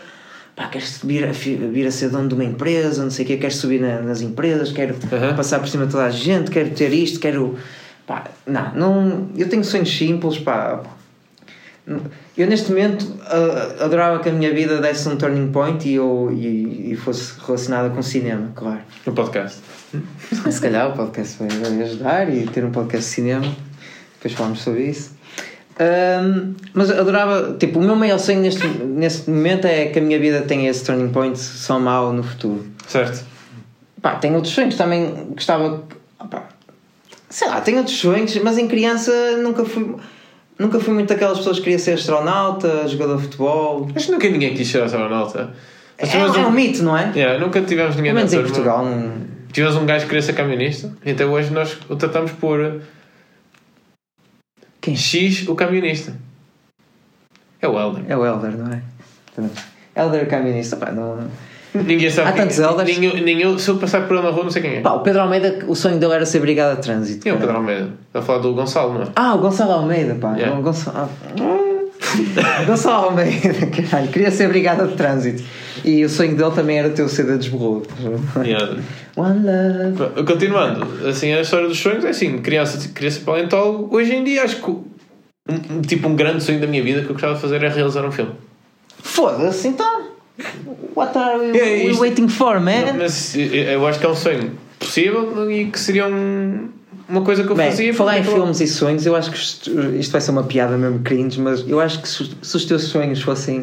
Pá, 0.57 0.69
quero 0.69 0.87
subir 0.87 1.25
a, 1.25 1.33
vir 1.33 1.87
a 1.87 1.91
ser 1.91 2.11
dono 2.11 2.29
de 2.29 2.35
uma 2.35 2.45
empresa, 2.45 3.03
não 3.03 3.11
sei 3.11 3.25
o 3.25 3.29
quê, 3.29 3.37
quero 3.39 3.53
subir 3.55 3.81
na- 3.81 4.01
nas 4.01 4.21
empresas, 4.21 4.71
quero 4.71 4.95
Aham. 5.13 5.35
passar 5.35 5.59
por 5.59 5.67
cima 5.69 5.85
de 5.87 5.91
toda 5.93 6.05
a 6.05 6.11
gente, 6.11 6.51
quero 6.51 6.71
ter 6.71 6.93
isto, 6.93 7.19
quero. 7.19 7.59
Pá, 8.07 8.25
não, 8.47 8.73
não, 8.75 9.29
eu 9.37 9.49
tenho 9.49 9.65
sonhos 9.65 9.91
simples, 9.97 10.39
pá. 10.39 10.81
Eu 12.37 12.47
neste 12.47 12.71
momento 12.71 13.05
ah, 13.27 13.85
adorava 13.85 14.19
que 14.23 14.29
a 14.29 14.33
minha 14.33 14.55
vida 14.55 14.81
desse 14.81 15.07
um 15.09 15.17
turning 15.17 15.51
point 15.53 15.87
e, 15.89 15.95
eu, 15.95 16.31
e, 16.33 16.93
e 16.93 16.97
fosse 16.97 17.35
relacionada 17.45 17.91
com 17.91 18.01
cinema, 18.01 18.51
claro. 18.55 18.81
No 19.05 19.13
podcast. 19.13 19.59
Se 20.51 20.61
calhar 20.61 20.89
o 20.91 20.93
podcast 20.97 21.37
vai, 21.39 21.49
vai 21.49 21.83
ajudar 21.83 22.33
e 22.35 22.47
ter 22.47 22.65
um 22.65 22.71
podcast 22.71 23.07
de 23.09 23.15
cinema. 23.15 23.55
Depois 24.17 24.33
falamos 24.35 24.61
sobre 24.63 24.85
isso. 24.85 25.13
Ahm, 25.79 26.55
mas 26.73 26.91
adorava, 26.91 27.57
tipo, 27.59 27.81
o 27.81 27.83
meu 27.83 27.97
maior 27.97 28.19
sonho 28.19 28.41
neste, 28.41 28.67
neste 28.67 29.29
momento 29.29 29.67
é 29.67 29.87
que 29.87 29.99
a 29.99 30.03
minha 30.03 30.19
vida 30.19 30.43
tenha 30.43 30.71
esse 30.71 30.85
turning 30.85 31.11
point 31.11 31.39
só 31.39 31.79
mau 31.81 32.13
no 32.13 32.23
futuro. 32.23 32.65
Certo. 32.87 33.25
Pá, 34.01 34.17
tenho 34.17 34.35
outros 34.35 34.55
sonhos 34.55 34.77
também. 34.77 35.29
Gostava. 35.35 35.83
Pá, 36.31 36.45
sei 37.29 37.49
lá, 37.49 37.61
tenho 37.61 37.79
outros 37.79 37.97
sonhos, 37.97 38.37
mas 38.37 38.59
em 38.59 38.69
criança 38.69 39.13
nunca 39.39 39.65
fui. 39.65 39.97
Nunca 40.57 40.79
fui 40.79 40.95
muito 40.95 41.09
daquelas 41.09 41.39
pessoas 41.39 41.57
que 41.57 41.65
queria 41.65 41.81
ser 41.81 41.95
astronauta, 41.95 42.87
jogador 42.87 43.17
de 43.17 43.23
futebol. 43.25 43.89
Acho 43.93 44.07
que 44.07 44.13
nunca 44.13 44.29
ninguém 44.29 44.55
quis 44.55 44.69
ser 44.69 44.85
astronauta. 44.85 45.53
É, 45.99 46.07
é 46.07 46.47
um 46.47 46.53
mito, 46.53 46.85
não 46.85 46.97
é? 46.97 47.11
Yeah, 47.13 47.45
nunca 47.45 47.61
tivemos 47.61 47.97
ninguém 47.97 48.15
Pelo 48.15 48.29
menos 48.29 48.33
em. 48.33 48.41
Portugal. 48.41 48.85
Não... 48.85 49.13
Tivemos 49.53 49.77
um 49.77 49.85
gajo 49.85 50.03
que 50.03 50.11
queria 50.11 50.23
ser 50.23 50.33
camionista. 50.35 50.93
E 51.05 51.11
até 51.11 51.27
hoje 51.27 51.53
nós 51.53 51.77
o 51.89 51.97
tratamos 51.97 52.31
por 52.33 52.83
Quem? 54.85 54.95
X 54.95 55.49
o 55.49 55.55
camionista. 55.55 56.13
É 57.63 57.67
o 57.67 57.79
Elder. 57.81 58.05
É 58.07 58.15
o 58.17 58.27
Elder, 58.27 58.53
não 58.59 58.71
é? 58.71 58.83
Elder 59.97 60.29
camionista, 60.29 60.77
pá, 60.77 60.93
não. 60.93 61.27
Ninguém 61.75 62.11
sabe 62.11 62.29
Há 62.29 62.33
quem 62.33 62.43
tantos 62.43 62.61
é. 62.61 62.65
Elders. 62.65 62.99
Nem 62.99 63.05
eu- 63.11 63.25
nem 63.25 63.41
eu, 63.41 63.59
se 63.59 63.69
eu 63.71 63.79
passar 63.79 64.07
por 64.07 64.15
ele 64.17 64.25
na 64.27 64.31
rua, 64.31 64.45
não 64.45 64.51
sei 64.51 64.61
quem 64.63 64.75
é. 64.77 64.81
Pá, 64.81 64.93
o 64.93 65.01
Pedro 65.01 65.23
Almeida, 65.23 65.65
o 65.67 65.75
sonho 65.75 65.99
dele 65.99 66.13
era 66.13 66.27
ser 66.27 66.41
brigado 66.41 66.75
a 66.75 66.77
trânsito. 66.77 67.23
Quem 67.23 67.33
é 67.33 67.35
o. 67.35 67.39
Pedro 67.39 67.57
Almeida? 67.57 67.89
Está 68.09 68.19
a 68.19 68.23
falar 68.23 68.39
do 68.41 68.53
Gonçalo, 68.55 68.93
não 68.95 69.03
é? 69.03 69.07
Ah, 69.17 69.35
o 69.35 69.39
Gonçalo 69.39 69.73
Almeida, 69.73 70.15
pá. 70.17 70.37
Yeah. 70.37 70.61
Gonçalo... 70.61 71.09
Gonçalo 72.67 73.07
Almeida, 73.07 73.67
caralho, 73.89 74.09
queria 74.13 74.31
ser 74.31 74.49
brigado 74.49 74.87
de 74.89 74.95
trânsito. 74.95 75.43
E 75.85 76.05
o 76.05 76.09
sonho 76.09 76.35
dele 76.35 76.51
também 76.53 76.79
era 76.79 76.89
ter 76.91 77.03
o 77.03 77.09
CD 77.09 77.37
desborrou. 77.37 77.83
Yeah. 78.43 78.79
One 79.17 79.41
love. 79.45 79.97
Pronto, 79.97 80.25
Continuando, 80.25 81.07
assim, 81.09 81.33
a 81.33 81.41
história 81.43 81.69
dos 81.69 81.79
sonhos 81.79 82.05
é 82.05 82.09
assim: 82.09 82.39
criança 82.39 82.79
ser 82.79 83.21
paleontólogo. 83.21 83.95
Hoje 83.95 84.15
em 84.15 84.25
dia, 84.25 84.43
acho 84.45 84.57
que 84.63 84.71
um, 84.71 85.83
tipo 85.83 86.09
um 86.09 86.17
grande 86.17 86.43
sonho 86.43 86.59
da 86.61 86.67
minha 86.67 86.83
vida 86.83 87.01
que 87.03 87.07
eu 87.09 87.13
gostava 87.13 87.35
de 87.35 87.41
fazer 87.41 87.63
é 87.63 87.69
realizar 87.69 88.05
um 88.05 88.11
filme. 88.11 88.33
Foda-se, 89.03 89.69
então. 89.69 90.05
What 90.97 91.17
are 91.17 91.39
we, 91.39 91.59
É, 91.59 91.63
we 91.65 91.85
isto- 91.91 92.01
waiting 92.01 92.29
for, 92.29 92.59
man? 92.61 92.95
Mas 92.99 93.37
eu 93.37 93.45
eu 93.45 93.87
acho 93.87 93.99
que 94.01 94.07
é 94.07 94.09
um 94.09 94.17
sonho 94.17 94.53
possível 94.79 95.51
e 95.51 95.67
que 95.67 95.79
seria 95.79 96.07
um- 96.07 96.69
uma 97.09 97.21
coisa 97.23 97.45
que 97.45 97.51
eu 97.51 97.55
Bem, 97.57 97.71
fazia. 97.71 97.93
falar 97.95 98.19
em 98.19 98.25
filmes 98.25 98.61
e 98.61 98.67
sonhos, 98.67 99.05
eu 99.07 99.15
acho 99.15 99.31
que 99.31 99.37
isto, 99.37 99.71
isto 99.97 100.11
vai 100.11 100.21
ser 100.21 100.31
uma 100.31 100.43
piada 100.45 100.77
mesmo 100.79 101.01
cringe, 101.01 101.39
mas 101.41 101.69
eu 101.69 101.79
acho 101.79 102.01
que 102.01 102.09
se, 102.09 102.31
se 102.41 102.57
os 102.57 102.65
teus 102.65 102.85
sonhos 102.85 103.21
fossem 103.23 103.61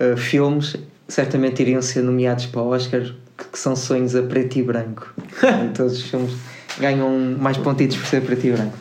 uh, 0.00 0.16
filmes 0.16 0.76
certamente 1.08 1.60
iriam 1.62 1.82
ser 1.82 2.02
nomeados 2.02 2.46
para 2.46 2.60
o 2.62 2.68
Oscar, 2.68 3.02
que, 3.36 3.44
que 3.52 3.58
são 3.58 3.74
sonhos 3.76 4.14
a 4.16 4.22
preto 4.22 4.56
e 4.58 4.62
branco. 4.62 5.12
Todos 5.76 5.94
os 5.98 6.02
filmes 6.02 6.32
ganham 6.78 7.08
mais 7.38 7.56
pontitos 7.56 7.96
por 7.96 8.06
ser 8.06 8.22
preto 8.22 8.46
e 8.46 8.50
branco. 8.52 8.76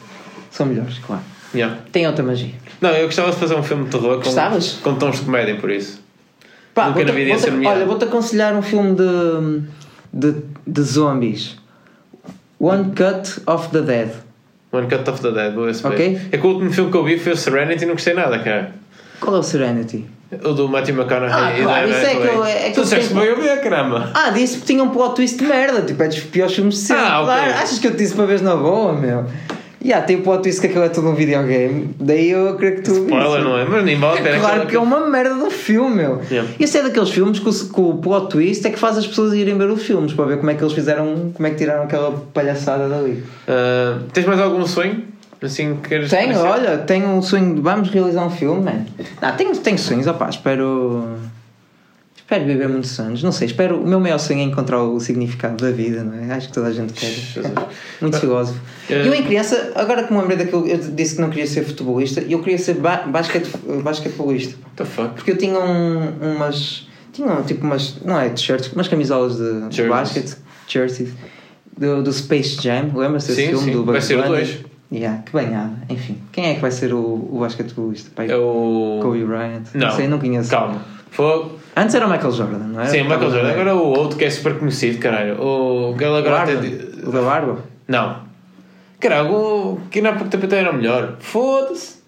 São 0.51 0.65
melhores, 0.65 0.99
claro. 0.99 1.21
Yeah. 1.53 1.79
Tem 1.91 2.07
outra 2.07 2.23
magia. 2.23 2.53
Não, 2.81 2.89
eu 2.91 3.05
gostava 3.05 3.31
de 3.31 3.38
fazer 3.38 3.55
um 3.55 3.63
filme 3.63 3.86
de 3.86 3.91
terror 3.91 4.17
com, 4.17 4.23
Gostavas? 4.23 4.73
com 4.83 4.95
tons 4.95 5.17
de 5.19 5.25
comédia, 5.25 5.55
por 5.55 5.69
isso. 5.69 6.01
Pá, 6.73 6.88
Nunca 6.88 7.01
ia 7.01 7.05
vou-te- 7.27 7.39
ser 7.41 7.51
nomeado. 7.51 7.75
olha, 7.77 7.86
vou-te 7.86 8.03
aconselhar 8.05 8.55
um 8.55 8.62
filme 8.63 8.95
de, 8.95 9.62
de, 10.31 10.41
de 10.65 10.81
zombies. 10.81 11.55
One 12.59 12.86
Cut 12.95 13.41
of 13.45 13.69
the 13.69 13.81
Dead. 13.81 14.09
One 14.71 14.88
Cut 14.88 15.07
of 15.09 15.21
the 15.21 15.31
Dead, 15.31 15.53
vou 15.53 15.65
ver 15.65 15.75
se 15.75 15.86
Ok. 15.86 15.97
vê. 16.15 16.36
É 16.36 16.38
que 16.39 16.47
o 16.47 16.49
último 16.49 16.71
filme 16.71 16.89
que 16.91 16.97
eu 16.97 17.03
vi 17.03 17.19
foi 17.19 17.33
o 17.33 17.38
Serenity 17.38 17.83
e 17.83 17.86
não 17.86 17.93
gostei 17.93 18.13
nada, 18.15 18.39
cara. 18.39 18.73
Qual 19.23 19.36
é 19.36 19.39
o 19.39 19.43
Serenity? 19.43 20.05
O 20.43 20.51
do 20.53 20.67
Matthew 20.67 20.95
McConaughey 20.95 21.31
Ah, 21.31 21.59
e 21.59 21.63
claro, 21.63 21.89
isso 21.89 21.99
é 22.05 22.15
que 22.15 22.27
eu- 22.27 22.43
é 22.45 22.53
que 22.69 22.71
Tu 22.71 22.79
eu 22.79 22.83
disseste 22.83 23.07
que 23.09 23.13
tenho- 23.13 23.36
veio 23.36 23.41
ver, 23.41 23.62
caramba. 23.62 24.09
Ah, 24.15 24.29
disse 24.31 24.57
que 24.57 24.65
tinha 24.65 24.83
um 24.83 24.89
plot 24.89 25.15
twist 25.15 25.38
de 25.38 25.45
merda. 25.45 25.81
Tipo, 25.83 26.01
é 26.03 26.07
dos 26.07 26.19
piores 26.21 26.53
filmes 26.55 26.73
de 26.75 26.79
sempre. 26.81 27.03
Ah, 27.05 27.21
ok. 27.21 27.25
Claro, 27.33 27.51
achas 27.53 27.79
que 27.79 27.88
eu 27.88 27.91
te 27.91 27.97
disse 27.97 28.15
para 28.15 28.25
vez 28.25 28.41
na 28.41 28.55
boa, 28.55 28.93
meu? 28.93 29.25
Yeah, 29.86 30.03
tem 30.07 30.15
o 30.15 30.21
plot 30.21 30.41
twist 30.43 30.62
que 30.62 30.67
aquilo 30.67 30.86
é 30.86 30.89
tudo 30.89 31.09
um 31.09 31.13
videogame. 31.13 31.93
Daí 31.99 32.29
eu 32.31 32.55
creio 32.55 32.75
que 32.77 32.81
tu. 32.83 32.91
Spoiler, 32.93 33.29
viste. 33.31 33.43
não 33.43 33.57
é? 33.59 33.65
Mas 33.65 33.83
nem 33.83 33.99
vale 33.99 34.19
a 34.19 34.23
pena. 34.23 34.39
Claro 34.39 34.65
que 34.65 34.75
é 34.75 34.79
uma 34.79 35.07
merda 35.09 35.36
do 35.36 35.51
filme, 35.51 35.95
meu. 35.97 36.21
Yeah. 36.31 36.49
Esse 36.59 36.77
é 36.77 36.83
daqueles 36.83 37.09
filmes 37.09 37.38
que 37.38 37.49
o, 37.49 37.51
que 37.53 37.81
o 37.81 37.93
plot 37.95 38.29
twist 38.29 38.65
é 38.65 38.69
que 38.71 38.79
faz 38.79 38.97
as 38.97 39.05
pessoas 39.05 39.33
irem 39.33 39.57
ver 39.57 39.69
os 39.69 39.83
filmes 39.83 40.13
para 40.13 40.23
ver 40.25 40.38
como 40.38 40.49
é 40.49 40.53
que 40.55 40.63
eles 40.63 40.73
fizeram, 40.73 41.31
como 41.33 41.45
é 41.45 41.51
que 41.51 41.57
tiraram 41.57 41.83
aquela 41.83 42.12
palhaçada 42.33 42.88
dali. 42.88 43.23
Ah, 43.47 43.99
tens 44.13 44.25
mais 44.25 44.39
algum 44.39 44.65
sonho? 44.65 45.03
Assim, 45.45 45.77
queres 45.77 46.10
tenho, 46.10 46.38
olha, 46.39 46.77
tenho 46.77 47.08
um 47.08 47.21
sonho 47.21 47.56
de 47.56 47.62
vamos 47.62 47.89
realizar 47.89 48.25
um 48.25 48.29
filme, 48.29 48.63
man. 48.63 48.86
Não, 49.21 49.36
tenho, 49.36 49.56
tenho 49.58 49.77
sonhos, 49.77 50.08
opá, 50.08 50.29
espero. 50.29 51.17
Espero 52.15 52.45
viver 52.45 52.69
muitos 52.69 52.97
anos, 52.99 53.21
não 53.21 53.34
sei, 53.34 53.47
espero. 53.47 53.82
O 53.82 53.86
meu 53.86 53.99
maior 53.99 54.17
sonho 54.17 54.39
é 54.39 54.43
encontrar 54.43 54.82
o 54.82 54.99
significado 54.99 55.58
da 55.58 55.71
vida, 55.71 56.03
não 56.03 56.17
é? 56.17 56.34
Acho 56.34 56.47
que 56.47 56.53
toda 56.53 56.67
a 56.67 56.71
gente 56.71 56.93
quer. 56.93 57.12
Muito 58.01 58.17
filósofo. 58.17 58.60
É... 58.89 59.06
Eu, 59.06 59.13
em 59.13 59.23
criança, 59.23 59.73
agora 59.75 60.03
que 60.03 60.13
me 60.13 60.19
lembrei 60.19 60.38
daquilo, 60.38 60.65
eu 60.65 60.77
disse 60.77 61.15
que 61.15 61.21
não 61.21 61.29
queria 61.29 61.45
ser 61.45 61.65
futebolista, 61.65 62.21
eu 62.21 62.39
queria 62.39 62.58
ser 62.58 62.75
ba 62.75 63.06
eh, 63.06 63.82
basquetbolista. 63.82 64.56
The 64.77 64.86
fuck? 64.86 65.15
Porque 65.15 65.32
eu 65.32 65.38
tinha 65.38 65.60
um, 65.60 66.36
umas. 66.36 66.88
Tinha 67.12 67.41
tipo 67.43 67.65
umas. 67.65 67.97
Não 68.03 68.19
é 68.19 68.29
t-shirts, 68.29 68.71
umas 68.71 68.88
camisolas 68.88 69.38
de, 69.38 69.75
Jerseys. 69.75 70.38
de 70.65 70.73
jerseys, 70.73 71.10
do, 71.77 72.01
do 72.01 72.13
Space 72.13 72.60
Jam, 72.62 72.91
lembra-se 72.95 73.27
desse 73.27 73.47
filme 73.49 73.65
sim. 73.65 73.71
do 73.71 73.86
Vai 73.86 74.01
ser 74.01 74.17
o 74.17 74.23
2. 74.23 74.72
Yeah, 74.93 75.23
que 75.23 75.32
banhada. 75.32 75.73
Enfim, 75.89 76.19
quem 76.32 76.45
é 76.51 76.53
que 76.56 76.62
vai 76.62 76.69
ser 76.69 76.93
o, 76.93 76.99
o 77.32 77.39
basquetebolista? 77.41 78.12
Pai, 78.15 78.29
É 78.29 78.36
o. 78.38 78.99
Kobe 79.01 79.23
Bryant? 79.25 79.63
Não. 79.73 79.89
sei, 79.91 80.08
não 80.08 80.19
conheço. 80.19 80.51
Calma. 80.51 80.82
Fogo. 81.10 81.58
Antes 81.75 81.95
era 81.95 82.06
o 82.06 82.10
Michael 82.12 82.32
Jordan, 82.32 82.58
não 82.60 82.79
era? 82.79 82.89
Sim, 82.89 83.01
o 83.01 83.06
Michael 83.06 83.32
Jordan. 83.32 83.51
Agora 83.51 83.75
o 83.75 83.88
outro 83.88 84.17
que 84.17 84.25
é 84.25 84.29
super 84.29 84.58
conhecido, 84.60 84.99
caralho. 84.99 85.41
O. 85.41 85.95
ele 86.06 86.13
o, 86.13 86.15
agora 86.17 86.45
o 87.08 87.12
da 87.12 87.21
Barba? 87.21 87.58
Não. 87.88 88.17
Caralho, 88.99 89.34
o. 89.34 89.82
que 89.89 89.99
pouco 90.13 90.29
tempo 90.29 90.45
até 90.45 90.60
era 90.60 90.71
o 90.71 90.75
melhor. 90.75 91.15
Foda-se. 91.19 92.03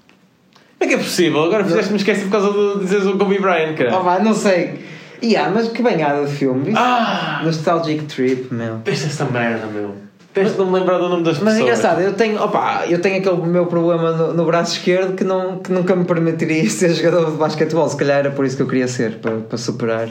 Como 0.78 0.84
é 0.84 0.88
que 0.88 0.94
é 0.94 0.98
possível? 1.04 1.44
Agora 1.44 1.64
fizeste-me 1.64 1.98
esquecer 1.98 2.26
por 2.26 2.32
causa 2.32 2.52
de 2.52 2.80
dizeres 2.84 3.06
o 3.08 3.18
Kobe 3.18 3.40
Bryant, 3.40 3.74
Oh, 3.74 3.78
caralho. 3.78 4.04
vá, 4.04 4.20
não 4.20 4.34
sei. 4.34 4.80
Yeah, 5.24 5.50
mas 5.52 5.70
que 5.70 5.82
banhada 5.82 6.26
de 6.26 6.32
filme. 6.34 6.70
Isso- 6.70 6.78
Ah! 6.80 7.42
Nostalgic 7.44 8.04
Trip, 8.06 8.54
meu. 8.54 8.76
Pensa 8.84 9.08
essa 9.08 9.26
merda, 9.26 9.66
meu. 9.68 9.96
Tens 10.36 10.52
de 10.52 10.58
não 10.58 10.66
me 10.66 10.80
lembrar 10.80 10.98
do 10.98 11.08
nome 11.08 11.24
das 11.24 11.40
Mas 11.40 11.56
é 11.56 11.60
pessoas. 11.62 11.80
engraçado, 11.80 12.02
eu 12.02 12.14
tenho, 12.14 12.44
opa, 12.44 12.86
eu 12.90 13.00
tenho 13.00 13.20
aquele 13.20 13.38
meu 13.48 13.68
problema 13.68 14.12
no, 14.12 14.34
no 14.34 14.46
braço 14.46 14.74
esquerdo 14.74 15.16
que, 15.16 15.24
não, 15.24 15.60
que 15.60 15.72
nunca 15.72 15.96
me 15.96 16.04
permitiria 16.04 16.68
ser 16.70 16.94
jogador 16.94 17.32
de 17.32 17.38
basquetebol. 17.38 17.88
Se 17.88 17.96
calhar 17.96 18.18
era 18.18 18.32
por 18.32 18.46
isso 18.46 18.58
que 18.58 18.62
eu 18.62 18.68
queria 18.68 18.88
ser, 18.90 19.20
para, 19.20 19.38
para 19.38 19.58
superar. 19.58 20.10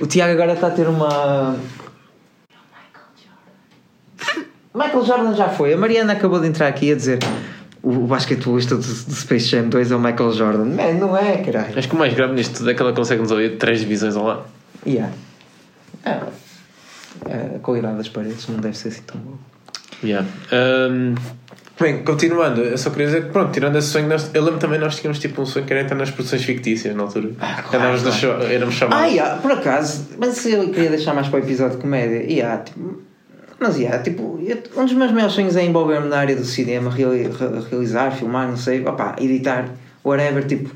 O 0.00 0.06
Tiago 0.06 0.32
agora 0.32 0.54
está 0.54 0.68
a 0.68 0.70
ter 0.70 0.88
uma. 0.88 1.56
Michael 4.74 5.04
Jordan 5.04 5.34
já 5.34 5.50
foi. 5.50 5.74
A 5.74 5.76
Mariana 5.76 6.14
acabou 6.14 6.40
de 6.40 6.48
entrar 6.48 6.68
aqui 6.68 6.90
a 6.90 6.96
dizer 6.96 7.18
o, 7.82 7.90
o 7.90 8.06
basquetebolista 8.06 8.76
do, 8.76 8.80
do 8.80 9.14
Space 9.14 9.44
Jam 9.44 9.68
2 9.68 9.92
é 9.92 9.96
o 9.96 10.00
Michael 10.00 10.32
Jordan. 10.32 10.64
Man, 10.64 10.92
não 10.94 11.14
é, 11.14 11.36
caralho. 11.36 11.78
Acho 11.78 11.86
que 11.86 11.94
o 11.94 11.98
mais 11.98 12.14
grave 12.14 12.32
nisto 12.32 12.56
tudo 12.56 12.70
é 12.70 12.74
que 12.74 12.80
ela 12.80 12.94
consegue 12.94 13.20
nos 13.20 13.30
ouvir 13.30 13.58
três 13.58 13.80
divisões 13.80 14.16
ao 14.16 14.24
lado. 14.24 14.44
Yeah. 14.86 15.12
É, 16.02 16.18
a 17.26 17.58
qualidade 17.60 17.96
das 17.98 18.08
paredes 18.08 18.46
não 18.48 18.58
deve 18.58 18.76
ser 18.76 18.88
assim 18.88 19.02
tão 19.02 19.20
boa. 19.20 19.38
Yeah. 20.02 20.26
Um, 20.52 21.14
bem, 21.78 22.02
continuando, 22.02 22.60
eu 22.62 22.76
só 22.76 22.90
queria 22.90 23.06
dizer 23.06 23.24
que, 23.26 23.30
pronto, 23.30 23.52
tirando 23.52 23.76
esse 23.76 23.88
sonho, 23.88 24.08
nós, 24.08 24.30
eu 24.34 24.42
lembro 24.42 24.58
também 24.58 24.78
nós 24.80 24.96
tínhamos 24.96 25.18
tipo 25.20 25.40
um 25.42 25.46
sonho 25.46 25.64
que 25.64 25.72
era 25.72 25.82
entrar 25.82 25.96
nas 25.96 26.10
produções 26.10 26.42
fictícias 26.44 26.94
na 26.96 27.02
altura. 27.04 27.30
Ah, 27.40 27.62
andávamos 27.68 28.02
claro, 28.02 28.14
de 28.16 28.20
cho- 28.20 28.42
éramos 28.52 28.74
chamados. 28.74 29.04
Ah, 29.04 29.06
yeah, 29.06 29.40
por 29.40 29.52
acaso, 29.52 30.08
mas 30.18 30.44
eu 30.46 30.68
queria 30.70 30.90
deixar 30.90 31.14
mais 31.14 31.28
para 31.28 31.40
o 31.40 31.42
episódio 31.42 31.76
de 31.76 31.82
comédia. 31.82 32.22
Yeah, 32.24 32.62
tipo, 32.64 33.00
mas 33.60 33.76
yeah, 33.78 34.02
tipo, 34.02 34.40
um 34.76 34.84
dos 34.84 34.94
meus 34.94 35.12
maiores 35.12 35.34
sonhos 35.34 35.54
é 35.56 35.64
envolver-me 35.64 36.08
na 36.08 36.18
área 36.18 36.34
do 36.34 36.44
cinema, 36.44 36.90
reali- 36.90 37.28
re- 37.28 37.68
realizar, 37.70 38.10
filmar, 38.10 38.48
não 38.48 38.56
sei, 38.56 38.84
opá, 38.84 39.14
editar, 39.20 39.68
whatever. 40.04 40.44
Tipo, 40.44 40.68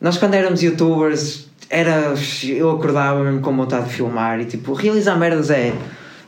nós 0.00 0.18
quando 0.18 0.34
éramos 0.34 0.62
youtubers, 0.62 1.48
era, 1.70 2.14
eu 2.46 2.70
acordava 2.70 3.22
mesmo 3.22 3.40
com 3.40 3.56
vontade 3.56 3.86
de 3.88 3.94
filmar 3.94 4.40
e 4.40 4.44
tipo, 4.44 4.72
realizar 4.72 5.16
merdas 5.16 5.50
é. 5.50 5.72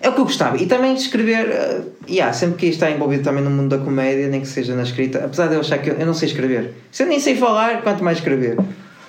É 0.01 0.09
o 0.11 0.12
que 0.12 0.20
eu 0.20 0.25
gostava. 0.25 0.57
E 0.59 0.66
também 0.66 0.94
escrever, 0.94 1.49
uh, 1.49 1.85
yeah, 2.09 2.33
sempre 2.33 2.59
quis 2.59 2.75
estar 2.75 2.90
envolvido 2.90 3.25
também 3.25 3.42
no 3.42 3.51
mundo 3.51 3.77
da 3.77 3.83
comédia, 3.83 4.29
nem 4.29 4.40
que 4.42 4.46
seja 4.46 4.75
na 4.77 4.83
escrita, 4.83 5.25
apesar 5.25 5.46
de 5.49 5.55
eu 5.55 5.61
achar 5.61 5.79
que 5.79 5.88
eu, 5.90 5.94
eu 5.94 6.07
não 6.07 6.12
sei 6.14 6.29
escrever. 6.29 6.75
Se 6.92 7.03
eu 7.03 7.07
nem 7.07 7.18
sei 7.18 7.35
falar, 7.35 7.81
quanto 7.83 8.05
mais 8.05 8.18
escrever. 8.18 8.59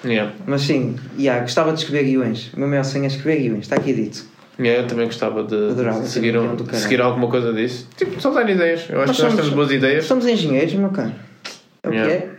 Yeah. 0.05 0.31
Mas 0.45 0.61
sim, 0.61 0.95
yeah, 1.19 1.41
gostava 1.41 1.73
de 1.73 1.79
escrever 1.79 2.05
guiões. 2.05 2.53
O 2.53 2.59
meu 2.59 2.69
maior 2.69 2.83
sonho 2.85 3.03
é 3.03 3.07
escrever 3.07 3.41
guiões, 3.41 3.61
está 3.65 3.75
aqui 3.75 3.91
dito. 3.93 4.25
Yeah, 4.59 4.83
eu 4.83 4.87
também 4.87 5.05
gostava 5.05 5.43
de, 5.43 5.55
Adorava 5.55 5.99
de 6.01 6.07
seguir, 6.07 6.37
um 6.37 6.55
caralho. 6.55 6.75
seguir 6.75 7.01
alguma 7.01 7.27
coisa 7.27 7.51
disso. 7.53 7.87
Tipo, 7.97 8.19
só 8.21 8.31
dar 8.31 8.49
ideias. 8.49 8.85
Eu 8.89 8.99
acho 9.01 9.07
Nós 9.07 9.17
que 9.17 9.23
nós 9.23 9.31
somos- 9.31 9.35
temos 9.35 9.49
boas 9.53 9.71
ideias. 9.71 10.05
Somos 10.05 10.25
engenheiros, 10.25 10.73
meu 10.73 10.89
caro. 10.89 11.11
É 11.83 11.87
o 11.89 11.91
que 11.91 11.97
é. 11.97 12.29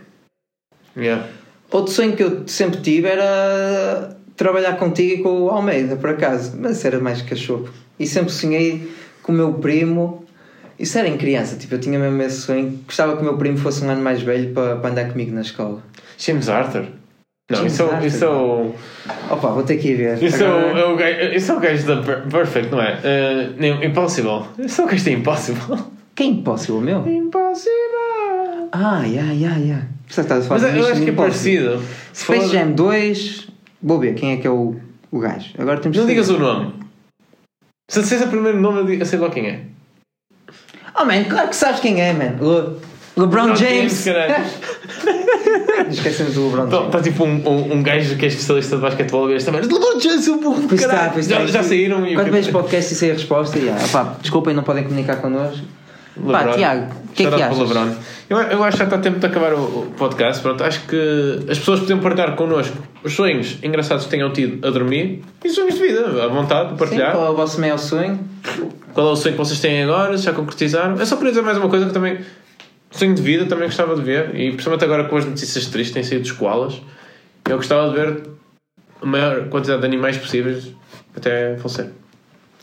Yeah. 0.97 1.27
Outro 1.71 1.91
sonho 1.93 2.15
que 2.15 2.23
eu 2.23 2.43
sempre 2.47 2.81
tive 2.81 3.07
era 3.07 4.15
trabalhar 4.35 4.73
contigo 4.77 5.13
e 5.13 5.23
com 5.23 5.41
o 5.43 5.49
Almeida, 5.49 5.95
por 5.95 6.09
acaso. 6.11 6.57
Mas 6.59 6.83
era 6.85 6.99
mais 6.99 7.21
cachopo. 7.21 7.69
E 7.99 8.07
sempre 8.07 8.31
sonhei 8.31 8.91
com 9.21 9.31
o 9.31 9.35
meu 9.35 9.53
primo. 9.53 10.25
Isso 10.79 10.97
era 10.97 11.07
em 11.09 11.17
criança, 11.17 11.57
tipo, 11.57 11.75
eu 11.75 11.79
tinha 11.79 11.99
mesmo 11.99 12.21
esse 12.21 12.37
sonho. 12.41 12.79
Gostava 12.85 13.15
que 13.15 13.21
o 13.21 13.25
meu 13.25 13.37
primo 13.37 13.57
fosse 13.57 13.83
um 13.83 13.89
ano 13.89 14.01
mais 14.01 14.21
velho 14.21 14.53
para, 14.53 14.77
para 14.77 14.89
andar 14.91 15.09
comigo 15.11 15.31
na 15.33 15.41
escola. 15.41 15.83
James 16.17 16.47
Arthur. 16.47 16.85
Não, 17.51 17.57
James 17.57 17.73
isso 17.73 17.81
é, 17.81 17.85
o- 17.85 17.91
Arthur. 17.91 18.05
isso 18.07 18.23
é 18.25 18.29
o. 18.29 18.73
Opa, 19.31 19.49
vou 19.49 19.63
ter 19.63 19.77
que 19.77 19.89
ir 19.89 19.95
ver. 19.95 20.23
Isso 20.23 20.41
é 20.43 20.47
o, 20.47 20.51
Agora- 20.57 20.79
é 20.79 20.85
o 20.85 20.95
gajo, 20.95 21.35
isso 21.35 21.51
é 21.51 21.55
o 21.55 21.59
gajo 21.59 21.85
da 21.87 22.01
Per- 22.01 22.21
Perfect, 22.29 22.71
não 22.71 22.81
é? 22.81 22.93
Uh, 23.59 23.83
impossible. 23.85 24.43
Isso 24.59 24.81
é 24.81 24.85
o 24.85 24.87
gajo 24.87 25.03
da 25.05 25.11
Impossible. 25.11 25.77
Que 26.15 26.23
é 26.23 26.25
impossível, 26.27 26.79
meu? 26.81 27.07
Impossible! 27.07 28.69
Ah, 28.71 29.03
yeah, 29.05 29.31
yeah, 29.33 29.57
yeah. 29.57 29.85
Você 30.09 30.21
está 30.21 30.37
a 30.37 30.41
falar 30.41 30.59
Mas 30.61 30.73
de 30.73 30.79
eu 30.79 30.87
acho 30.87 31.01
que 31.03 31.09
é 31.09 31.13
parecido. 31.13 31.83
Space 32.13 32.41
Foda- 32.47 32.53
Jam 32.53 32.71
2. 32.71 33.47
Vou 33.81 33.99
ver 33.99 34.15
quem 34.15 34.31
é 34.33 34.37
que 34.37 34.47
é 34.47 34.49
o, 34.49 34.75
o 35.11 35.19
gajo. 35.19 35.49
Agora 35.57 35.79
temos 35.79 35.97
Não 35.97 36.05
digas 36.07 36.29
o 36.29 36.37
nome. 36.39 36.73
Se 37.89 38.01
disseres 38.01 38.25
o 38.25 38.27
primeiro 38.27 38.59
nome, 38.59 38.79
eu 38.79 38.85
digo- 38.85 39.01
eu 39.01 39.05
sei 39.05 39.19
lá 39.19 39.29
quem 39.29 39.47
é. 39.47 39.61
Oh 40.99 41.05
man, 41.05 41.23
claro 41.25 41.49
que 41.49 41.55
sabes 41.55 41.79
quem 41.79 42.01
é, 42.01 42.11
man. 42.13 42.35
Le- 42.41 42.75
LeBron 43.15 43.55
James. 43.55 44.03
caralho. 44.03 44.45
Esquecemos 45.89 46.33
do 46.33 46.45
LeBron 46.49 46.69
James. 46.69 46.85
Está 46.87 47.01
tipo 47.01 47.23
um, 47.23 47.47
um, 47.47 47.73
um 47.73 47.83
gajo 47.83 48.15
que 48.17 48.25
é 48.25 48.27
especialista 48.27 48.75
de 48.75 48.81
basquetebol 48.81 49.29
e 49.29 49.35
este 49.35 49.45
também. 49.45 49.61
LeBron 49.61 49.99
James, 49.99 50.27
o 50.27 50.37
burro, 50.37 50.67
Pois 50.67 50.81
está, 50.81 50.93
caralho. 50.93 51.13
pois 51.13 51.27
já, 51.27 51.45
já 51.45 51.63
saíram 51.63 52.05
e 52.05 52.15
Quando 52.15 52.31
vejo 52.31 52.51
podcast 52.51 52.93
e 52.93 52.95
sei 52.97 53.11
a 53.11 53.13
resposta, 53.13 53.57
yeah. 53.57 53.83
Opá, 53.85 54.15
desculpem, 54.21 54.53
não 54.53 54.63
podem 54.63 54.83
comunicar 54.83 55.17
connosco. 55.17 55.63
Pá, 56.15 56.39
LeBron. 56.39 56.53
Tiago, 56.57 56.93
o 57.09 57.13
que 57.13 57.25
é 57.25 57.29
que 57.31 57.41
achas? 57.41 57.57
LeBron. 57.59 57.95
Eu, 58.29 58.37
eu 58.37 58.63
acho 58.63 58.77
que 58.77 58.79
já 58.79 58.83
está 58.85 58.97
tempo 58.99 59.19
de 59.19 59.25
acabar 59.25 59.53
o, 59.53 59.91
podcast. 59.97 60.41
Pronto, 60.41 60.63
acho 60.63 60.85
que 60.85 61.39
as 61.49 61.57
pessoas 61.57 61.79
podiam 61.79 61.99
partilhar 61.99 62.35
connosco 62.35 62.77
os 63.03 63.13
sonhos 63.13 63.57
engraçados 63.63 64.05
que 64.05 64.11
tenham 64.11 64.31
tido 64.31 64.65
a 64.67 64.71
dormir 64.71 65.23
e 65.43 65.49
sonhos 65.49 65.75
de 65.75 65.81
vida, 65.81 66.23
à 66.23 66.27
vontade 66.27 66.65
de 66.65 66.71
Sim, 66.73 66.77
partilhar. 66.77 67.11
qual 67.13 67.25
é 67.27 67.29
o 67.29 67.35
vosso 67.35 67.59
maior 67.59 67.77
sonho? 67.77 68.19
Qual 68.93 69.07
é 69.07 69.11
o 69.11 69.15
sonho 69.15 69.33
que 69.33 69.39
vocês 69.39 69.59
têm 69.59 69.83
agora? 69.83 70.15
Já 70.17 70.33
concretizaram? 70.33 70.95
Eu 70.97 71.05
só 71.05 71.15
queria 71.15 71.31
dizer 71.31 71.41
mais 71.43 71.57
uma 71.57 71.69
coisa 71.69 71.85
que 71.85 71.93
também. 71.93 72.19
Sonho 72.91 73.13
de 73.13 73.21
vida 73.21 73.45
também 73.45 73.65
gostava 73.65 73.95
de 73.95 74.01
ver, 74.01 74.35
e 74.35 74.49
principalmente 74.51 74.83
agora 74.83 75.03
com 75.03 75.15
as 75.15 75.23
notícias 75.23 75.67
tristes 75.67 75.93
têm 75.93 76.03
saído 76.03 76.23
dos 76.23 76.31
koalas, 76.31 76.81
eu 77.47 77.55
gostava 77.55 77.87
de 77.89 77.95
ver 77.95 78.23
a 79.01 79.05
maior 79.05 79.47
quantidade 79.49 79.81
de 79.81 79.85
animais 79.85 80.17
possíveis 80.17 80.73
até 81.15 81.55
falecer. 81.57 81.91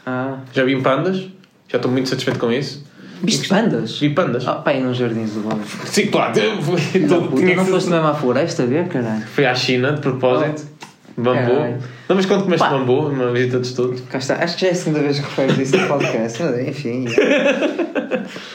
Ah, 0.04 0.38
Já 0.52 0.64
vi 0.64 0.80
pandas, 0.82 1.28
já 1.68 1.76
estou 1.76 1.90
muito 1.90 2.08
satisfeito 2.08 2.40
com 2.40 2.50
isso. 2.52 2.84
Viste 3.22 3.48
pandas? 3.48 3.98
Vi 3.98 4.10
pandas. 4.10 4.46
Ah, 4.46 4.54
pá, 4.56 4.72
e 4.74 4.80
nos 4.80 4.96
jardins 4.96 5.30
do 5.32 5.40
Bom. 5.40 5.58
Sim, 5.84 6.06
claro, 6.06 6.38
eu 6.38 6.60
fui, 6.62 6.80
Puta, 7.00 7.54
não 7.56 7.64
foste 7.66 7.90
mesmo 7.90 8.06
à 8.06 8.14
floresta 8.14 8.62
a 8.62 8.66
ver, 8.66 8.88
caralho? 8.88 9.22
fui 9.22 9.44
à 9.46 9.54
China 9.54 9.92
de 9.92 10.00
propósito. 10.00 10.74
Bambu. 11.18 11.34
Caralho. 11.50 11.78
Não, 12.10 12.14
mas 12.16 12.26
quando 12.26 12.44
comeste 12.44 12.66
Pá. 12.68 12.70
bambu, 12.76 13.08
numa 13.08 13.32
visita 13.32 13.58
de 13.58 13.66
estudo? 13.66 14.02
Cá 14.10 14.18
está. 14.18 14.34
Acho 14.36 14.54
que 14.56 14.60
já 14.62 14.68
é 14.68 14.70
a 14.72 14.74
segunda 14.74 15.00
vez 15.00 15.18
que 15.18 15.24
referes 15.24 15.58
isso 15.58 15.76
no 15.78 15.88
podcast. 15.88 16.42
Enfim. 16.68 17.06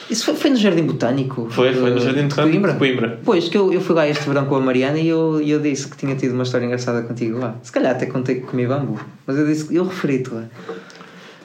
Isso 0.10 0.26
foi, 0.26 0.36
foi 0.36 0.50
no 0.52 0.58
Jardim 0.58 0.84
Botânico? 0.84 1.48
Foi, 1.50 1.74
foi 1.74 1.90
no 1.92 1.98
de- 2.00 2.04
Jardim 2.04 2.22
de 2.24 2.28
de 2.28 2.36
Coimbra. 2.36 2.74
Coimbra? 2.74 2.74
Coimbra. 2.76 3.20
Pois, 3.24 3.48
que 3.48 3.58
eu, 3.58 3.72
eu 3.72 3.80
fui 3.80 3.96
lá 3.96 4.08
este 4.08 4.28
verão 4.28 4.46
com 4.46 4.56
a 4.56 4.60
Mariana 4.60 4.98
e 5.00 5.08
eu, 5.08 5.42
eu 5.42 5.60
disse 5.60 5.88
que 5.88 5.96
tinha 5.98 6.16
tido 6.16 6.34
uma 6.34 6.44
história 6.44 6.66
engraçada 6.66 7.02
contigo 7.04 7.40
lá. 7.40 7.56
Se 7.64 7.72
calhar 7.72 7.94
até 7.94 8.06
contei 8.06 8.36
que 8.36 8.42
comi 8.42 8.68
bambu. 8.68 9.00
Mas 9.26 9.38
eu 9.38 9.46
disse 9.48 9.74
eu 9.74 9.86
referi-te 9.86 10.30
lá. 10.34 10.44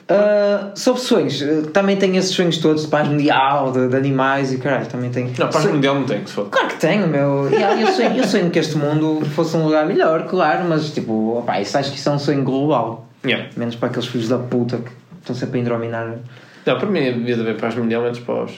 Ah, 0.08 0.70
sobre 0.76 1.00
sonhos, 1.00 1.42
eh, 1.42 1.62
também 1.72 1.96
tenho 1.96 2.16
esses 2.16 2.30
sonhos 2.30 2.58
todos 2.58 2.82
de 2.82 2.88
paz 2.88 3.08
mundial, 3.08 3.72
de, 3.72 3.88
de 3.88 3.96
animais 3.96 4.52
e 4.52 4.58
caralho, 4.58 4.86
também 4.86 5.10
tenho. 5.10 5.32
Não, 5.36 5.48
paz 5.48 5.64
mundial 5.64 5.96
não 5.96 6.04
tem, 6.04 6.22
que 6.22 6.28
se 6.28 6.36
for. 6.36 6.48
Claro 6.48 6.68
que 6.68 6.76
tenho, 6.76 7.08
meu. 7.08 7.48
Yeah, 7.50 7.80
eu, 7.80 7.88
sonho, 7.88 8.16
eu 8.16 8.24
sonho 8.24 8.50
que 8.50 8.58
este 8.58 8.76
mundo 8.76 9.24
fosse 9.34 9.56
um 9.56 9.64
lugar 9.64 9.84
melhor, 9.84 10.26
claro, 10.28 10.64
mas 10.68 10.90
tipo, 10.90 11.38
opá, 11.38 11.60
isso 11.60 11.76
acho 11.76 11.90
que 11.90 11.98
isso 11.98 12.08
é 12.08 12.12
um 12.12 12.18
sonho 12.20 12.44
global. 12.44 13.08
Yeah. 13.24 13.48
Menos 13.56 13.74
para 13.74 13.88
aqueles 13.88 14.06
filhos 14.06 14.28
da 14.28 14.38
puta 14.38 14.76
que 14.76 14.90
estão 15.20 15.34
sempre 15.34 15.58
a 15.58 15.62
indrominar. 15.62 16.18
Não, 16.64 16.78
para 16.78 16.88
mim 16.88 17.00
havia 17.00 17.34
de 17.34 17.40
haver 17.40 17.56
paz 17.56 17.74
mundial 17.74 18.02
menos 18.02 18.20
para 18.20 18.44
os. 18.44 18.52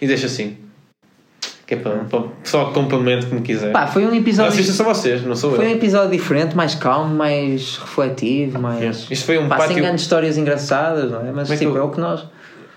E 0.00 0.06
deixa 0.06 0.26
assim. 0.26 0.56
Que 1.66 1.74
é 1.74 1.76
para, 1.78 1.92
para 2.04 2.18
o 2.18 2.28
pessoal 2.42 2.68
que 2.68 2.74
complemente 2.74 3.24
como 3.26 3.40
quiser. 3.40 3.72
Pá, 3.72 3.86
foi 3.86 4.04
um 4.04 4.08
Não, 4.10 4.14
episódio. 4.16 4.52
assista 4.52 4.72
só 4.74 4.84
vocês, 4.84 5.24
não 5.24 5.34
sou 5.34 5.54
Foi 5.56 5.64
um 5.64 5.68
eu. 5.70 5.76
episódio 5.76 6.10
diferente, 6.10 6.54
mais 6.54 6.74
calmo, 6.74 7.14
mais 7.14 7.78
refletivo, 7.78 8.58
mais. 8.60 9.06
Isto 9.10 9.24
foi 9.24 9.38
um 9.38 9.48
Pá, 9.48 9.56
sem 9.60 9.68
pátio. 9.68 9.82
grandes 9.82 10.02
histórias 10.02 10.36
engraçadas, 10.36 11.10
não 11.10 11.20
é? 11.26 11.32
Mas 11.32 11.48
Mas 11.48 11.58
tipo, 11.58 11.72
tu- 11.72 11.78
é 11.78 11.82
o 11.82 11.88
que 11.90 12.00
nós. 12.00 12.24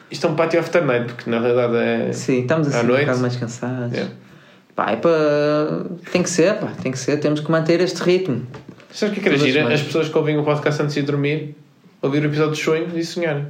Isto 0.09 0.27
é 0.27 0.29
um 0.29 0.35
pátio 0.35 0.57
after 0.59 0.85
night, 0.85 1.13
porque 1.13 1.29
na 1.29 1.39
realidade 1.39 1.75
é. 1.75 2.13
Sim, 2.13 2.41
estamos 2.43 2.67
assim 2.69 2.77
À 2.77 2.81
um 2.81 2.85
noite? 2.87 3.01
bocado 3.01 3.19
mais 3.19 3.35
cansados. 3.35 3.91
Yeah. 3.91 4.13
Pá, 4.73 4.91
é 4.91 4.95
para. 4.95 5.85
Tem 6.11 6.23
que 6.23 6.29
ser, 6.29 6.53
pá, 6.55 6.67
tem 6.81 6.91
que 6.93 6.97
ser, 6.99 7.17
temos 7.17 7.41
que 7.41 7.51
manter 7.51 7.81
este 7.81 8.01
ritmo. 8.01 8.43
Sabes 8.89 9.11
o 9.11 9.13
que 9.13 9.19
é 9.19 9.23
que 9.23 9.35
era 9.35 9.37
gira? 9.37 9.73
As 9.73 9.81
pessoas 9.81 10.07
que 10.07 10.17
ouvem 10.17 10.37
o 10.37 10.43
podcast 10.45 10.81
antes 10.81 10.95
de 10.95 11.01
dormir, 11.01 11.57
ouvir 12.01 12.21
o 12.23 12.25
episódio 12.27 12.53
de 12.53 12.61
sonhos 12.63 12.95
e 12.95 13.03
sonhar. 13.03 13.45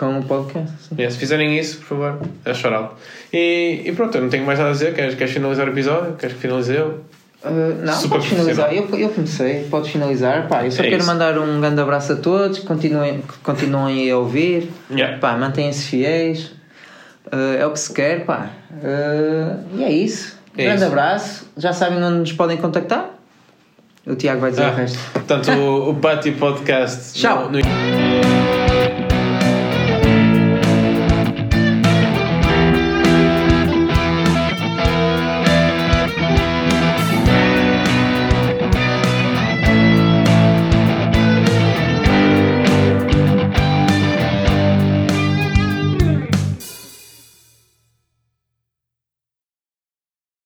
Com 0.00 0.18
o 0.18 0.22
podcast. 0.24 0.72
Yeah, 0.96 1.12
se 1.12 1.18
fizerem 1.18 1.58
isso, 1.58 1.76
por 1.80 1.84
favor, 1.88 2.20
é 2.44 2.54
chorar. 2.54 2.94
E, 3.30 3.82
e 3.84 3.92
pronto, 3.92 4.14
eu 4.16 4.22
não 4.22 4.30
tenho 4.30 4.46
mais 4.46 4.58
nada 4.58 4.70
a 4.70 4.72
dizer. 4.72 4.94
Queres, 4.94 5.14
queres 5.14 5.30
finalizar 5.32 5.66
o 5.68 5.70
episódio? 5.70 6.14
Queres 6.14 6.34
que 6.36 6.40
finalize 6.40 6.74
eu? 6.74 7.00
Uh, 7.44 7.84
não, 7.84 7.92
Super 7.92 8.14
podes 8.16 8.26
finalizar. 8.30 8.74
Eu, 8.74 8.88
eu 8.98 9.08
comecei, 9.10 9.64
podes 9.70 9.90
finalizar. 9.90 10.48
Pá, 10.48 10.64
eu 10.64 10.70
só 10.70 10.82
É 10.82 10.86
quero 10.86 10.96
isso. 11.02 11.06
mandar 11.06 11.38
um 11.38 11.60
grande 11.60 11.80
abraço 11.82 12.12
a 12.14 12.16
todos, 12.16 12.60
que 12.60 12.66
continuem, 12.66 13.22
continuem 13.42 14.10
a 14.10 14.16
ouvir. 14.16 14.70
Yeah. 14.90 15.18
Pá, 15.18 15.36
mantenham-se 15.36 15.84
fiéis. 15.84 16.46
Uh, 17.26 17.58
é 17.58 17.66
o 17.66 17.70
que 17.72 17.78
se 17.80 17.92
quer, 17.92 18.24
pá. 18.24 18.48
Uh, 18.72 19.78
e 19.78 19.84
é 19.84 19.92
isso. 19.92 20.38
É 20.56 20.62
grande 20.64 20.78
isso. 20.78 20.86
abraço. 20.86 21.50
Já 21.58 21.72
sabem 21.74 22.02
onde 22.02 22.18
nos 22.20 22.32
podem 22.32 22.56
contactar? 22.56 23.10
O 24.06 24.14
Tiago 24.14 24.40
vai 24.40 24.50
dizer 24.50 24.64
Ah, 24.64 24.70
o 24.70 24.74
resto. 24.76 24.98
Portanto, 25.12 25.50
o, 25.52 25.90
o 25.90 25.94
Pátio 25.96 26.32
Podcast. 26.36 27.12
Tchau. 27.20 27.50
no- 27.50 27.58
no- 27.58 28.39